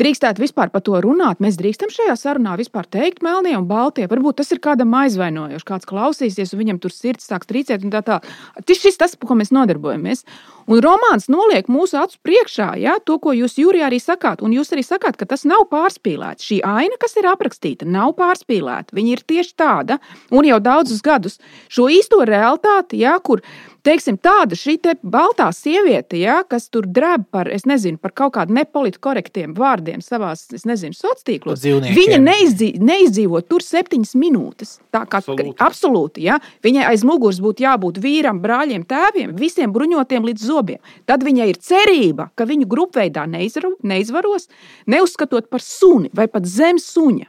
drīkstētu 0.00 0.42
vispār 0.42 0.72
par 0.72 0.84
to 0.84 0.98
runāt. 1.04 1.42
Mēs 1.44 1.58
drīkstam 1.60 1.92
šajā 1.92 2.16
sarunā 2.18 2.56
vispār 2.60 2.88
teikt 2.88 3.24
melnie 3.24 3.56
un 3.58 3.68
baltie. 3.68 4.08
Varbūt 4.10 4.40
tas 4.40 4.52
ir 4.54 4.62
kādam 4.64 4.94
aizvainojoši, 4.96 5.66
kāds 5.68 5.88
klausīsies, 5.88 6.54
un 6.54 6.62
viņam 6.62 6.80
tur 6.82 6.94
sirds 6.94 7.28
sāks 7.28 7.50
trīcēt 7.50 7.84
un 7.84 7.92
tā 7.92 8.02
tālāk. 8.06 8.28
Tas 8.66 8.86
ir 8.88 8.96
tas, 9.00 9.16
ko 9.16 9.36
mēs 9.38 9.52
nodarbojamies. 9.54 10.24
Un 10.70 10.80
romāns 10.84 11.26
noliek 11.32 11.66
mūsu 11.72 11.98
acu 11.98 12.18
priekšā 12.22 12.68
ja, 12.78 12.96
to, 13.04 13.18
ko 13.22 13.34
jūs 13.34 13.56
jūrijā 13.58 13.88
arī 13.88 13.98
sakāt. 14.02 14.44
Un 14.44 14.54
jūs 14.54 14.70
arī 14.74 14.84
sakāt, 14.86 15.18
ka 15.18 15.26
tas 15.26 15.42
nav 15.48 15.66
pārspīlēts. 15.72 16.46
Šī 16.46 16.60
aina, 16.66 16.89
kas 17.00 17.16
ir 17.20 17.28
aprakstīta, 17.30 17.86
nav 17.86 18.14
pārspīlēta. 18.18 18.96
Viņa 18.96 19.12
ir 19.14 19.24
tieši 19.32 19.54
tāda, 19.60 20.00
un 20.34 20.48
jau 20.48 20.58
daudzus 20.62 21.02
gadus 21.04 21.38
šo 21.68 21.88
īsto 21.92 22.22
realitāti, 22.26 23.02
ja, 23.04 23.18
kur 23.22 23.44
teiksim, 23.86 24.18
tāda 24.20 24.56
šī 24.58 24.76
te 24.82 24.94
baltā 25.02 25.48
sieviete, 25.54 26.18
ja, 26.20 26.40
kas 26.48 26.68
tur 26.72 26.86
drēb 26.88 27.26
par, 27.32 27.50
nezinu, 27.68 28.00
par 28.00 28.14
kaut 28.16 28.34
kādiem 28.36 28.60
nepolitkorektiem 28.60 29.54
vārdiem 29.56 30.02
savā 30.04 30.32
sociālos 30.36 31.24
tīklos, 31.26 31.64
viņa 31.64 32.20
neizdzīvo, 32.22 32.84
neizdzīvo 32.90 33.42
tur 33.48 33.64
septiņas 33.64 34.14
minūtes. 34.20 34.76
Tā 34.94 35.04
kā 35.10 35.20
absolūti, 35.22 35.56
absolūti 35.58 36.28
ja, 36.28 36.38
viņai 36.64 36.86
aiz 36.92 37.04
muguras 37.06 37.40
būtu 37.42 37.64
jābūt 37.66 38.00
vīram, 38.02 38.40
brāļiem, 38.42 38.86
tēviem, 38.90 39.34
visiem 39.38 39.72
bruņotiem 39.74 40.28
līdz 40.30 40.46
zobiem. 40.46 40.80
Tad 41.08 41.24
viņai 41.26 41.50
ir 41.52 41.60
cerība, 41.60 42.30
ka 42.34 42.48
viņu 42.48 42.68
grupveidā 42.70 43.26
neizvaros, 43.30 44.48
neuzskatot 44.90 45.50
par 45.50 45.64
suni 45.64 46.12
vai 46.14 46.28
pat 46.30 46.48
zem 46.48 46.80
suņa. 46.80 47.28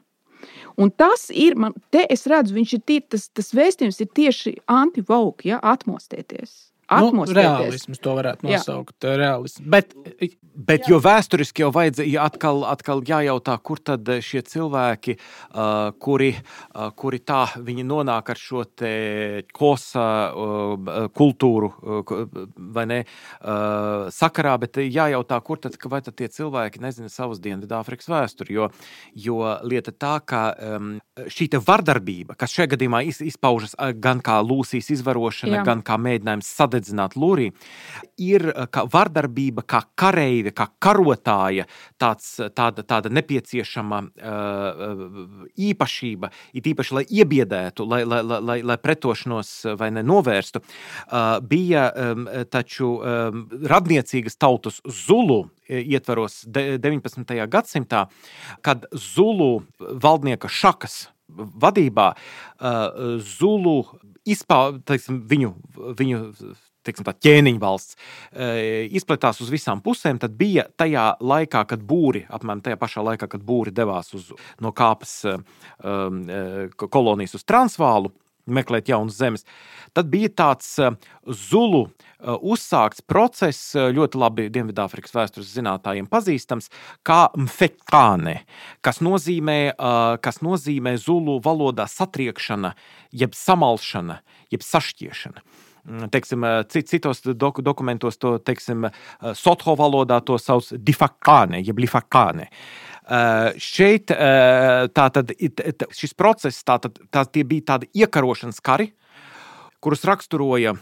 Un 0.82 0.90
tas 0.90 1.28
ir, 1.30 1.56
man, 1.60 1.76
te 1.94 2.06
es 2.10 2.26
redzu, 2.30 2.56
viņš 2.58 2.76
ir 2.78 2.84
tie, 2.90 3.00
tas, 3.14 3.28
tas 3.30 3.52
vēstījums 3.54 4.02
ir 4.02 4.10
tieši 4.18 4.56
anti-vogue, 4.72 5.46
ja 5.52 5.62
atmostieties. 6.92 7.36
Nu, 7.36 7.66
realisms 7.66 8.02
to 8.04 8.16
varētu 8.18 8.48
nosaukt. 8.48 8.96
Jā. 9.06 9.16
Realisms. 9.20 9.68
Bet, 9.72 9.94
bet 10.56 10.90
jo 10.92 11.00
vēsturiski 11.02 11.64
jau 11.64 11.72
vajadzēja 11.76 12.26
atkal, 12.28 12.64
atkal 12.70 13.04
jājautā, 13.08 13.56
kur 13.64 13.80
tad 13.80 14.10
šie 14.26 14.44
cilvēki, 14.48 15.16
kuri, 16.04 16.32
kuri 17.00 17.22
tā 17.24 17.42
viņi 17.56 17.86
nonāk 17.88 18.34
ar 18.34 18.42
šo 18.42 18.66
te 18.68 18.92
kosa 19.56 20.06
kultūru 21.16 21.72
vai 22.76 22.86
ne 22.90 23.00
sakarā, 24.12 24.58
bet 24.62 24.82
jājautā, 24.84 25.40
kur 25.46 25.62
tad, 25.64 25.78
vai 25.92 26.02
tad 26.06 26.18
tie 26.20 26.30
cilvēki 26.32 26.84
nezina 26.84 27.10
savas 27.12 27.42
Dienvidāfrikas 27.42 28.10
vēsturi, 28.12 28.58
jo, 28.60 28.70
jo 29.16 29.40
lieta 29.66 29.94
tā, 29.96 30.18
ka 30.26 30.44
um, 30.54 30.94
šī 31.32 31.48
te 31.56 31.62
vardarbība, 31.64 32.36
kas 32.40 32.54
šajā 32.56 32.74
gadījumā 32.76 33.04
izpaužas 33.08 33.76
gan 34.02 34.22
kā 34.24 34.40
Lūsijas 34.46 34.92
izvarošana, 34.98 35.62
Jā. 35.62 35.66
gan 35.68 35.82
kā 35.86 35.98
mēģinājums 36.02 36.52
sadedzēt 36.60 36.81
sadedzināt 36.82 37.16
lūrī, 37.16 37.52
ir 38.18 38.50
eh, 38.50 38.68
kā 38.72 38.86
vardarbība, 38.92 39.64
kā 39.64 39.82
kareive, 39.96 40.52
kā 40.52 40.68
karotāja, 40.82 41.68
tāds, 42.00 42.40
tāda, 42.56 42.84
tāda 42.84 43.10
nepieciešama 43.12 44.00
uh, 44.02 45.52
īpašība, 45.58 46.32
it 46.54 46.68
īpaši, 46.68 46.96
lai 46.96 47.04
iebiedētu, 47.06 47.86
lai, 47.86 48.04
lai, 48.06 48.22
lai, 48.24 48.62
lai 48.64 48.78
pretošanos 48.82 49.78
vai 49.78 49.92
ne 49.94 50.04
novērstu, 50.04 50.62
uh, 50.62 51.40
bija 51.42 51.88
um, 51.92 52.28
taču 52.52 52.96
um, 52.98 53.46
radniecīgas 53.70 54.38
tautas 54.42 54.82
Zulu 54.86 55.44
ietvaros 55.70 56.42
19. 56.50 57.36
gadsimtā, 57.52 58.08
kad 58.66 58.88
Zulu 58.92 59.64
valdnieka 59.80 60.50
šakas 60.52 61.06
vadībā 61.32 62.12
Zulu 63.24 63.78
izpaužas 64.28 65.08
viņu, 65.10 65.54
viņu 65.98 66.20
teiksim, 66.86 67.06
tā 67.08 67.14
ķēniņa 67.16 67.62
valsts 67.62 67.98
e, 67.98 68.88
izplatās 68.98 69.42
uz 69.44 69.52
visām 69.54 69.84
pusēm, 69.84 70.22
tad 70.22 70.36
bija 70.40 70.68
tajā 70.80 71.12
laikā, 71.22 71.66
kad 71.70 71.84
būri, 71.86 72.26
apmēram 72.30 72.64
tajā 72.66 72.80
pašā 72.82 73.06
laikā, 73.12 73.30
kad 73.32 73.46
būri 73.46 73.74
devās 73.76 74.14
uz, 74.18 74.32
no 74.64 74.74
kāpas 74.76 75.22
e, 75.26 75.38
e, 75.38 76.68
kolonijas 76.82 77.38
uz 77.40 77.48
Transvālu, 77.48 78.14
meklēt 78.52 78.90
jaunas 78.90 79.20
zemes. 79.20 79.46
Tad 79.94 80.08
bija 80.10 80.32
tāds 80.34 80.74
zulu 81.46 81.84
uzsākts 82.22 83.04
process, 83.06 83.76
ļoti 83.78 84.18
labi 84.18 84.48
Dienvidāfrikas 84.54 85.14
vēstures 85.14 85.52
zinātājiem 85.54 86.10
pazīstams, 86.10 86.72
kā 87.08 87.28
mfekāne, 87.38 88.40
kas 88.82 89.02
nozīmē, 89.06 89.60
kas 90.26 90.42
nozīmē 90.42 90.96
zulu 91.02 91.38
valodā 91.46 91.86
satriekšana, 91.92 92.74
jeb 93.14 93.38
samalšana, 93.38 94.22
jeb 94.54 94.66
sašķiešana. 94.66 95.46
Mm, 95.90 96.10
teiksim, 96.14 96.44
eh, 96.46 96.64
citos 96.86 97.22
doku, 97.26 97.62
dokumentos 97.62 98.18
to 98.18 98.38
teiksim, 98.40 98.86
eh, 98.86 99.34
sotho 99.34 99.76
valodā 99.76 100.22
to 100.26 100.38
sauc 100.38 100.70
difakāne, 100.78 101.66
jeb 101.66 101.78
lifakāne. 101.78 102.48
Uh, 103.12 103.52
šeit 103.58 104.12
uh, 104.14 104.86
tātad, 104.94 105.34
šis 105.92 106.14
process 106.16 106.62
tātad, 106.64 106.96
tā, 107.12 107.26
bija 107.44 107.74
tādi 107.74 107.90
iekarošanas 107.98 108.62
kari, 108.64 108.92
kurus 109.82 110.06
raksturoja 110.08 110.76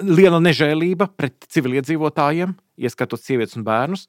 liela 0.00 0.40
nežēlība 0.42 1.10
pret 1.14 1.46
civiliedzīvotājiem, 1.52 2.56
ieskatot 2.80 3.20
sievietes 3.20 3.60
un 3.60 3.68
bērnus, 3.68 4.08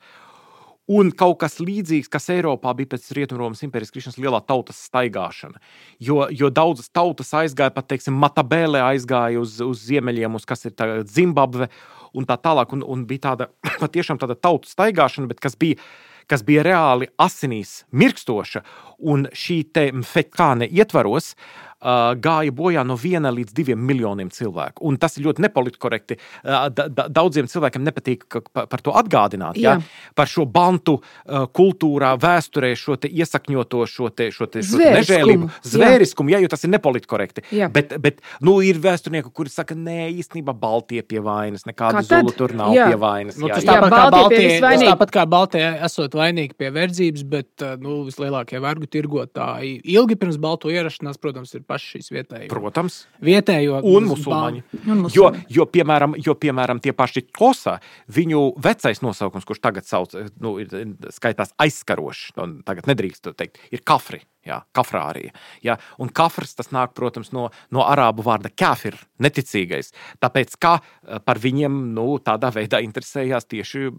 Un 0.91 1.12
kaut 1.15 1.38
kas 1.39 1.60
līdzīgs, 1.62 2.10
kas 2.12 2.27
Eiropā 2.34 2.73
bija 2.75 2.89
pēc 2.93 3.06
Rietumromas 3.15 3.62
impērijas 3.63 3.93
krišanas, 3.93 4.17
lielā 4.19 4.41
tautas 4.43 4.82
staigāšana. 4.89 5.62
Jo, 6.04 6.25
jo 6.36 6.49
daudzas 6.51 6.91
tautas 6.91 7.32
aizgāja 7.38 7.71
pat, 7.75 7.88
teiksim, 7.93 8.17
Matabēlē 8.19 8.82
aizgāja 8.89 9.39
uz, 9.39 9.60
uz 9.63 9.86
ziemeļiem, 9.88 10.36
uz 10.36 10.47
kas 10.49 10.67
ir 10.67 10.75
Zimbabve 11.08 11.69
un 12.17 12.27
tā 12.27 12.36
tālāk. 12.41 12.75
Un, 12.75 12.84
un 12.84 13.06
bija 13.08 13.30
tāda 13.30 13.49
patiešām 13.84 14.19
tāda 14.19 14.36
tautu 14.36 14.71
staigāšana, 14.71 15.32
bet 15.32 15.39
kas 15.43 15.56
bija, 15.60 15.80
kas 16.29 16.45
bija 16.47 16.65
reāli 16.67 17.10
asinīs 17.21 17.81
mirkstoša. 17.91 18.63
Un 19.12 19.25
šī 19.34 19.63
te 19.73 19.89
mfekāne 19.95 20.69
ietvaros 20.69 21.34
gāja 21.81 22.53
bojā 22.53 22.84
no 22.86 22.96
viena 23.00 23.31
līdz 23.33 23.56
diviem 23.58 23.81
miljoniem 23.81 24.29
cilvēku. 24.33 24.83
Un 24.85 24.98
tas 25.02 25.17
ir 25.17 25.25
ļoti 25.25 25.41
nepolitkorekti. 25.48 26.17
Da, 26.43 26.67
da, 26.69 27.08
daudziem 27.10 27.50
cilvēkiem 27.50 27.83
nepatīk 27.87 28.25
par 28.54 28.83
to 28.85 28.93
atgādināt. 28.98 29.58
Ja? 29.62 29.79
Par 30.15 30.29
šo 30.29 30.46
bantu 30.46 31.00
kultūrā, 31.25 32.13
vēsturē, 32.21 32.73
šo 32.77 33.00
iesakņoto, 33.10 33.85
šo, 33.89 34.12
te, 34.13 34.29
šo, 34.33 34.46
te, 34.52 34.62
šo 34.65 34.77
te 34.77 34.91
nežēlību, 35.00 35.50
zvēriskumu, 35.65 36.35
ja, 36.35 36.41
jo 36.43 36.52
tas 36.52 36.67
ir 36.67 36.73
nepolitkorekti. 36.75 37.48
Jā. 37.56 37.71
Bet, 37.73 37.96
bet 38.04 38.21
nu, 38.46 38.60
ir 38.65 38.77
vēsturnieki, 38.81 39.33
kuri 39.33 39.54
saka, 39.54 39.77
nē, 39.77 40.12
īstenībā 40.21 40.54
Baltie 40.62 41.02
pie 41.02 41.23
vainas, 41.23 41.65
nekāda 41.65 42.04
zulu 42.06 42.35
tur 42.37 42.54
nav 42.58 42.75
jā. 42.77 42.91
pie 42.91 43.02
vainas. 43.02 43.39
Nu, 43.41 43.50
tas, 43.50 43.65
jā, 43.65 43.79
tāpat 43.79 43.89
jā, 43.89 43.98
kā 43.98 44.13
Baltie, 44.13 44.46
tas 44.62 44.85
tāpat 44.85 45.15
kā 45.17 45.25
Baltie 45.33 45.65
esot 45.89 46.10
esot 46.12 46.19
vainīgi 46.19 46.57
pie 46.57 46.69
verdzības, 46.73 47.23
bet 47.29 47.63
nu, 47.81 48.03
vislielākie 48.07 48.59
vergu 48.62 48.87
tirgotāji 48.91 49.81
ilgi 49.83 50.17
pirms 50.19 50.37
balto 50.41 50.69
ierašanās, 50.69 51.19
protams, 51.21 51.53
ir 51.55 51.63
paši 51.63 51.97
šīs 51.97 52.12
vietējie. 52.12 52.49
Protams. 52.51 53.05
Vietējo 53.21 53.81
un 53.83 54.09
musulmaņi. 54.09 54.63
Un 54.85 55.05
musulmaņi. 55.05 55.15
Jo, 55.15 55.31
jo, 55.49 55.67
piemēram, 55.71 56.15
jo, 56.19 56.35
piemēram, 56.35 56.81
tie 56.83 56.93
paši 56.93 57.25
Kosa, 57.31 57.79
viņu 58.12 58.57
vecais 58.62 59.01
nosaukums, 59.01 59.47
kurš 59.47 59.63
tagad 59.63 59.87
sauc, 59.87 60.15
nu, 60.41 60.57
ir, 60.62 60.75
skaitās 61.13 61.55
aizskarošs, 61.62 62.31
tagad 62.67 62.89
nedrīkst 62.91 63.25
to 63.27 63.35
teikt, 63.37 63.62
ir 63.71 63.83
kafri. 63.85 64.23
Jā, 64.42 64.58
kafrārija. 64.73 65.35
Jā, 65.62 65.75
un 66.02 66.10
kafrs 66.10 66.56
tas 66.58 66.71
nāk, 66.73 66.96
protams, 66.98 67.29
no, 67.35 67.44
no 67.73 67.83
arābu 67.85 68.23
vārda 68.25 68.50
kafir, 68.50 68.96
neticīgais. 69.21 69.92
Tāpēc, 70.23 70.56
kā 70.62 70.71
eh, 70.79 71.19
par 71.21 71.37
viņiem 71.44 71.75
nu, 71.94 72.08
tādā 72.25 72.50
veidā 72.56 72.79
interesējās 72.81 73.46
tieši 73.52 73.92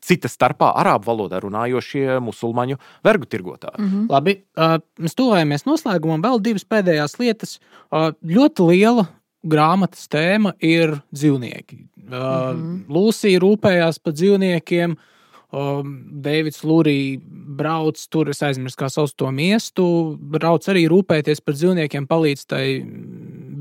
cita 0.00 0.30
starpā 0.32 0.70
arābu 0.80 1.10
valodā 1.10 1.42
runājošie 1.44 2.16
musulmaņu 2.24 2.78
vergu 3.04 3.28
tirgotāji. 3.28 3.82
Mm 3.82 3.90
-hmm. 3.90 4.06
Labi, 4.14 4.36
uh, 4.56 4.78
mēs 4.98 5.14
tuvojamies 5.18 5.66
noslēgumam. 5.68 6.24
Vēl 6.24 6.40
divas 6.40 6.64
pēdējās 6.64 7.18
lietas. 7.20 7.58
Uh, 7.90 8.14
ļoti 8.24 8.70
liela 8.70 9.06
grāmatas 9.44 10.08
tēma 10.08 10.54
ir 10.58 11.02
dzīvnieki. 11.12 11.76
Uh, 12.06 12.12
mm 12.12 12.62
-hmm. 12.62 12.80
Lūsija 12.88 13.40
rūpējās 13.44 14.00
par 14.02 14.12
dzīvniekiem. 14.12 14.96
Uh, 14.96 15.12
Deivids 15.52 16.64
Lūrija 16.66 17.20
brauc 17.56 18.00
tur, 18.10 18.28
es 18.32 18.42
aizmirsu, 18.42 18.80
kā 18.80 18.88
sauc 18.92 19.14
to 19.14 19.30
miestu, 19.32 19.86
brauc 20.18 20.66
arī 20.68 20.86
rūpēties 20.90 21.40
par 21.44 21.54
dzīvniekiem, 21.56 22.06
palīdz 22.10 22.46
tai 22.50 22.64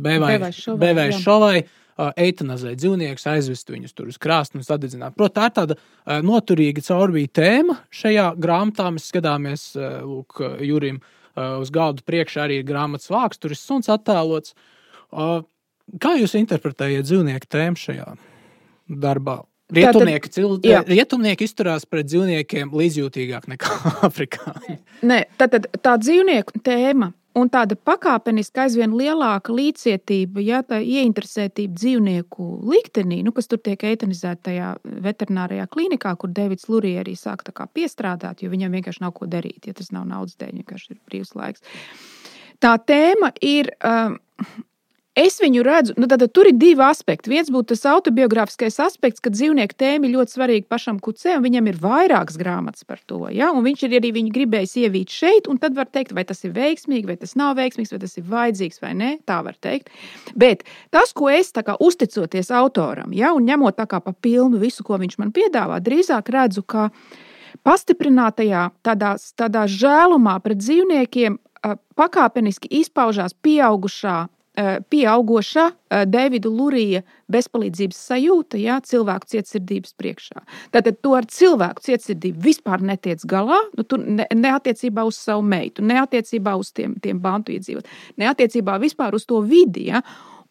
bevēju 0.06 1.20
šovai. 1.22 1.58
Eitanazēt 1.96 2.82
dzīvniekus, 2.82 3.24
aizvest 3.32 3.70
viņus 3.72 3.94
tur 3.96 4.10
uz 4.12 4.18
krāstu 4.20 4.60
un 4.60 4.66
sadedzināt. 4.68 5.14
Protams, 5.16 5.36
tā 5.38 5.46
ir 5.48 5.54
tāda 5.56 5.78
noturīga 6.28 6.84
caurvīja 6.84 7.32
tēma 7.40 7.78
šajā 7.88 8.26
grāmatā. 8.36 8.90
Mēs 8.92 9.08
skatāmies, 9.14 9.64
lūk, 9.80 10.42
Jurim 10.60 11.00
uz 11.40 11.72
galda 11.72 12.04
priekšā 12.04 12.50
arī 12.50 12.60
ir 12.60 12.68
grāmatas 12.68 13.08
vāks, 13.08 13.40
tur 13.40 13.56
ir 13.56 13.60
suns 13.62 13.88
attēlots. 13.94 14.52
Kā 16.04 16.12
jūs 16.20 16.36
interpretējat 16.36 17.08
dzīvnieku 17.08 17.48
tēmu 17.56 17.80
šajā 17.80 18.12
darbā? 18.92 19.38
Rietumnieki, 19.74 20.30
cil... 20.30 20.58
Rietumnieki 20.62 21.48
izturās 21.48 21.88
pret 21.90 22.06
dzīvniekiem 22.06 22.74
līdzjūtīgāk 22.76 23.48
nekā 23.50 23.78
afrikāņi. 24.08 24.80
Nē, 25.10 25.22
tad, 25.40 25.56
tad 25.56 25.70
tā 25.82 25.96
dzīvnieku 26.02 26.62
tēma 26.66 27.10
un 27.36 27.50
tāda 27.52 27.76
pakāpeniski 27.76 28.62
aizvien 28.64 28.94
lielāka 28.96 29.54
līdzcietība, 29.56 30.44
ja 30.46 30.62
tā 30.68 30.80
ieinteresētība 30.86 31.76
dzīvnieku 31.76 32.48
liktenī, 32.70 33.20
nu, 33.26 33.34
kas 33.36 33.50
tur 33.52 33.60
tiek 33.66 33.82
eitanizēta 33.90 34.52
tajā 34.52 34.70
veterinārijā 35.04 35.66
klinikā, 35.72 36.14
kur 36.20 36.32
Davids 36.36 36.70
Lurija 36.72 37.04
arī 37.04 37.18
sāk 37.20 37.44
piestrādāt, 37.76 38.46
jo 38.46 38.54
viņam 38.54 38.78
vienkārši 38.78 39.04
nav 39.04 39.16
ko 39.18 39.28
darīt, 39.28 39.66
ja 39.68 39.74
tas 39.74 39.92
nav 39.96 40.08
naudas 40.08 40.38
dēļ, 40.40 40.62
vienkārši 40.62 40.94
ir 40.94 41.02
brīvs 41.10 41.36
laiks. 41.36 41.66
Tā 42.64 42.78
tēma 42.80 43.34
ir. 43.42 43.74
Um, 43.84 44.22
Es 45.16 45.38
viņu 45.40 45.62
redzu, 45.64 45.94
nu, 45.96 46.10
tad, 46.12 46.26
tur 46.36 46.50
ir 46.50 46.58
divi 46.60 46.84
aspekti. 46.84 47.32
Viens 47.32 47.48
būtu 47.48 47.72
tas 47.72 47.86
autobiogrāfiskais 47.88 48.82
aspekts, 48.84 49.22
ka 49.24 49.32
dzīvnieku 49.32 49.78
tēma 49.80 50.10
ir 50.10 50.18
ļoti 50.18 50.36
svarīga 50.36 50.68
pašam 50.74 50.98
kucē, 51.00 51.38
un 51.38 51.46
viņam 51.46 51.70
ir 51.72 51.80
vairākas 51.80 52.36
grāmatas 52.36 52.84
par 52.84 53.00
to. 53.08 53.22
Ja? 53.32 53.54
Un 53.56 53.64
viņš 53.64 53.86
ir 53.88 53.96
arī 54.02 54.12
viņu 54.18 54.34
gribējis 54.36 54.76
ievīt 54.84 55.16
šeit, 55.16 55.48
un 55.48 55.62
tad 55.62 55.78
var 55.80 55.88
teikt, 55.88 56.12
vai 56.18 56.26
tas 56.28 56.44
ir 56.44 56.52
veiksmīgi, 56.58 57.08
vai 57.08 57.16
tas 57.22 57.38
nav 57.40 57.56
veiksmīgs, 57.62 57.96
vai 57.96 58.02
tas 58.04 58.18
ir 58.20 58.28
vajadzīgs 58.28 58.84
vai 58.84 58.92
nē. 59.00 59.14
Tā 59.24 59.40
var 59.48 59.56
teikt. 59.56 59.88
Bet 60.36 60.68
tas, 60.92 61.16
ko 61.16 61.32
es 61.32 61.56
kā, 61.56 61.78
uzticoties 61.80 62.52
autoram, 62.52 63.16
ja? 63.16 63.32
un 63.32 63.48
ņemot 63.48 63.80
tā 63.80 63.88
kā 63.88 64.04
pa 64.04 64.12
pilnu 64.12 64.60
visu, 64.60 64.84
ko 64.84 65.00
viņš 65.00 65.16
man 65.24 65.32
piedāvā, 65.32 65.80
drīzāk 65.80 66.28
redzu, 66.36 66.68
ka 66.68 66.90
pastiprinātajā 67.64 68.68
tādā, 68.84 69.16
tādā 69.40 69.64
žēlumā 69.64 70.42
pret 70.44 70.60
dzīvniekiem 70.60 71.40
pakāpeniski 71.96 72.68
izpaužās 72.84 73.32
pieaugušā 73.40 74.26
pieauguša 74.90 75.66
eh, 75.68 76.06
Davida 76.10 76.50
Lurija 76.50 77.02
bezpalīdzības 77.32 78.00
sajūta 78.10 78.60
jā, 78.62 78.78
cilvēku 78.86 79.30
cietsirdības 79.34 79.96
priekšā. 80.00 80.44
Tātad 80.76 81.00
to 81.04 81.16
ar 81.18 81.28
cilvēku 81.32 81.84
cietsirdību 81.86 82.44
vispār 82.46 82.84
netiec 82.86 83.26
galā, 83.30 83.60
nu, 83.78 83.86
ne, 84.06 84.28
ne 84.32 84.54
attiecībā 84.56 85.06
uz 85.08 85.20
savu 85.20 85.46
meitu, 85.46 85.86
ne 85.86 86.00
attiecībā 86.02 86.56
uz 86.60 86.72
tiem, 86.76 86.96
tiem 87.04 87.20
bantu 87.24 87.56
iedzīvotājiem, 87.56 88.16
ne 88.22 88.32
attiecībā 88.32 88.80
vispār 88.84 89.18
uz 89.18 89.28
to 89.30 89.42
vidi. 89.46 89.90
Ja? 89.92 90.04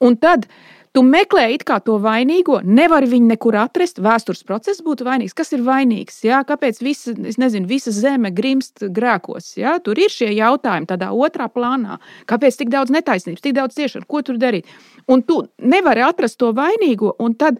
Un 0.05 0.19
tad 0.21 0.49
Tu 0.95 1.03
meklē 1.03 1.49
to 1.83 1.97
vainīgo, 1.99 2.61
nevari 2.63 3.09
viņu 3.11 3.27
nekur 3.33 3.57
atrast. 3.59 3.97
Vēstures 3.99 4.45
process 4.47 4.79
būtu 4.79 5.03
vainīgs. 5.03 5.35
Kas 5.35 5.51
ir 5.51 5.65
vainīgs? 5.67 6.21
Jā? 6.23 6.45
Kāpēc 6.47 6.79
visa, 6.87 7.11
nezinu, 7.19 7.67
visa 7.67 7.91
zeme 7.91 8.31
grimst 8.31 8.79
grēkos? 8.79 9.57
Jā? 9.59 9.81
Tur 9.83 9.99
ir 9.99 10.15
šie 10.15 10.31
jautājumi 10.37 10.87
tādā 10.87 11.09
otrā 11.11 11.49
plānā. 11.51 11.99
Kāpēc 12.31 12.61
tik 12.61 12.71
daudz 12.71 12.95
netaisnības, 12.95 13.43
tik 13.43 13.57
daudz 13.59 13.75
ciešanu? 13.75 14.07
Ko 14.07 14.23
tur 14.23 14.39
darīt? 14.39 14.71
Un 15.11 15.27
tu 15.27 15.41
nevari 15.59 16.07
atrast 16.07 16.39
to 16.39 16.53
vainīgo. 16.55 17.17
Tad 17.43 17.59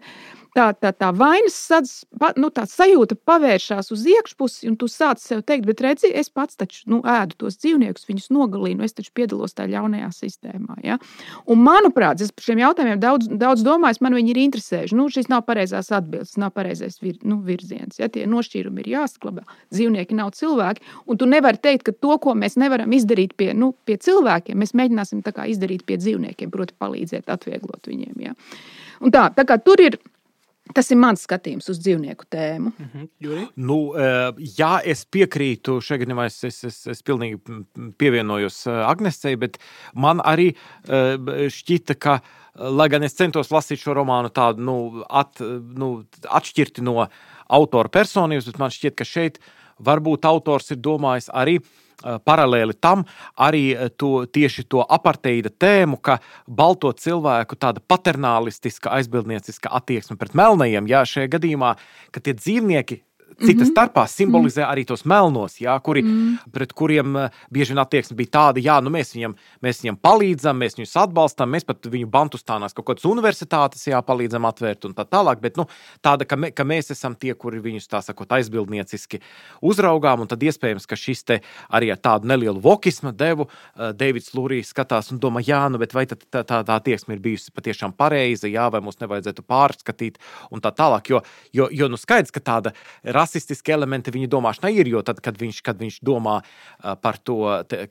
tā, 0.55 0.69
tā, 0.79 0.91
tā 0.95 1.09
vainas 1.15 1.55
sadz, 1.67 1.93
pa, 2.19 2.31
nu, 2.39 2.49
tā 2.53 2.65
sajūta 2.69 3.17
pavēršās 3.27 3.91
uz 3.93 4.05
iekšpusi, 4.09 4.69
un 4.69 4.77
tu 4.79 4.87
sāc 4.91 5.21
sev 5.21 5.43
teikt, 5.47 5.67
bet 5.67 5.83
redzi, 5.83 6.11
es 6.15 6.31
pats 6.33 6.57
taču 6.59 6.85
nu, 6.91 7.01
ēdu 7.15 7.37
tos 7.43 7.59
dzīvniekus, 7.59 8.07
viņus 8.07 8.31
nogalinu, 8.35 8.85
es 8.85 8.95
taču 8.95 9.11
piedalos 9.15 9.55
tajā 9.57 9.73
ļaunajā 9.75 10.09
sistēmā. 10.15 10.79
Ja? 10.85 10.97
Un, 11.51 11.61
manuprāt, 11.65 12.23
es 12.23 12.31
par 12.35 12.47
šiem 12.47 12.63
jautājumiem 12.63 13.01
daudz, 13.03 13.29
daudz 13.31 13.65
domāju, 13.65 14.01
man 14.05 14.17
viņi 14.17 14.33
ir 14.33 14.41
interesējuši. 14.45 14.97
Nu, 14.97 15.09
šis 15.13 15.29
nav 15.31 15.45
pareizās 15.49 15.91
atbildes, 15.95 16.37
nav 16.41 16.53
pareizais 16.55 16.97
vir, 17.03 17.19
nu, 17.27 17.41
virziens. 17.45 17.99
Ja? 17.99 18.09
Tie 18.11 18.25
nošķīrumi 18.29 18.83
ir 18.85 18.91
jāsaklabā. 18.95 19.45
Dzīvnieki 19.75 20.17
nav 20.17 20.33
cilvēki, 20.37 20.85
un 21.09 21.19
tu 21.19 21.29
nevari 21.29 21.61
teikt, 21.61 21.87
ka 21.89 21.95
to, 21.95 22.17
ko 22.21 22.35
mēs 22.37 22.57
nevaram 22.61 22.95
izdarīt 22.95 23.35
pie, 23.39 23.51
nu, 23.57 23.73
pie 23.87 23.99
cilvēkiem, 24.01 24.59
mēs 24.61 24.75
mēģināsim 24.77 25.23
izdarīt 25.25 25.85
pie 25.85 25.99
dzīvniekiem, 25.99 26.51
proti, 26.53 26.75
palīdzēt, 26.79 27.29
atvieglot 27.31 27.87
viņiem. 27.91 28.19
Ja? 28.23 28.35
Un 29.03 29.11
tā, 29.11 29.27
tā 29.35 29.43
kā 29.47 29.57
tur 29.61 29.81
ir 29.83 29.97
Tas 30.73 30.87
ir 30.89 30.97
mans 30.97 31.21
skatījums 31.27 31.67
uz 31.69 31.77
dzīvnieku 31.77 32.25
tēmu. 32.31 32.71
Mm 32.73 32.87
-hmm. 32.93 33.49
nu, 33.55 33.77
eh, 33.93 34.31
jā, 34.57 34.79
es 34.83 35.05
piekrītu 35.05 35.77
šeit, 35.81 36.01
gadījumā 36.01 36.25
es, 36.25 36.43
es, 36.43 36.63
es, 36.63 36.87
es 36.87 37.03
pilnīgi 37.05 37.37
pievienojos 37.97 38.65
eh, 38.67 38.79
Agnesei, 38.89 39.35
bet 39.35 39.59
man 39.93 40.23
arī 40.25 40.55
eh, 40.89 41.49
šķita, 41.49 41.95
ka, 41.99 42.19
lai 42.55 42.89
gan 42.89 43.03
es 43.03 43.13
centos 43.13 43.51
lasīt 43.51 43.79
šo 43.79 43.93
romānu 43.93 44.29
tādu 44.33 44.61
nu, 44.61 45.05
at, 45.09 45.39
nu, 45.77 46.05
atšķirti 46.23 46.81
no 46.81 47.07
autora 47.47 47.89
personības, 47.89 48.45
bet 48.45 48.57
man 48.57 48.73
šķiet, 48.73 48.95
ka 48.95 49.05
šeit 49.05 49.39
varbūt 49.77 50.25
autors 50.25 50.71
ir 50.71 50.77
domājis 50.77 51.29
arī 51.29 51.59
par 51.59 51.84
paralēli 52.01 52.75
tam 52.81 53.05
arī 53.39 53.63
to, 53.97 54.25
tieši 54.25 54.67
to 54.69 54.83
aparteida 54.83 55.49
tēmu, 55.49 55.99
ka 56.01 56.19
balto 56.47 56.91
cilvēku 56.91 57.57
tāda 57.59 57.83
paternālistiska, 57.83 58.93
aizbildnieciska 58.99 59.71
attieksme 59.79 60.17
pret 60.19 60.35
melnajiem, 60.37 60.89
jā, 60.91 61.05
šajā 61.07 61.31
gadījumā, 61.37 61.75
ka 62.11 62.23
tie 62.23 62.35
dzīvnieki 62.37 63.01
Cita 63.35 63.53
mm 63.53 63.59
-hmm. 63.59 63.71
starpā 63.71 64.07
simbolizē 64.07 64.61
mm 64.61 64.65
-hmm. 64.65 64.73
arī 64.73 64.85
tos 64.85 65.05
melnos, 65.05 65.61
jā, 65.61 65.79
kuri, 65.81 66.01
mm 66.01 66.09
-hmm. 66.09 66.51
pret 66.51 66.73
kuriem 66.73 67.15
uh, 67.15 67.29
bieži 67.51 67.73
vien 67.73 67.79
attieksme 67.79 68.15
bija 68.15 68.29
tāda, 68.29 68.59
jā, 68.59 68.83
nu 68.83 68.89
mēs 68.89 69.15
viņam, 69.15 69.35
mēs 69.63 69.81
viņam 69.83 69.97
palīdzam, 69.97 70.55
mēs 70.57 70.77
viņus 70.77 70.95
atbalstam, 71.03 71.51
mēs 71.51 71.65
pat 71.65 71.85
viņu 71.85 72.07
bantustānās 72.07 72.73
kaut 72.73 72.85
kādas 72.85 73.05
universitātes 73.05 73.87
jā, 73.87 74.01
palīdzam 74.01 74.45
atvērt 74.45 74.85
un 74.85 74.93
tā 74.93 75.05
tālāk. 75.05 75.39
Bet 75.41 75.57
nu, 75.57 75.65
tāda, 76.01 76.25
ka, 76.25 76.35
me, 76.35 76.51
ka 76.51 76.63
mēs 76.63 76.91
esam 76.91 77.15
tie, 77.15 77.33
kuri 77.33 77.59
viņus 77.59 77.87
tā 77.87 78.01
sakot 78.01 78.31
aizbildnieciski 78.31 79.19
uzraugām, 79.61 80.21
un 80.21 80.27
tad 80.27 80.43
iespējams, 80.43 80.87
ka 80.87 80.95
šis 80.95 81.23
te 81.23 81.41
arī 81.69 81.91
ar 81.91 81.97
tādu 81.97 82.27
nelielu 82.27 82.59
vokismu 82.61 83.11
devu 83.11 83.47
uh, 83.49 83.91
Deivids 83.91 84.33
Lūrijs 84.33 84.71
skatās 84.71 85.11
un 85.11 85.19
domā, 85.19 85.43
jā, 85.45 85.69
nu, 85.69 85.77
bet 85.77 85.93
vai 85.93 86.05
tā, 86.05 86.15
tā, 86.15 86.43
tā, 86.43 86.63
tā 86.63 86.75
attieksme 86.75 87.13
ir 87.15 87.19
bijusi 87.19 87.51
patiešām 87.51 87.93
pareiza, 87.97 88.47
jā, 88.47 88.69
vai 88.71 88.81
mums 88.81 88.99
nevajadzētu 89.01 89.43
pārskatīt 89.43 90.17
un 90.51 90.61
tā 90.61 90.71
tālāk. 90.71 91.09
Jo, 91.09 91.21
jo, 91.53 91.67
jo 91.71 91.89
nu 91.91 91.97
skaidrs, 91.97 92.31
ka 92.31 92.39
tāda 92.39 92.71
rasistiski 93.25 93.73
elementi 93.75 94.13
viņa 94.13 94.29
domāšanā 94.31 94.71
ir. 94.71 94.89
Jo 94.93 95.03
tad, 95.05 95.19
kad 95.25 95.37
viņš, 95.41 95.61
kad 95.65 95.81
viņš 95.81 95.99
domā 96.05 96.39
par 97.01 97.19
to, 97.25 97.41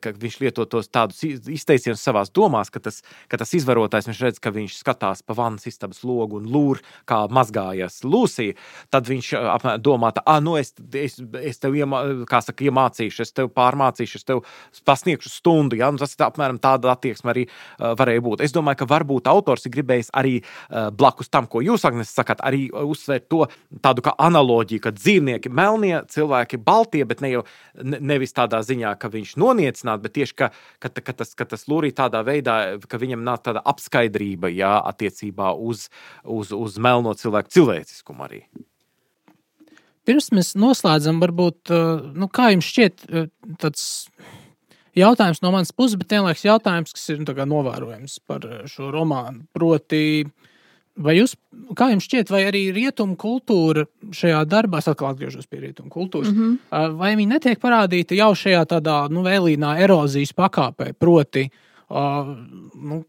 ka 0.01 0.15
viņš 0.15 0.39
lieto 0.41 0.65
tos 0.69 0.89
tādus 0.89 1.21
izteicienus 1.25 2.03
savā 2.03 2.23
domās, 2.35 2.71
ka 2.73 2.81
tas, 2.81 3.01
ka 3.29 3.39
tas 3.41 3.53
izvarotājs 3.57 4.09
viņš 4.09 4.21
redz, 4.25 4.41
ka 4.41 4.53
viņš 4.55 4.79
skatās 4.79 5.21
pa 5.25 5.35
vannas 5.37 5.67
istabas 5.69 6.01
logu 6.07 6.39
un 6.39 6.47
lūr, 6.51 6.81
kā 7.09 7.25
mazgājas 7.33 8.01
Lūsija, 8.05 8.55
tad 8.93 9.07
viņš 9.09 9.31
domā, 9.83 10.11
ka, 10.15 10.23
ah, 10.29 10.41
nu 10.43 10.55
es, 10.59 10.73
es, 10.95 11.17
es 11.41 11.61
tev 11.61 11.75
iemā, 11.77 12.01
saka, 12.29 12.65
iemācīšu, 12.67 13.25
es 13.25 13.33
tev 13.35 13.51
pārmācīšu, 13.55 14.21
es 14.21 14.27
tev 14.27 14.43
pasniegšu 14.87 15.31
stundu. 15.31 15.79
Ja? 15.79 15.91
Nu, 15.93 16.01
tas 16.01 16.15
ir 16.15 16.25
apmēram 16.27 16.59
tāda 16.61 16.93
attieksme 16.93 17.33
arī 17.33 17.45
varēja 17.79 18.23
būt. 18.25 18.45
Es 18.45 18.55
domāju, 18.55 18.83
ka 18.83 18.89
varbūt 18.93 19.29
autors 19.31 19.65
ir 19.67 19.75
gribējis 19.77 20.11
arī 20.15 20.37
blakus 20.97 21.31
tam, 21.33 21.49
ko 21.51 21.63
jūs, 21.65 21.85
Agnes, 21.87 22.13
sakāt, 22.15 22.43
arī 22.45 22.67
uzsvērt 22.69 23.27
to 23.31 23.45
tādu 23.83 24.05
kā 24.05 24.15
analoģiju, 24.27 24.83
ka 24.85 24.93
dzīve 24.95 25.24
dzīvnieki, 25.25 25.49
melnie 25.49 26.03
cilvēki, 26.09 26.59
baltie, 26.61 27.03
bet 27.05 27.21
ne 27.21 27.31
jau 27.31 27.43
nevis 27.81 28.33
tādā 28.33 28.61
ziņā, 28.63 28.95
ka 28.99 29.09
viņš 29.09 29.35
noniecināts, 29.37 30.03
bet 30.03 30.13
tieši 30.13 30.35
ka, 30.35 30.51
ka, 30.79 30.89
ka, 30.89 31.13
tas, 31.13 31.33
ka 31.35 31.45
tas 31.45 31.67
lūrī 31.67 31.91
tādā 31.95 32.23
veidā, 32.25 32.77
ka 32.87 32.97
viņam 32.97 33.23
nāk 33.25 33.43
tāda 33.45 33.63
apskaidrība 33.65 34.51
jā, 34.53 34.77
attiecībā 34.85 35.53
uz, 35.55 35.89
uz, 36.23 36.51
uz 36.51 36.77
melno 36.77 37.13
cilvēku 37.13 37.49
cilvēciskumu 37.49 38.25
arī. 38.25 38.45
pirms 40.05 40.31
mēs 40.31 40.55
noslēdzam, 40.55 41.19
varbūt, 41.19 41.71
uh, 41.73 42.01
nu, 42.13 42.29
kā 42.29 42.51
jums 42.53 42.69
šķiet, 42.69 43.07
uh, 43.09 43.29
tāds 43.57 44.09
jautājums 44.95 45.41
no 45.41 45.51
manas 45.51 45.73
puses, 45.73 45.97
bet 45.97 46.13
vienlaikus 46.13 46.45
jautājums, 46.45 46.93
kas 46.93 47.09
ir 47.09 47.23
nu, 47.23 47.33
novērojams 47.33 48.19
par 48.27 48.45
šo 48.69 48.91
romānu. 48.93 49.47
Proti, 49.53 50.27
vai 50.95 51.17
jūs, 51.17 51.35
kā 51.77 51.89
jums 51.91 52.05
šķiet, 52.07 52.31
vai 52.31 52.43
arī 52.49 52.63
rietumu 52.75 53.17
kultūra 53.19 53.85
šajā 54.15 54.43
darbā, 54.49 54.79
es 54.79 54.89
atkal 54.91 55.11
atgriežos 55.11 55.49
pie 55.49 55.63
rietumu 55.65 55.91
kultūras, 55.93 56.31
mm 56.31 56.41
-hmm. 56.41 56.95
vai 56.99 57.15
viņi 57.15 57.33
netiek 57.33 57.59
parādīti 57.59 58.19
jau 58.19 58.31
šajā 58.35 58.65
tādā 58.65 59.09
nu, 59.09 59.23
vēlīnā 59.23 59.77
erozijas 59.83 60.33
pakāpē, 60.33 60.93
proti, 60.93 61.49
uh, 61.89 62.31
nu, 62.75 63.03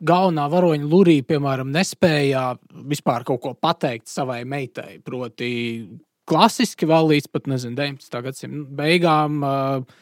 galvenā 0.00 0.48
varoņa 0.50 0.88
Lurija, 0.88 1.22
piemēram, 1.22 1.70
nespēja 1.70 2.56
vispār 2.72 3.24
kaut 3.24 3.40
ko 3.40 3.54
pateikt 3.54 4.08
savai 4.08 4.44
meitai. 4.44 4.98
Proti, 5.04 5.88
klasiski 6.24 6.86
vēl 6.86 7.08
līdz 7.08 7.28
pat 7.32 7.46
nezinu, 7.46 7.76
19. 7.76 8.22
gadsimta 8.22 8.70
beigām. 8.82 9.42
Uh, 9.42 10.00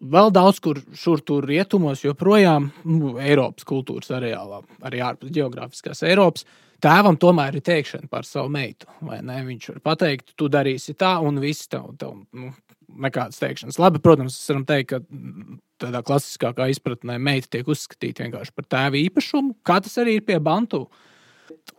vēl 0.00 0.30
daudz 0.34 0.60
kur 0.62 0.80
šur 0.94 1.22
tur 1.26 1.46
rietumos, 1.48 2.04
joprojām 2.04 2.70
nu, 2.84 3.16
Eiropas 3.22 3.66
kultūras 3.68 4.12
areālā, 4.14 4.62
arī 4.86 5.02
ārpus 5.04 5.32
geogrāfiskās 5.34 6.04
Eiropas. 6.06 6.46
Tēvam 6.82 7.14
tomēr 7.20 7.54
ir 7.58 7.62
teikšana 7.62 8.10
par 8.10 8.26
savu 8.26 8.50
meitu. 8.50 8.88
Viņš 9.02 9.68
var 9.70 9.82
pateikt, 9.92 10.32
tu 10.38 10.48
darīsi 10.50 10.96
tā, 10.98 11.14
un 11.22 11.38
viss 11.42 11.70
tev, 11.70 11.92
tev 12.00 12.16
nu, 12.34 12.50
nekādas 13.06 13.38
teikšanas. 13.38 13.78
Labi, 13.78 14.02
protams, 14.02 14.34
mēs 14.34 14.50
varam 14.50 14.66
teikt, 14.66 14.90
ka 14.90 15.00
tādā 15.82 16.02
klasiskākā 16.06 16.66
izpratnē 16.72 17.20
meita 17.22 17.52
tiek 17.54 17.70
uzskatīta 17.70 18.26
vienkārši 18.26 18.54
par 18.56 18.66
tēva 18.74 18.98
īpašumu, 18.98 19.60
kā 19.66 19.78
tas 19.84 19.94
arī 20.02 20.18
ir 20.18 20.26
pie 20.26 20.40
Bantu. 20.42 20.88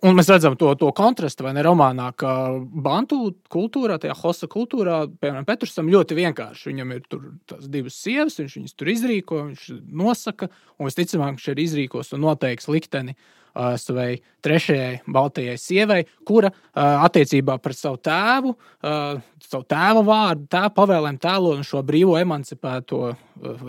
Un 0.06 0.16
mēs 0.16 0.30
redzam 0.32 0.56
to, 0.60 0.70
to 0.80 0.88
kontrastu, 0.96 1.44
vai 1.44 1.52
ne 1.58 1.64
romānā, 1.66 2.10
ka 2.16 2.32
Bantu 2.62 3.34
kultūrā, 3.52 4.00
tajā 4.00 4.16
hosa 4.22 4.48
kultūrā, 4.52 5.04
piemēram, 5.20 5.48
Petrusam 5.48 5.92
ļoti 5.92 6.16
vienkārši. 6.20 6.70
Viņam 6.72 6.96
ir 6.96 7.06
tās 7.50 7.68
divas 7.72 8.00
sievas, 8.00 8.40
viņš 8.40 8.60
viņas 8.62 8.80
tur 8.80 8.96
izrīko, 8.96 9.46
viņš 9.52 9.70
nosaka, 10.04 10.52
un 10.78 10.88
visticamāk, 10.88 11.36
viņš 11.36 11.54
arī 11.56 11.68
izrīkos 11.68 12.14
un 12.16 12.24
noteiks 12.24 12.72
likteni 12.72 13.18
uh, 13.18 13.32
savai 13.54 14.18
trešajai 14.44 15.04
baltajai 15.08 15.58
sievai, 15.62 16.02
kura 16.26 16.50
uh, 16.52 17.06
attiecībā 17.06 17.60
pret 17.62 17.78
savu 17.78 18.00
tēvu, 18.04 18.54
uh, 18.54 19.22
savu 19.54 19.68
tēva 19.70 20.04
vārdu, 20.08 20.48
tēva 20.52 20.72
pavēlēm 20.76 21.20
tēlo 21.22 21.56
šo 21.68 21.84
brīvo 21.86 22.18
emancipēto 22.20 23.02
uh, 23.14 23.18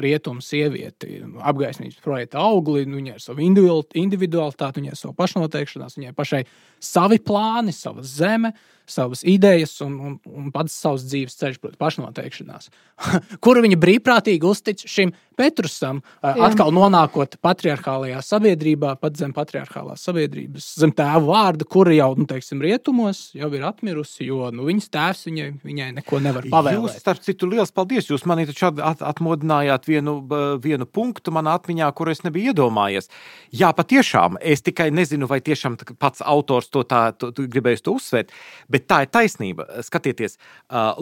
rietumu 0.01 0.45
sievieti, 0.45 1.23
apgaismības 1.45 2.03
projekta 2.05 2.43
augli, 2.45 2.85
nu, 2.89 2.99
viņai 3.01 3.17
ir 3.17 3.25
sava 3.25 3.45
individualitāte, 3.45 4.81
viņai 4.81 4.95
ir 4.95 5.01
sava 5.01 5.17
pašnoteikšanās, 5.19 5.99
viņai 5.99 6.15
pašai 6.17 6.45
savi 6.85 7.21
plāni, 7.25 7.75
sava 7.75 8.05
zeme, 8.05 8.55
savas 8.87 9.23
idejas 9.25 9.79
un, 9.81 9.95
un, 9.97 10.17
un 10.29 10.51
pats 10.53 10.75
savs 10.77 11.07
dzīves 11.09 11.39
ceļš, 11.41 11.61
protams, 11.63 11.81
pašnoteikšanās, 11.81 12.69
kuru 13.45 13.63
viņa 13.65 13.79
brīvprātīgi 13.81 14.49
uztic 14.49 14.85
šim 14.85 15.15
Petrusam, 15.35 15.99
Jā. 16.23 16.35
atkal 16.47 16.71
nonākot 16.71 17.39
patriarchālajā 17.43 18.21
sabiedrībā, 18.23 18.93
pat 19.01 19.17
zem 19.19 19.33
patriarchālās 19.35 20.05
sabiedrības, 20.07 20.69
zem 20.79 20.93
tēva 20.95 21.25
vārda, 21.27 21.67
kura 21.67 21.97
jau, 21.97 22.13
nu, 22.21 22.29
teiksim, 22.31 22.61
rietumos 22.63 23.33
jau 23.35 23.49
ir 23.57 23.65
atmirusi, 23.67 24.29
jo 24.29 24.53
nu, 24.55 24.69
viņas 24.69 24.93
tēvs 24.95 25.27
viņai, 25.31 25.49
viņai 25.65 25.74
neko 25.95 26.21
nevar 26.23 26.47
pavēlēt. 26.51 26.79
Jūs, 26.79 26.97
starp 27.03 27.23
citu, 27.25 27.49
liels 27.51 27.73
paldies! 27.75 28.09
Jūs 28.11 28.27
manī 28.31 28.47
taču 28.49 28.71
at, 28.73 29.03
atmodinājāt 29.05 29.89
vienu, 29.91 30.17
vienu 30.63 30.87
punktu 30.87 31.35
manā 31.35 31.57
atmiņā, 31.59 31.91
kuru 31.99 32.15
es 32.15 32.25
nebiju 32.25 32.55
iedomājies. 32.55 33.11
Jā, 33.55 33.73
patiešām, 33.77 34.39
es 34.41 34.65
tikai 34.67 34.91
nezinu, 34.95 35.29
vai 35.31 35.41
tiešām 35.45 35.77
pats 35.99 36.25
autors 36.25 36.71
to 36.73 36.85
tā 36.89 37.05
to, 37.19 37.31
to, 37.35 37.47
gribējis 37.51 37.85
to 37.85 37.97
uzsvērt, 37.99 38.33
bet 38.73 38.89
tā 38.91 39.05
ir 39.05 39.13
taisnība. 39.15 39.69
Skatieties, 39.85 40.39
uh, 40.39 40.95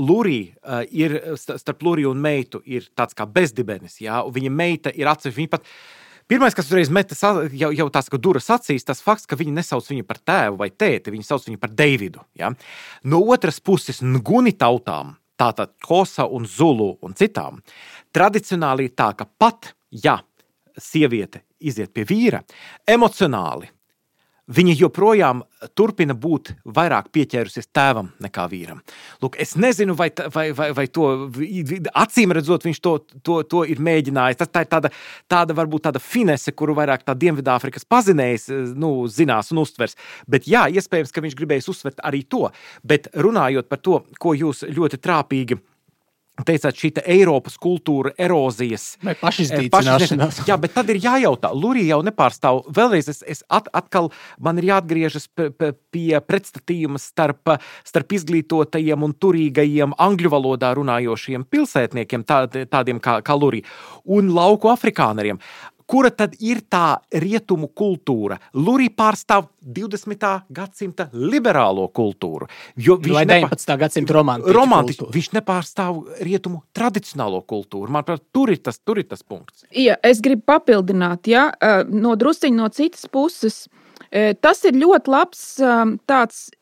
ir 0.90 1.18
starp 1.38 1.82
Lūriju 1.86 2.12
un 2.12 2.22
meitu 2.22 2.62
ir 2.64 2.88
tāds 2.96 3.16
kā 3.18 3.28
bezdibenis. 3.28 4.00
Jā? 4.02 4.22
viņa 4.32 4.52
meita 4.52 4.92
ir 4.94 5.10
atsevišķa. 5.12 5.32
Pirmais, 6.32 6.54
kas 6.56 6.70
uzreiz 6.70 6.88
metas 6.88 7.20
jau, 7.20 7.68
jau 7.76 7.84
tās 7.92 8.06
duras 8.16 8.46
acīs, 8.54 8.86
tas 8.88 9.02
fakts, 9.04 9.26
ka 9.28 9.36
viņi 9.36 9.52
nesauc 9.52 9.84
viņu 9.90 10.06
par 10.08 10.16
tēvu 10.16 10.56
vai 10.62 10.70
tēti, 10.72 11.12
viņi 11.12 11.26
sauc 11.28 11.44
viņu 11.44 11.60
par 11.60 11.74
Deividu. 11.76 12.22
Ja? 12.40 12.48
No 13.04 13.20
otras 13.34 13.60
puses, 13.60 14.00
Nguni 14.00 14.54
tautām, 14.56 15.10
tātad 15.36 15.74
Kosa 15.84 16.24
un 16.24 16.46
Zulu 16.48 16.94
un 17.04 17.12
citām, 17.12 17.60
tradicionāli 18.16 18.88
ir 18.88 18.94
tā, 18.96 19.10
ka 19.12 19.26
pat 19.28 19.74
ja 19.92 20.22
sieviete 20.72 21.44
iziet 21.60 21.92
pie 21.92 22.08
vīra, 22.08 22.40
emocionāli 22.88 23.68
viņa 24.50 24.74
joprojām 24.80 25.42
turpina 25.78 26.14
būt 26.18 26.52
vairāk 26.64 27.10
pieķērusies 27.14 27.68
tēvam 27.74 28.10
nekā 28.22 28.46
vīram. 28.50 28.80
Lūk, 29.22 29.38
es 29.40 29.54
nezinu, 29.60 29.94
vai, 29.98 30.08
vai, 30.34 30.48
vai, 30.56 30.68
vai 30.74 30.86
to 30.90 31.08
acīm 32.02 32.34
redzot, 32.34 32.66
viņš 32.66 32.80
to, 32.82 32.96
to, 33.22 33.38
to 33.46 33.64
ir 33.68 33.82
mēģinājis. 33.82 34.40
Tas 34.42 34.50
tā 34.50 34.64
ir 34.64 34.70
tāda, 34.72 34.92
tāda 35.30 35.56
varbūt 35.56 35.86
tāda 35.86 36.02
finese, 36.02 36.54
kuru 36.56 36.76
vairāk 36.78 37.06
tā 37.06 37.14
Dienvidāfrikas 37.18 37.86
pazinējs 37.86 38.48
nu, 38.74 38.94
zinās 39.06 39.52
un 39.54 39.62
uztvers. 39.62 39.96
Bet 40.26 40.50
jā, 40.50 40.66
iespējams, 40.72 41.14
ka 41.14 41.24
viņš 41.24 41.38
gribējis 41.38 41.70
uzsvert 41.72 42.02
arī 42.02 42.24
to. 42.26 42.48
Bet 42.82 43.12
runājot 43.14 43.70
par 43.70 43.82
to, 43.82 44.02
ko 44.18 44.34
jūs 44.38 44.66
ļoti 44.66 45.02
trāpīgi 45.02 45.62
teicāt, 46.46 46.78
šī 46.78 46.92
te 46.96 47.04
Eiropas 47.14 47.58
kultūra 47.60 48.12
erozijas. 48.20 48.96
Vai 49.04 49.14
pašizdīcināšanās. 49.18 50.42
Jā, 50.48 50.56
bet 50.60 50.74
tad 50.76 50.90
ir 50.92 51.00
jājautā, 51.02 51.52
Lurija 51.54 51.96
jau 51.96 52.00
nepārstāv. 52.06 52.62
Vēlreiz 52.74 53.10
es, 53.12 53.22
es 53.28 53.42
at, 53.52 53.68
atkal 53.76 54.10
man 54.42 54.60
ir 54.60 54.70
jāatgriežas 54.72 55.28
pie 55.32 56.20
pretstatījuma 56.26 57.00
starp, 57.02 57.54
starp 57.88 58.16
izglītotajiem 58.18 59.06
un 59.06 59.14
turīgajiem 59.14 59.96
angļu 60.02 60.32
valodā 60.32 60.72
runājošiem 60.78 61.46
pilsētniekiem, 61.52 62.26
tā, 62.28 62.44
tādiem 62.70 63.02
kā, 63.02 63.18
kā 63.24 63.36
Lurija, 63.38 63.68
un 64.04 64.32
lauku 64.34 64.72
afrikāneriem 64.72 65.40
kura 65.86 66.10
tad 66.14 66.36
ir 66.40 66.62
tā 66.70 66.98
rietumu 67.12 67.68
kultūra? 67.76 68.38
Lurija 68.54 68.94
pārstāv 68.96 69.48
20. 69.62 70.28
gadsimta 70.52 71.08
liberālo 71.12 71.88
kultūru. 71.94 72.48
Vai 73.12 73.24
19. 73.26 73.76
gadsimta 73.78 74.16
romantiku? 74.16 74.56
Romantiku. 74.56 75.10
Viņš 75.12 75.30
nepārstāv 75.38 76.02
rietumu 76.24 76.62
tradicionālo 76.76 77.42
kultūru. 77.46 77.90
Manuprāt, 77.92 78.24
tur 78.34 78.52
ir 78.54 78.62
tas, 78.64 78.80
tur 78.80 79.02
ir 79.02 79.08
tas 79.10 79.22
punkts. 79.22 79.66
Ja, 79.70 79.98
es 80.02 80.22
gribu 80.24 80.46
papildināt, 80.52 81.30
ja, 81.30 81.50
no 81.88 82.16
drusciņa 82.18 82.58
no 82.58 82.68
citas 82.74 83.06
puses. 83.10 83.64
Tas 84.12 84.58
ir 84.68 84.76
ļoti 84.76 85.08
labs 85.08 85.42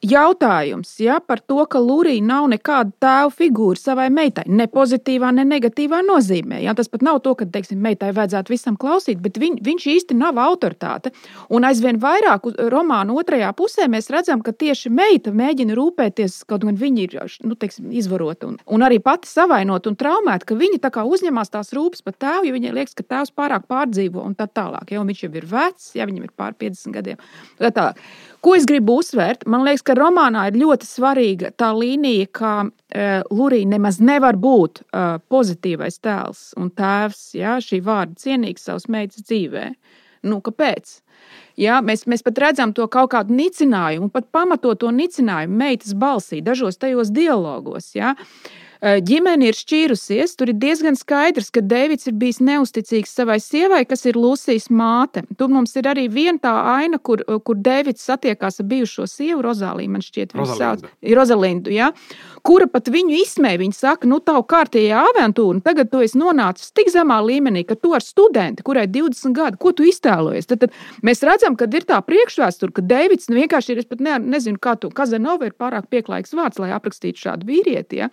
jautājums 0.07 0.93
ja, 1.03 1.17
par 1.19 1.41
to, 1.43 1.65
ka 1.67 1.81
Lūrija 1.83 2.23
nav 2.23 2.47
nekāda 2.53 2.93
tēva 3.03 3.33
figūra 3.35 3.81
savai 3.81 4.07
meitai. 4.15 4.45
Ne 4.47 4.69
pozitīvā, 4.71 5.33
ne 5.35 5.43
negatīvā 5.49 5.99
nozīmē. 6.07 6.61
Ja. 6.63 6.77
Tas 6.79 6.91
pat 6.93 7.03
nav 7.03 7.19
to, 7.25 7.35
ka 7.35 7.49
teiksim, 7.51 7.81
meitai 7.83 8.13
vajadzētu 8.15 8.55
visam 8.55 8.77
klausīt, 8.79 9.19
bet 9.25 9.41
viņ, 9.43 9.59
viņš 9.67 9.87
īsti 9.95 10.19
nav 10.21 10.39
autoritāte. 10.39 11.11
Un 11.51 11.67
aizvien 11.67 11.99
vairāk 11.99 12.47
romāna 12.71 13.17
otrajā 13.19 13.51
pusē 13.59 13.89
mēs 13.91 14.13
redzam, 14.15 14.45
ka 14.47 14.55
tieši 14.55 14.93
meita 14.95 15.35
mēģina 15.35 15.75
rūpēties, 15.75 16.45
kaut 16.51 16.69
gan 16.69 16.79
viņa 16.79 17.03
ir 17.09 17.19
nu, 17.51 17.59
teiksim, 17.59 17.91
izvarota 17.91 18.47
un, 18.53 18.61
un 18.71 18.87
arī 18.87 19.01
pati 19.03 19.27
savainota 19.27 19.91
un 19.91 19.99
traumēta, 19.99 20.47
ka 20.47 20.59
viņa 20.59 20.81
tā 20.87 21.03
uzņemās 21.03 21.51
tās 21.51 21.75
rūpes 21.75 22.07
par 22.07 22.15
tēvu, 22.15 22.47
jo 22.47 22.55
viņai 22.55 22.77
liekas, 22.79 22.95
ka 22.95 23.07
tēvs 23.07 23.35
pārāk 23.35 23.67
pārdzīvo 23.71 24.23
un 24.23 24.39
tā 24.39 24.47
tālāk. 24.47 24.95
Ja, 24.95 25.03
un 25.03 25.11
viņš 25.11 25.27
jau 25.27 25.33
ir 25.35 25.51
vecs, 25.51 25.91
ja 25.99 26.07
viņam 26.07 26.29
ir 26.29 26.35
pār 26.39 26.55
50 26.61 26.95
gadiem. 26.95 27.21
Tā. 27.77 27.93
Ko 28.41 28.55
es 28.57 28.65
gribu 28.65 28.97
uzsvērt? 29.03 29.45
Man 29.53 29.67
liekas, 29.67 29.83
ka 29.85 29.97
romānā 29.99 30.47
ir 30.49 30.57
ļoti 30.63 30.89
svarīga 30.89 31.51
tā 31.61 31.75
līnija, 31.77 32.29
ka 32.33 32.53
uh, 32.65 33.27
Lurija 33.29 33.69
nemaz 33.69 33.99
nevar 34.01 34.39
būt 34.41 34.81
uh, 34.87 35.19
pozitīvais 35.29 36.01
tēls 36.01 36.55
un 36.57 36.71
tēvs, 36.73 37.21
ja, 37.37 37.59
šī 37.61 37.83
vārda 37.85 38.17
cienīgs 38.23 38.65
savas 38.71 38.89
meitas 38.89 39.27
dzīvē. 39.29 39.67
Nu, 40.25 40.41
kāpēc? 40.45 40.99
Ja, 41.61 41.83
mēs, 41.85 42.07
mēs 42.09 42.25
pat 42.25 42.41
redzam 42.41 42.73
to 42.73 42.87
kaut 42.89 43.13
kādu 43.13 43.37
nicinājumu, 43.37 44.09
pat 44.13 44.31
pamatot 44.33 44.81
to 44.81 44.89
nicinājumu 44.95 45.61
meitas 45.61 45.93
balsī, 45.93 46.41
dažos 46.45 46.81
tajos 46.81 47.13
dialogos. 47.13 47.93
Ja. 47.99 48.15
Uh, 48.17 48.70
ģimene 48.81 49.51
ir 49.51 49.57
šķīrusies. 49.57 50.35
Tur 50.39 50.53
ir 50.53 50.59
diezgan 50.61 50.97
skaidrs, 50.99 51.51
ka 51.53 51.63
Deivids 51.65 52.09
ir 52.09 52.17
bijis 52.21 52.41
neusticīgs 52.45 53.13
savai 53.13 53.39
sievai, 53.43 53.83
kas 53.89 54.07
ir 54.09 54.19
Lūsijas 54.21 54.71
māte. 54.73 55.25
Tur 55.39 55.53
mums 55.53 55.75
ir 55.77 55.89
arī 55.91 56.07
viena 56.13 56.41
tā 56.41 56.55
aina, 56.77 56.99
kur, 56.99 57.23
kur 57.45 57.61
Deivids 57.61 58.05
satiekās 58.09 58.61
ar 58.63 58.69
bijušo 58.71 59.07
sievu, 59.11 59.43
Rozāliju, 59.45 59.93
man 59.93 60.05
šķiet, 60.05 60.35
viņa 60.37 60.57
sauc 60.57 60.87
Rozalindu. 61.21 61.73
Ja? 61.75 61.91
Kura 62.47 62.69
pat 62.71 62.89
viņu 62.93 63.19
izsmēja. 63.21 63.61
Viņa 63.61 63.77
saka, 63.77 64.09
nu, 64.09 64.21
tā 64.25 64.37
kārtējā 64.51 65.05
avantūra, 65.11 65.61
tagad 65.65 65.91
tu 65.93 66.01
esi 66.05 66.19
nonācis 66.21 66.73
tik 66.77 66.89
zemā 66.93 67.21
līmenī, 67.25 67.67
ka 67.69 67.77
tu 67.77 67.93
ar 67.97 68.05
studenti, 68.05 68.65
kurai 68.67 68.87
20 68.89 69.37
gadi, 69.37 69.61
ko 69.61 69.75
tu 69.77 69.85
iztēlojies? 69.89 70.49
Tad, 70.49 70.65
tad 70.65 71.07
mēs 71.07 71.25
redzam, 71.27 71.59
ka 71.61 71.69
ir 71.69 71.87
tā 71.89 72.01
priekšvēsture, 72.07 72.73
ka 72.77 72.85
Deivids 72.85 73.29
nu, 73.29 73.41
vienkārši 73.43 73.75
ir, 73.75 73.85
es 73.85 73.91
pat 73.91 74.01
ne, 74.05 74.17
nezinu, 74.37 74.61
kā 74.63 74.77
to 74.81 74.89
Kazanova 74.95 75.51
ir 75.51 75.57
pārāk 75.59 75.91
pieklājīgs 75.93 76.37
vārds, 76.39 76.61
lai 76.63 76.73
aprakstītu 76.77 77.27
šādu 77.29 77.49
vīrieti. 77.51 78.01
Ja? 78.01 78.11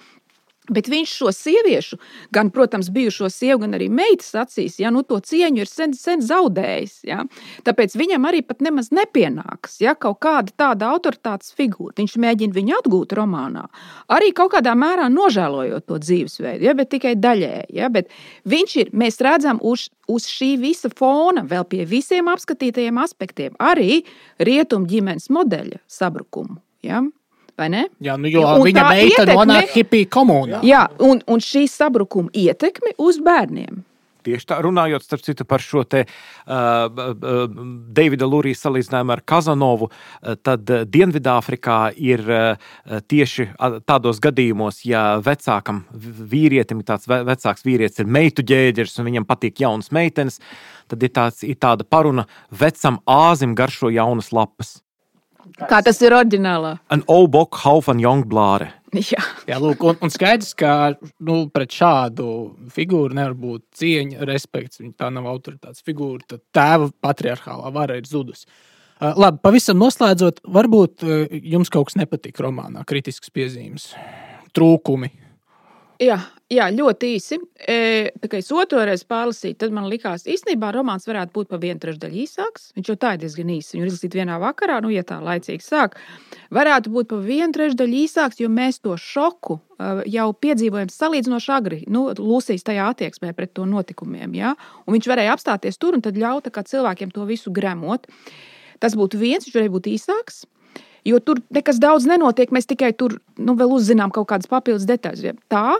Bet 0.68 0.90
viņš 0.92 1.12
šo 1.22 1.32
sieviešu, 1.32 1.98
gan, 2.36 2.50
protams, 2.52 2.90
bijušo 2.92 3.30
sievu, 3.32 3.62
gan 3.64 3.78
arī 3.78 3.88
meitas 3.94 4.34
acīs, 4.36 4.76
ja, 4.82 4.92
nu, 4.92 5.04
to 5.08 5.20
cieņu 5.24 5.64
ir 5.64 5.70
sen, 5.72 5.94
sen 5.96 6.24
zaudējis. 6.26 6.98
Ja. 7.08 7.22
Tāpēc 7.68 7.96
viņam 7.96 8.28
arī 8.28 8.42
pat 8.44 8.64
nemaz 8.66 8.92
nepienāks 8.96 9.80
ja, 9.84 9.96
kaut 9.96 10.20
kāda 10.26 10.52
tāda 10.60 10.92
autoritātes 10.92 11.54
figūra. 11.56 11.96
Viņš 12.02 12.18
mēģina 12.20 12.58
viņu 12.58 12.76
atgūt 12.82 13.16
romānā, 13.18 13.68
arī 14.12 14.34
kaut 14.36 14.58
kādā 14.58 14.76
mērā 14.76 15.08
nožēlojot 15.14 15.88
to 15.88 16.02
dzīvesveidu, 16.04 16.68
ja, 16.68 16.76
bet 16.78 16.92
tikai 16.92 17.16
daļēji. 17.16 17.70
Ja, 17.78 17.92
bet 17.94 18.12
viņš 18.48 18.78
ir, 18.84 18.92
mēs 18.92 19.22
redzam 19.24 19.62
uz, 19.64 19.88
uz 20.12 20.28
šī 20.28 20.56
visa 20.60 20.92
fona, 20.92 21.46
vēl 21.48 21.64
pie 21.72 21.86
visiem 21.88 22.28
apskatītajiem 22.34 23.00
aspektiem, 23.04 23.56
arī 23.60 24.02
rietumu 24.44 24.90
ģimenes 24.92 25.32
modeļa 25.32 25.80
sabrukumu. 25.88 26.60
Ja 26.86 27.06
vai 27.58 27.70
ne? 27.74 27.84
Jā, 28.04 28.16
nu, 28.22 28.30
jo 28.32 28.46
un 28.46 28.64
viņa 28.68 28.88
meita 28.92 29.24
ietekme, 29.26 29.38
nonāk 29.42 29.76
hipiju 29.76 30.10
komunā. 30.14 30.64
Jā, 30.68 30.86
un, 31.04 31.22
un 31.28 31.44
šī 31.44 31.66
sabrukuma 31.72 32.34
ietekme 32.38 32.96
uz 33.02 33.22
bērniem. 33.24 33.84
Tieši 34.28 34.48
tā, 34.50 34.58
runājot 34.60 35.06
citu, 35.24 35.46
par 35.48 35.64
šo 35.64 35.86
te 35.88 36.02
uh, 36.04 36.52
uh, 36.52 37.44
Davida 37.96 38.28
Lurijas 38.28 38.66
salīdzinājumu 38.66 39.14
ar 39.16 39.22
Kazanovu, 39.24 39.88
uh, 39.88 40.34
tad 40.44 40.68
Dienvidāfrikā 40.92 41.78
ir 41.96 42.24
uh, 42.28 42.72
tieši 43.08 43.48
tādos 43.88 44.20
gadījumos, 44.24 44.82
ja 44.90 45.06
vecākam 45.24 45.86
vīrietim, 45.94 46.84
tāds 46.88 47.08
vecāks 47.08 47.64
vīrietis 47.68 48.04
ir 48.04 48.12
meitu 48.18 48.44
ģēģeris 48.48 49.00
un 49.00 49.08
viņam 49.12 49.30
patīk 49.30 49.64
jaunas 49.64 49.94
meitenes, 49.96 50.42
tad 50.92 51.08
ir, 51.08 51.14
tāds, 51.16 51.46
ir 51.48 51.56
tāda 51.56 51.88
paruna 51.88 52.28
vecam 52.52 53.00
āzim 53.08 53.56
garšo 53.56 53.94
jaunas 53.96 54.34
lapas. 54.36 54.82
Kā 55.70 55.80
tas 55.86 56.00
ir 56.06 56.16
oriģinālā? 56.18 56.78
An 56.94 57.04
obok 57.12 57.60
haufen 57.64 58.02
jongblāre. 58.04 58.72
Jā, 58.96 59.20
Jā 59.50 59.58
lūk, 59.60 59.84
un, 59.84 59.98
un 60.04 60.12
skaidrs, 60.14 60.54
ka 60.58 60.72
nu, 61.24 61.42
pret 61.54 61.74
šādu 61.76 62.28
figūru 62.74 63.18
nevar 63.18 63.36
būt 63.38 63.66
cieņa, 63.80 64.24
respekts. 64.30 64.82
Viņa 64.82 64.96
tā 65.04 65.12
nav 65.14 65.28
autoritātes 65.32 65.84
figūra. 65.86 66.24
Tad 66.28 66.44
tēva 66.56 66.90
patriarchālā 67.04 67.72
vara 67.76 68.00
ir 68.00 68.08
zudusi. 68.08 68.48
Uh, 68.98 69.12
labi, 69.14 69.38
pavisam 69.44 69.78
noslēdzot, 69.78 70.42
varbūt 70.50 71.06
uh, 71.06 71.36
jums 71.46 71.70
kaut 71.70 71.92
kas 71.92 72.00
nepatīk 72.00 72.40
romānā, 72.42 72.82
kritisks 72.90 73.30
piezīmes, 73.30 73.92
trūkumi. 74.58 75.12
Jā, 75.98 76.18
jā, 76.54 76.68
ļoti 76.70 77.08
īsi. 77.16 77.38
E, 77.58 77.78
tā 78.22 78.30
kā 78.30 78.38
es 78.38 78.52
otru 78.54 78.84
reizi 78.86 79.06
pārlasīju, 79.10 79.56
tad 79.64 79.74
man 79.74 79.88
likās, 79.90 80.28
īstenībā 80.30 80.70
romāns 80.76 81.08
varētu 81.10 81.34
būt 81.34 81.50
pa 81.50 81.58
vienu 81.62 81.82
trešdaļu 81.82 82.20
īsāks. 82.22 82.68
Viņš 82.78 82.92
jau 82.92 82.96
tā 83.02 83.16
ir 83.16 83.24
diezgan 83.24 83.50
īss. 83.56 83.74
Viņu 83.74 83.88
izlasīt 83.90 84.18
vienā 84.20 84.36
vakarā, 84.42 84.78
nu, 84.86 84.92
ja 84.94 85.02
tā 85.08 85.18
laicīgi 85.24 85.66
sāk. 85.66 85.98
Varētu 86.54 86.94
būt 86.94 87.10
pa 87.10 87.22
vienu 87.24 87.50
trešdaļu 87.56 87.98
īsāks, 88.04 88.42
jo 88.44 88.50
mēs 88.54 88.78
to 88.86 88.94
šoku 89.02 89.58
e, 89.58 89.90
jau 90.14 90.28
piedzīvojam 90.46 90.92
salīdzinoši 90.94 91.54
agri. 91.56 91.80
Nu, 91.90 92.06
Lūsijas 92.14 92.68
tajā 92.68 92.92
attieksmē 92.94 93.34
pret 93.38 93.56
to 93.58 93.66
notikumiem. 93.66 94.36
Ja? 94.38 94.54
Un 94.86 95.00
viņš 95.00 95.10
varēja 95.10 95.34
apstāties 95.34 95.82
tur 95.82 95.98
un 95.98 96.06
tad 96.06 96.20
ļaut 96.20 96.52
cilvēkiem 96.54 97.10
to 97.16 97.26
visu 97.26 97.50
gremot. 97.54 98.06
Tas 98.78 98.94
būtu 98.94 99.18
viens, 99.18 99.48
viņš 99.48 99.58
varēja 99.58 99.74
būt 99.74 99.90
īsāks. 99.96 100.44
Jo 101.08 101.22
tur 101.24 101.40
nekas 101.56 101.80
daudz 101.80 102.08
nenotiek. 102.10 102.52
Mēs 102.52 102.68
tikai 102.68 102.92
tur 102.98 103.18
nu, 103.40 103.56
vēl 103.56 103.72
uzzinām 103.78 104.12
kaut 104.16 104.28
kādas 104.34 104.50
papildus 104.52 104.88
detaļas. 104.90 105.38
Tā. 105.52 105.80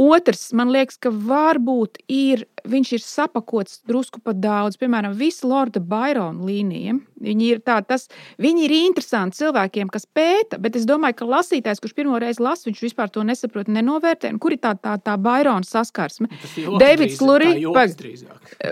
Otrs, 0.00 0.48
man 0.56 0.72
liekas, 0.72 0.96
ka 1.02 1.12
varbūt 1.12 2.00
ir 2.08 2.46
viņš 2.68 2.92
ir 2.96 3.04
sapakots 3.04 3.80
drusku 3.88 4.20
pat 4.24 4.40
daudz. 4.40 4.78
Piemēram, 4.80 5.14
visa 5.16 5.48
Lorda 5.48 5.80
Bairona 5.80 6.44
līnija. 6.46 6.98
Viņi 7.20 7.48
ir, 7.52 7.58
tā, 7.60 7.76
tas, 7.84 8.06
viņi 8.40 8.64
ir 8.64 8.74
interesanti 8.78 9.36
cilvēkiem, 9.42 9.90
kas 9.92 10.06
pēta, 10.08 10.56
bet 10.62 10.78
es 10.78 10.86
domāju, 10.88 11.18
ka 11.18 11.28
lasītājs, 11.28 11.82
kurš 11.82 11.92
pirmo 11.98 12.16
reizi 12.20 12.40
lasa, 12.40 12.64
viņš 12.70 12.80
vispār 12.86 13.10
to 13.12 13.24
nesaprot, 13.28 13.68
nenovērtē. 13.68 14.32
Kur 14.40 14.56
ir 14.56 14.60
tā, 14.62 14.72
tā, 14.80 14.94
tā 15.04 15.18
Bairona 15.20 15.66
saskarsme? 15.68 16.30
Davids 16.80 17.20
Lurija. 17.20 17.58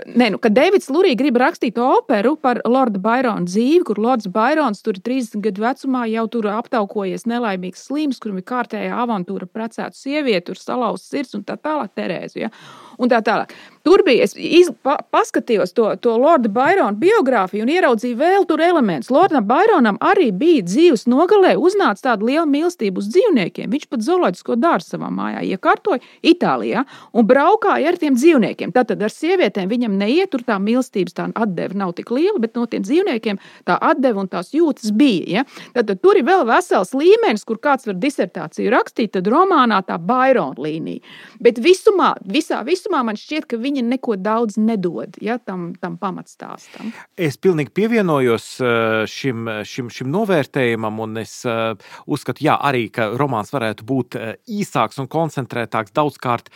Nē, 0.09 0.31
nu, 0.33 0.41
kad 0.41 0.57
Davids 0.57 0.89
Lurija 0.89 1.19
grib 1.19 1.37
rakstīt 1.41 1.77
operu 1.83 2.33
par 2.41 2.63
Lorda 2.65 3.01
Bairona 3.01 3.45
dzīvi, 3.45 3.83
kur 3.85 4.01
Lords 4.01 4.29
Bairons 4.33 4.81
tur 4.85 4.97
ir 4.97 5.05
30 5.05 5.45
gadu 5.45 5.65
vecumā, 5.67 6.07
jau 6.09 6.25
tur 6.33 6.49
aptaukojies 6.55 7.27
nelaimīgs 7.29 7.85
slims, 7.85 8.17
kurim 8.23 8.41
ir 8.41 8.47
kārtējā 8.49 8.97
avantūra 9.05 9.45
precētu 9.45 9.97
sievieti, 9.97 10.47
tur 10.49 10.57
salauzts 10.57 11.13
sirds 11.19 11.37
un 11.37 11.45
tā 11.47 11.57
tālāk 11.59 11.95
Terēzu. 11.97 12.43
Ja? 12.45 12.51
Un 12.99 13.11
tā 13.11 13.21
tālāk. 13.23 13.53
Tur 13.87 14.01
bija, 14.03 14.25
es 14.27 14.33
iz, 14.35 14.67
pa, 14.83 14.97
paskatījos 15.13 15.71
to, 15.73 15.85
to 16.03 16.11
Lorda 16.19 16.49
Bairona 16.51 16.97
biogrāfiju 16.99 17.63
un 17.63 17.71
ieraudzīju 17.71 18.17
vēl 18.19 18.43
tur 18.45 18.59
elementus. 18.61 19.07
Lordam 19.13 19.45
Baironam 19.47 19.95
arī 20.03 20.27
bija 20.35 20.65
dzīves 20.67 21.05
nogalē, 21.07 21.53
uznāca 21.55 22.09
tāda 22.09 22.27
liela 22.27 22.43
mīlestība 22.49 22.99
uz 22.99 23.07
dzīvniekiem. 23.13 23.71
Viņš 23.71 23.85
pat 23.89 24.03
zooloģisko 24.03 24.57
dārstu 24.59 24.97
savā 24.97 25.07
mājā 25.15 25.45
iekārtoja 25.53 26.03
Itālijā 26.27 26.83
un 27.15 27.29
braukāja 27.29 27.93
ar 27.93 27.99
tiem 28.01 28.17
dzīvniekiem. 28.19 28.75
Tātad 28.75 28.99
ar 29.05 29.15
sievietēm 29.15 29.71
viņam 29.71 29.95
neiet, 30.01 30.29
tur 30.33 30.43
tā 30.43 30.59
mīlestības 30.59 31.15
tā 31.15 31.29
atdeve 31.39 31.79
nav 31.79 31.95
tik 31.95 32.11
liela, 32.11 32.35
bet 32.43 32.59
no 32.59 32.67
tiem 32.67 32.83
dzīvniekiem 32.83 33.39
tā 33.65 33.79
atdeve 33.79 34.19
un 34.19 34.27
tās 34.27 34.51
jūtas 34.53 34.91
bija. 34.91 35.39
Ja? 35.39 35.45
Tātad 35.79 36.03
tur 36.03 36.19
ir 36.19 36.27
vēl 36.27 36.43
vesels 36.51 36.91
līmenis, 36.93 37.47
kur 37.47 37.61
kāds 37.63 37.87
var 37.87 37.95
disertāciju 37.95 38.75
rakstīt, 38.75 39.15
tad 39.15 39.31
romānā 39.31 39.79
tā 39.87 39.95
Bairona 39.97 40.59
līnija. 40.59 40.99
Bet 41.39 41.63
visumā, 41.63 42.13
visā 42.27 42.59
visumā 42.67 42.88
man 42.91 43.19
šķiet, 43.19 43.47
ka 43.49 43.59
viņi 43.61 43.83
neko 43.85 44.17
daudz 44.19 44.57
nedod 44.59 45.17
ja, 45.23 45.37
tam, 45.37 45.71
tam 45.79 45.97
pamatstāstam. 46.01 46.91
Es 47.19 47.37
pilnīgi 47.41 47.73
pievienojos 47.75 48.47
eh, 48.63 49.05
šim, 49.09 49.49
šim, 49.67 49.91
šim 49.93 50.11
novērtējumam, 50.13 51.01
un 51.05 51.21
es 51.21 51.39
eh, 51.49 51.73
uzskatu, 52.09 52.43
jā, 52.45 52.57
arī, 52.69 52.87
ka 52.93 53.11
romāns 53.19 53.53
varētu 53.55 53.87
būt 53.89 54.19
eh, 54.19 54.33
īsāks 54.59 55.01
un 55.01 55.09
koncentrētāks. 55.11 55.95
Daudzkārt, 55.99 56.49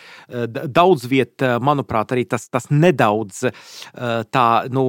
daudz 0.73 1.07
vietā, 1.09 1.55
manuprāt, 1.63 2.13
arī 2.13 2.25
tas, 2.29 2.45
tas 2.51 2.69
nedaudz 2.71 3.43
tā, 4.33 4.47
nu, 4.73 4.85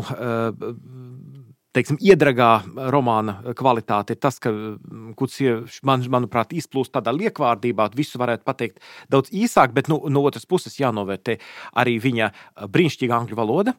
teiksim, 1.75 1.99
iedragā 2.03 2.51
romāna 2.93 3.39
kvalitāte 3.57 4.15
ir 4.15 4.21
tas, 4.23 4.39
ka 4.43 4.53
mm, 4.53 5.15
Kucija, 5.19 5.57
man, 5.87 6.05
manuprāt, 6.13 6.55
izplūst 6.55 6.93
tādā 6.95 7.13
liekvārdībā. 7.15 7.89
Visu 7.99 8.21
varētu 8.21 8.47
pateikt 8.47 8.83
daudz 9.11 9.33
īsāk, 9.35 9.75
bet 9.75 9.91
nu, 9.91 9.99
no 10.13 10.23
otras 10.29 10.47
puses 10.47 10.77
jānovērtē 10.79 11.37
arī 11.83 11.97
viņa 12.03 12.31
brīnišķīga 12.71 13.19
angļu 13.19 13.39
valoda 13.39 13.75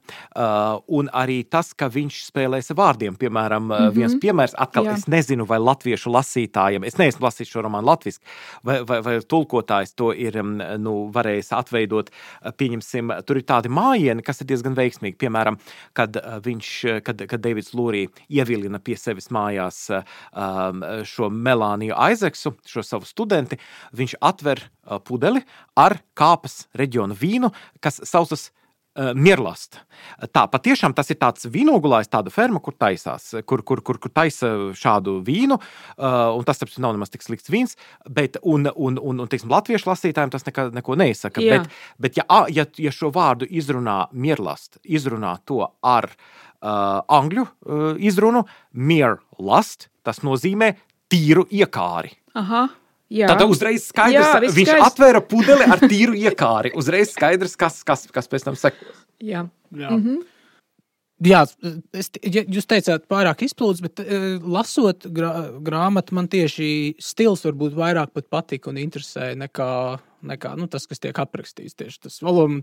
un 0.98 1.10
arī 1.16 1.42
tas, 1.52 1.72
ka 1.78 1.90
viņš 1.92 2.20
spēlēs 2.30 2.72
ar 2.74 2.80
vārdiem. 2.80 3.20
Piemēram, 3.20 3.64
mm 3.64 3.76
-hmm. 3.76 3.96
viens 3.96 4.18
piemērs, 4.22 4.58
atkal 4.60 4.90
Jā. 4.90 4.98
es 4.98 5.08
nezinu, 5.08 5.48
vai 5.48 5.60
latviešu 5.60 6.12
lasītājiem, 6.12 6.86
es 6.86 6.98
neesmu 7.00 7.28
lasījis 7.28 7.54
šo 7.54 7.66
romānu 7.66 7.88
latviešu, 7.92 8.20
vai, 8.64 8.82
vai, 8.84 9.02
vai 9.02 9.16
tulkotājs 9.22 9.96
to 9.96 10.12
ir 10.14 10.42
nu, 10.44 10.96
varējis 11.16 11.54
atveidot. 11.56 12.12
Pieņemsim, 12.58 13.12
tur 13.26 13.38
ir 13.38 13.48
tādi 13.48 13.70
mājieni, 13.70 14.24
kas 14.24 14.42
ir 14.42 14.48
diezgan 14.48 14.76
veiksmīgi. 14.76 15.18
Piemēram, 15.18 15.58
kad 15.94 16.18
viņš, 16.46 17.02
kad, 17.04 17.28
kad 17.30 17.40
Deivids 17.42 17.74
Lūks 17.74 17.85
Lūrī 17.86 18.06
ievilina 18.34 18.82
pie 18.82 18.98
sevis 19.00 19.30
mājās 19.34 19.86
um, 19.94 20.84
šo 21.06 21.30
Melāniju 21.30 21.98
Aizeksu, 22.08 22.56
šo 22.66 22.84
savu 22.86 23.08
studenti, 23.10 23.60
viņš 23.96 24.18
atver 24.26 24.64
uh, 24.66 25.00
pudeli 25.04 25.44
ar 25.78 26.00
kāpas 26.18 26.66
reģiona 26.78 27.18
vīnu, 27.18 27.52
kas 27.84 28.02
saucas 28.08 28.50
uh, 28.50 28.62
Mierlast. 28.96 29.82
Tā 30.32 30.46
patiešām 30.48 30.96
tas 30.96 31.10
ir 31.12 31.20
tāds 31.20 31.50
vīnogulājs, 31.52 32.08
tāda 32.12 32.32
ferma, 32.32 32.62
kur 32.64 32.78
taisās, 32.80 33.34
kur, 33.46 33.62
kur, 33.68 33.82
kur, 33.84 34.00
kur 34.00 34.14
taisa 34.14 34.54
šādu 34.78 35.18
vīnu, 35.26 35.58
un 36.00 36.48
tas, 36.48 36.62
protams, 36.62 36.80
nav 36.80 36.96
nemaz 36.96 37.12
tik 37.12 37.26
slikts 37.26 37.52
vīns, 37.52 37.76
bet, 38.08 38.40
un, 38.44 38.70
un, 38.72 38.96
un, 38.96 39.20
un 39.20 39.32
teiksim, 39.32 39.52
latviešu 39.52 39.92
lasītājiem 39.92 40.32
tas 40.32 40.48
nekā, 40.48 40.70
neko 40.80 40.96
neizsaka. 41.02 41.44
Jā. 41.44 41.60
Bet, 41.60 41.76
bet 42.08 42.22
ja, 42.22 42.26
ja, 42.56 42.68
ja 42.80 42.96
šo 42.96 43.12
vārdu 43.16 43.50
izrunā 43.52 44.06
Mierlast, 44.16 44.80
izrunā 44.88 45.36
to 45.44 45.60
ar 45.84 46.08
uh, 46.14 46.45
angļu 46.66 47.46
uh, 47.46 47.86
izrunu 48.02 48.46
mere 48.74 49.20
lust, 49.38 49.90
tas 50.06 50.22
nozīmē 50.26 50.74
tīru 51.12 51.46
iekāri. 51.54 52.16
Aha. 52.36 52.68
Jā. 53.14 53.30
Tad 53.30 53.46
uzreiz 53.46 53.84
skaidrs, 53.86 54.26
Jā, 54.26 54.40
viņš 54.42 54.70
skaidrs. 54.72 54.86
atvēra 54.88 55.22
pudeli 55.22 55.66
ar 55.70 55.82
tīru 55.84 56.16
iekāri. 56.18 56.72
Uzreiz 56.78 57.12
skaidrs, 57.14 57.54
kas, 57.60 57.84
kas, 57.86 58.08
kas 58.12 58.32
pēc 58.32 58.48
tam 58.48 58.58
sekos. 58.58 59.04
Jā. 59.22 59.46
Jā. 59.76 59.92
Mm 59.92 60.02
-hmm. 60.02 60.24
Jā, 61.24 61.46
es, 61.96 62.10
jūs 62.28 62.66
teicāt, 62.68 63.06
pārāk 63.08 63.46
izplūdes, 63.46 63.80
bet 63.82 64.02
uh, 64.04 64.36
lasot 64.52 65.06
grā, 65.16 65.62
grāmatu, 65.64 66.12
man 66.18 66.28
tieši 66.28 66.96
stils 67.00 67.46
varbūt 67.46 67.78
vairāk 67.78 68.12
patīk 68.30 68.68
un 68.68 68.76
interesē 68.82 69.32
nekā 69.40 70.00
nekā 70.26 70.54
nu, 70.60 70.68
tas, 70.72 70.86
kas 70.90 71.02
tiek 71.04 71.18
aprakstīts. 71.20 71.76
Tieši 71.78 72.06
tas 72.08 72.18
valoda. 72.24 72.62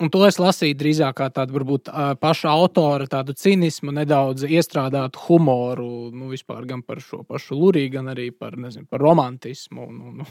Un 0.00 0.10
to 0.12 0.22
es 0.26 0.38
lasīju 0.40 0.78
drīzāk 0.80 1.18
kā 1.20 1.28
tādu 1.34 1.56
varbūt 1.58 1.90
paša 2.20 2.52
autora 2.52 3.08
tādu 3.10 3.34
cinismu, 3.36 3.92
nedaudz 3.94 4.46
iestrādātu 4.48 5.20
humoru, 5.26 6.10
nu, 6.14 6.30
vispār 6.32 6.66
gan 6.68 6.84
par 6.86 7.02
šo 7.04 7.22
pašu 7.28 7.58
Luriju, 7.58 7.92
gan 7.98 8.10
arī 8.12 8.30
par, 8.32 8.56
nezinu, 8.60 8.86
par 8.90 9.02
romantismu 9.02 9.86
un, 9.86 10.00
un, 10.10 10.24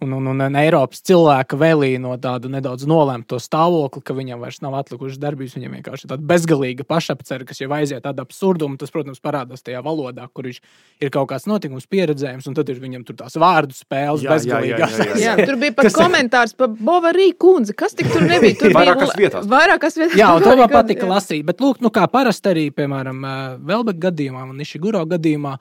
un, 0.00 0.14
un, 0.16 0.30
un, 0.32 0.44
un 0.46 0.58
Eiropas 0.60 1.02
cilvēka 1.06 1.58
vēlī 1.60 1.92
no 2.02 2.14
tādu 2.20 2.50
nedaudz 2.52 2.86
nolemto 2.88 3.40
stāvokli, 3.42 4.02
ka 4.04 4.16
viņam 4.16 4.44
vairs 4.44 4.60
nav 4.64 4.78
atlikušas 4.80 5.20
darbības, 5.20 5.56
viņam 5.58 5.76
vienkārši 5.78 6.06
ir 6.06 6.14
tāda 6.14 6.28
bezgalīga 6.32 6.86
pašapziņa, 6.88 7.48
kas 7.48 7.62
jau 7.62 7.70
aiziet 7.76 8.04
tādā 8.06 8.24
absurdumu. 8.26 8.78
Tas, 8.80 8.92
protams, 8.94 9.20
parādās 9.22 9.64
tajā 9.66 9.82
valodā, 9.84 10.26
kur 10.32 10.48
viņš 10.48 10.60
ir 11.04 11.12
kaut 11.12 11.30
kāds 11.32 11.46
notikums 11.50 11.88
pieredzējums, 11.90 12.48
un 12.48 12.56
tad 12.56 12.70
ir 12.72 12.80
viņam 12.82 13.04
tur 13.08 13.18
tās 13.20 13.36
vārdu 13.40 13.76
spēles 13.76 14.24
bezgalīgās. 14.24 14.96
Jā, 14.96 15.06
jā, 15.06 15.10
jā, 15.10 15.16
jā, 15.16 15.20
jā. 15.20 15.36
jā, 15.40 15.48
tur 15.50 15.60
bija 15.60 15.74
pat 15.78 15.90
komentārs 16.00 16.54
par 16.58 16.70
Bovarī 16.74 17.30
kundzi. 17.40 17.74
Kas 17.78 17.94
tik 17.98 18.08
tur 18.12 18.24
nebija? 18.26 18.56
Tur 18.60 18.74
Vairākās 18.78 19.12
vietās. 19.18 19.48
Vairākās 19.50 19.98
vietās. 20.00 20.16
Jā, 20.18 20.30
un 20.36 20.44
to 20.46 20.54
man 20.58 20.70
patika 20.72 21.08
lasīt. 21.10 21.44
Bet, 21.48 21.60
lūk, 21.62 21.82
nu, 21.84 21.92
kā 21.94 22.06
parasti 22.10 22.50
arī, 22.54 22.64
piemēram, 22.74 23.22
Velbeka 23.68 24.08
gadījumā 24.08 24.46
un 24.48 24.56
Nišiguro 24.60 25.04
gadījumā, 25.10 25.54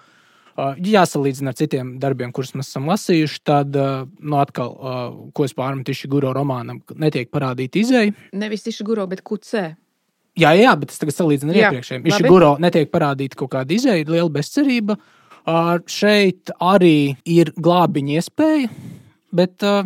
jāsalīdzina 0.84 1.54
ar 1.54 1.56
citiem 1.56 1.92
darbiem, 2.02 2.34
kurus 2.36 2.52
mēs 2.58 2.68
esam 2.72 2.90
lasījuši, 2.92 3.38
tad, 3.48 3.78
nu, 4.20 4.40
atkal, 4.42 4.74
ko 5.36 5.46
es 5.48 5.54
pārmetu 5.56 5.94
Nišiguro 5.94 6.34
romānam, 6.36 6.82
netiek 7.00 7.30
parādīta 7.32 7.80
izēja. 7.80 8.16
Nevis 8.36 8.66
tieši 8.66 8.84
guro, 8.88 9.06
bet 9.08 9.22
kucē. 9.24 9.70
Jā, 10.40 10.52
jā, 10.56 10.74
bet 10.80 10.92
es 10.94 11.00
tagad 11.02 11.16
salīdzinu 11.16 11.52
ar 11.54 11.58
Jā, 11.58 11.70
iepriekšējiem. 11.72 12.04
labi. 12.04 12.12
Nišiguro 12.12 12.52
netiek 12.64 12.92
parādīta 12.92 13.40
kaut 13.40 13.54
kāda 13.56 13.76
izēja, 13.76 14.06
liela 14.08 14.30
bezcerība. 14.36 15.00
Šeit 15.90 16.52
arī 16.62 17.16
ir 17.28 17.54
glābiņa 17.56 18.20
iespēja, 18.20 18.70
bet. 19.36 19.64
ā, 19.64 19.80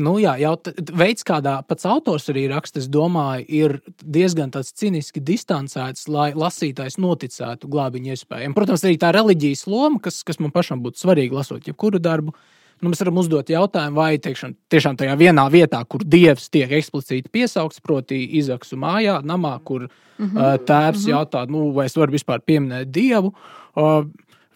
Nu, 0.00 0.14
jā, 0.16 0.32
jau 0.40 0.54
veids, 0.96 1.20
kādā 1.28 1.58
pats 1.68 1.84
autors 1.84 2.30
arī 2.32 2.46
raksta, 2.48 2.80
es 2.80 2.86
domāju, 2.88 3.44
ir 3.52 3.74
diezgan 4.00 4.48
tāds 4.54 4.72
cīniski 4.80 5.20
distancēts, 5.20 6.06
lai 6.08 6.30
lasītājs 6.32 6.96
noticētu 6.96 7.68
glābiņa 7.68 8.14
iespējām. 8.14 8.54
Protams, 8.56 8.86
arī 8.88 8.96
tā 9.02 9.10
reliģijas 9.12 9.66
loma, 9.68 10.00
kas, 10.00 10.22
kas 10.24 10.40
man 10.40 10.54
pašam 10.54 10.80
būtu 10.80 11.02
svarīga 11.02 11.42
lasot 11.42 11.68
jebkuru 11.68 12.00
darbu. 12.00 12.32
Nu, 12.80 12.88
mēs 12.90 13.04
varam 13.04 13.20
uzdot 13.20 13.52
jautājumu, 13.52 14.00
vai 14.00 14.16
tiešām, 14.18 14.56
tiešām 14.72 14.96
tajā 14.98 15.12
vienā 15.20 15.44
vietā, 15.52 15.82
kur 15.84 16.02
dievs 16.02 16.48
tiek 16.50 16.72
eksplicīti 16.72 17.30
piesaukts, 17.30 17.84
proti, 17.84 18.24
izaksu 18.40 18.80
mājā, 18.80 19.20
namā, 19.22 19.58
kur 19.62 19.84
mm 19.84 20.24
-hmm. 20.24 20.40
uh, 20.40 20.56
tēvs 20.66 21.04
jautā, 21.06 21.44
nu, 21.46 21.70
vai 21.76 21.86
es 21.86 21.96
varu 21.96 22.16
vispār 22.16 22.40
pieminēt 22.40 22.90
dievu. 22.90 23.34
Uh, 23.76 24.08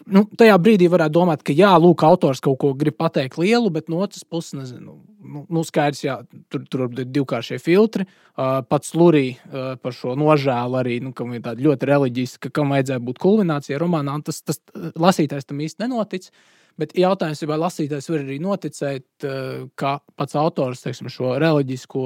nu, 0.05 0.25
tajā 0.37 0.57
brīdī 0.57 0.89
varētu 0.91 1.13
domāt, 1.13 1.43
ka 1.43 1.53
jā, 1.53 1.71
lūk, 1.79 2.03
autors 2.03 2.41
kaut 2.43 2.57
ko 2.59 2.73
grib 2.73 2.97
pateikt 2.97 3.37
lielu, 3.37 3.69
bet 3.69 3.89
no 3.89 4.01
otras 4.05 4.23
puses, 4.23 4.53
nezinu, 4.53 4.97
nu, 5.27 5.43
nu 5.53 5.63
skaidrs, 5.67 6.03
jā, 6.05 6.17
tur, 6.51 6.65
tur 6.71 6.85
ir 6.87 7.07
divkāršie 7.11 7.59
filtri. 7.61 8.07
Uh, 8.37 8.59
pats 8.67 8.93
Lurija 8.97 9.37
uh, 9.37 9.71
par 9.81 9.95
šo 9.95 10.15
nožēlu 10.19 10.79
arī, 10.79 10.99
nu, 11.03 11.13
kam 11.17 11.33
ir 11.35 11.43
tāda 11.45 11.63
ļoti 11.63 11.89
reliģiska, 11.89 12.51
kam 12.53 12.73
vajadzēja 12.75 13.03
būt 13.03 13.21
kulminācijai 13.23 13.81
romānā, 13.81 14.17
tas, 14.25 14.43
tas 14.45 14.61
uh, 14.73 14.91
lasītājs 14.97 15.49
tam 15.49 15.63
īsti 15.65 15.85
nenotic. 15.85 16.29
Bet 16.77 16.91
jautājums 16.93 17.39
ir, 17.41 17.49
vai 17.49 17.57
lasītājs 17.57 18.09
var 18.13 18.21
arī 18.21 18.37
noticēt, 18.41 19.07
uh, 19.25 19.63
ka 19.79 19.95
pats 20.19 20.37
autors 20.37 20.83
teiksim, 20.85 21.09
šo 21.13 21.33
reliģisko 21.41 22.03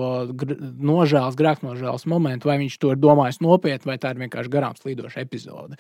nožēlas, 0.80 1.40
grēknožēlas 1.40 2.08
momentu, 2.12 2.48
vai 2.52 2.62
viņš 2.64 2.80
to 2.80 2.94
ir 2.96 3.02
domājis 3.04 3.42
nopietni, 3.44 3.92
vai 3.92 4.00
tā 4.00 4.16
ir 4.16 4.24
vienkārši 4.24 4.54
garām 4.54 4.80
slīdoša 4.80 5.26
epizode. 5.26 5.80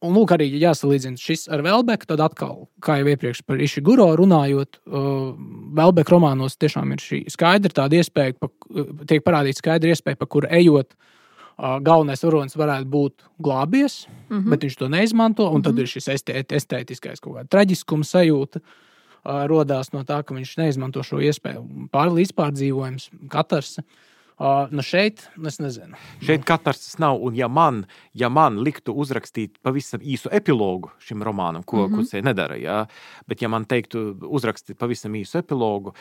Un, 0.00 0.14
lūk, 0.16 0.32
arī 0.32 0.46
ja 0.54 0.70
jāsalīdzina 0.70 1.20
šis 1.20 1.42
ar 1.52 1.60
Velbeku. 1.64 2.08
Tad, 2.08 2.22
atkal, 2.24 2.64
kā 2.84 2.96
jau 3.02 3.10
iepriekš 3.12 3.42
par 3.44 3.60
Išiguro 3.60 4.06
runājot, 4.16 4.80
uh, 4.88 5.34
Velbeka 5.76 6.14
romānos 6.14 6.56
tiešām 6.60 6.94
ir 6.94 7.04
šī 7.04 7.20
skaidra 7.32 7.82
tāda 7.82 8.00
iespēja, 8.00 8.38
pa, 8.40 8.48
tiek 9.10 9.24
parādīta 9.26 9.60
skaidra 9.60 9.92
iespēja, 9.92 10.16
pa 10.20 10.28
kuru 10.30 10.48
ejot. 10.56 10.96
Uh, 11.60 11.76
galvenais 11.84 12.24
varonis 12.24 12.56
varētu 12.56 12.88
būt 12.88 13.26
glābies, 13.44 14.06
mm 14.08 14.38
-hmm. 14.38 14.50
bet 14.50 14.64
viņš 14.64 14.76
to 14.80 14.88
neizmanto. 14.88 15.50
Un 15.50 15.62
tad 15.62 15.74
mm 15.74 15.78
-hmm. 15.78 15.82
ir 15.82 15.86
šis 15.86 16.08
estēt, 16.08 16.52
estētiskais 16.52 17.20
kaut 17.20 17.36
kāda 17.36 17.48
traģiskuma 17.48 18.04
sajūta. 18.04 18.60
Uh, 19.20 19.44
rodās 19.44 19.92
no 19.92 20.00
tā, 20.00 20.22
ka 20.24 20.34
viņš 20.34 20.56
neizmanto 20.56 21.02
šo 21.02 21.20
iespēju. 21.20 21.90
Pār 21.92 22.08
līdzpārdzīvojums, 22.08 23.10
katrs. 23.28 23.78
Uh, 23.78 23.84
nu 24.70 24.82
šeit 24.82 25.26
es 25.46 25.58
nezinu. 25.60 25.98
Šeit 26.24 26.46
katrs 26.48 26.94
nav. 26.98 27.18
Un, 27.20 27.34
ja 27.36 27.48
man, 27.48 27.82
ja 28.16 28.30
man 28.32 28.56
liktu 28.64 28.94
uzrakstīt 28.96 29.58
pavisam 29.62 30.00
īsu 30.00 30.32
epilogu 30.32 30.88
šim 31.04 31.24
romānam, 31.26 31.64
ko 31.64 31.76
mm 31.76 31.92
-hmm. 31.92 31.98
Kusē 31.98 32.22
nedara, 32.24 32.56
jā, 32.56 32.86
bet 33.28 33.42
ja 33.42 33.48
man 33.48 33.64
teiktu 33.64 34.16
uzrakstīt 34.22 34.78
pavisam 34.78 35.12
īsu 35.12 35.38
epilogu, 35.38 35.94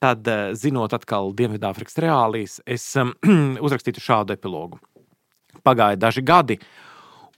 tad, 0.00 0.26
zinot 0.52 0.92
atkal 0.92 1.32
Dienvidāfrikas 1.32 1.98
reālijas, 1.98 2.60
es 2.66 2.96
um, 2.96 3.14
uzrakstītu 3.66 4.00
šādu 4.00 4.32
epilogu. 4.32 4.78
Pagāja 5.64 5.96
daži 5.96 6.22
gadi, 6.22 6.58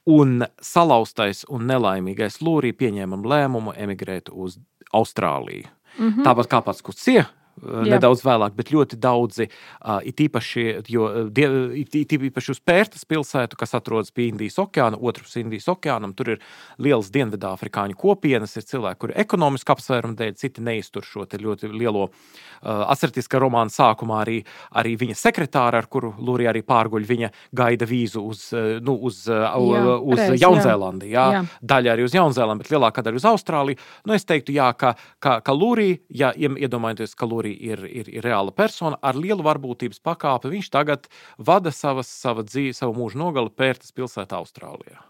un 0.07 0.45
salauztais 0.63 1.45
un 1.49 1.67
nelaimīgais 1.67 2.41
Lūrija 2.41 2.73
pieņēma 2.73 3.17
lēmumu 3.17 3.73
emigrēt 3.77 4.29
uz 4.33 4.59
Austrāliju. 4.95 5.67
Mm 5.99 6.11
-hmm. 6.11 6.25
Tāpat 6.25 6.47
kā 6.47 6.63
pats 6.63 6.83
Kusē 6.83 7.27
Jā. 7.57 7.97
nedaudz 7.97 8.21
vēlāk, 8.21 8.53
bet 8.57 8.69
ļoti 8.75 8.99
daudzi, 9.01 9.47
uh, 9.49 10.01
it 10.05 10.21
īpaši, 10.21 10.65
jo, 10.93 11.07
die, 11.33 11.47
it, 11.81 12.13
īpaši 12.13 12.53
uz 12.53 12.61
Pērtas 12.61 13.07
pilsētu, 13.09 13.57
kas 13.57 13.73
atrodas 13.79 14.13
pie 14.13 14.29
Indijas 14.29 14.59
okeāna, 14.61 14.99
otrs 15.01 15.39
Indijas 15.41 15.69
okeānam, 15.73 16.13
tur 16.17 16.35
ir 16.35 16.43
liels 16.83 17.09
dienvidāfrikāņu 17.15 17.97
kopienas, 17.97 18.59
ir 18.61 18.67
cilvēki, 18.69 19.01
kuri 19.01 19.17
ekonomiski 19.25 19.73
apsvērumu 19.73 20.19
dēļ, 20.19 20.35
citi 20.37 20.65
neiztur 20.67 21.07
šo 21.07 21.25
ļoti 21.27 21.71
lielo 21.73 22.11
uh, 22.11 22.85
asartiskā 22.93 23.41
romāna 23.41 23.73
sākumā 23.73 24.21
arī, 24.27 24.37
arī 24.77 24.93
viņa 25.01 25.17
sekretāra, 25.17 25.81
ar 25.81 25.89
kuru 25.89 26.13
Lūrija 26.21 26.53
arī 26.53 26.61
pārguļ, 26.67 27.09
viņa 27.09 27.33
gaida 27.57 27.89
vīzu 27.89 28.21
uz, 28.21 28.45
nu, 28.85 28.99
uz, 29.09 29.25
Jā, 29.27 29.97
uz 29.97 30.21
reiz. 30.21 30.41
Jaunzēlandi, 30.45 31.11
jā, 31.15 31.27
Jā. 31.39 31.43
daļa 31.73 31.97
arī 31.97 32.07
uz 32.07 32.15
Jaunzēlandu, 32.17 32.65
bet 32.65 32.73
lielākā 32.75 33.05
daļa 33.07 33.21
uz 33.21 33.29
Austrāliju. 33.33 33.83
Nu, 34.05 34.17
es 34.17 34.29
teiktu, 34.29 34.55
jā, 34.57 34.69
ka, 34.79 34.95
ka, 35.23 35.39
ka 35.45 35.57
Lūrija, 35.57 36.01
ja 36.11 36.33
iedomājoties, 36.37 37.17
ka 37.17 37.29
Lūrija 37.29 37.46
ir, 37.51 37.83
ir, 37.87 38.11
ir 38.19 38.25
reāla 38.27 38.55
persona 38.55 38.99
ar 39.03 39.19
lielu 39.19 39.45
varbūtības 39.47 40.03
pakāpi, 40.05 40.53
viņš 40.55 40.71
tagad 40.75 41.11
vada 41.39 41.73
savas, 41.75 42.11
savu 42.11 42.45
dzīvi, 42.47 42.75
savu 42.77 42.97
mūžu 42.99 43.21
nogali 43.21 43.53
Pērtas 43.53 43.95
pilsētā 43.97 44.41
Austrālijā. 44.41 45.01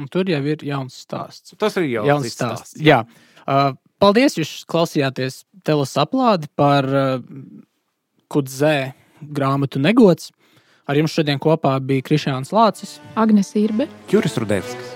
Un 0.00 0.08
tur 0.12 0.28
jau 0.30 0.40
ir 0.48 0.64
jauns 0.64 0.96
stāsts. 1.04 1.56
Tas 1.60 1.76
ir 1.80 1.88
jau 1.90 2.06
jauns 2.08 2.32
stāsts. 2.32 2.76
Jā. 2.80 3.02
Uh, 3.42 3.74
paldies, 4.02 4.38
jūs 4.38 4.62
klausījāties 4.70 5.42
telesaplādi 5.66 6.48
par 6.56 6.88
uh, 6.88 7.18
Kudzē 8.32 8.92
grāmatu 9.22 9.82
Negods. 9.82 10.32
Ar 10.88 10.98
jums 10.98 11.14
šodien 11.14 11.38
kopā 11.42 11.76
bija 11.84 12.04
Krišāns 12.08 12.50
Lācis. 12.54 12.98
Agnes 13.14 13.54
Irbe. 13.58 13.86
Juris 14.10 14.40
Rudevskis. 14.40 14.91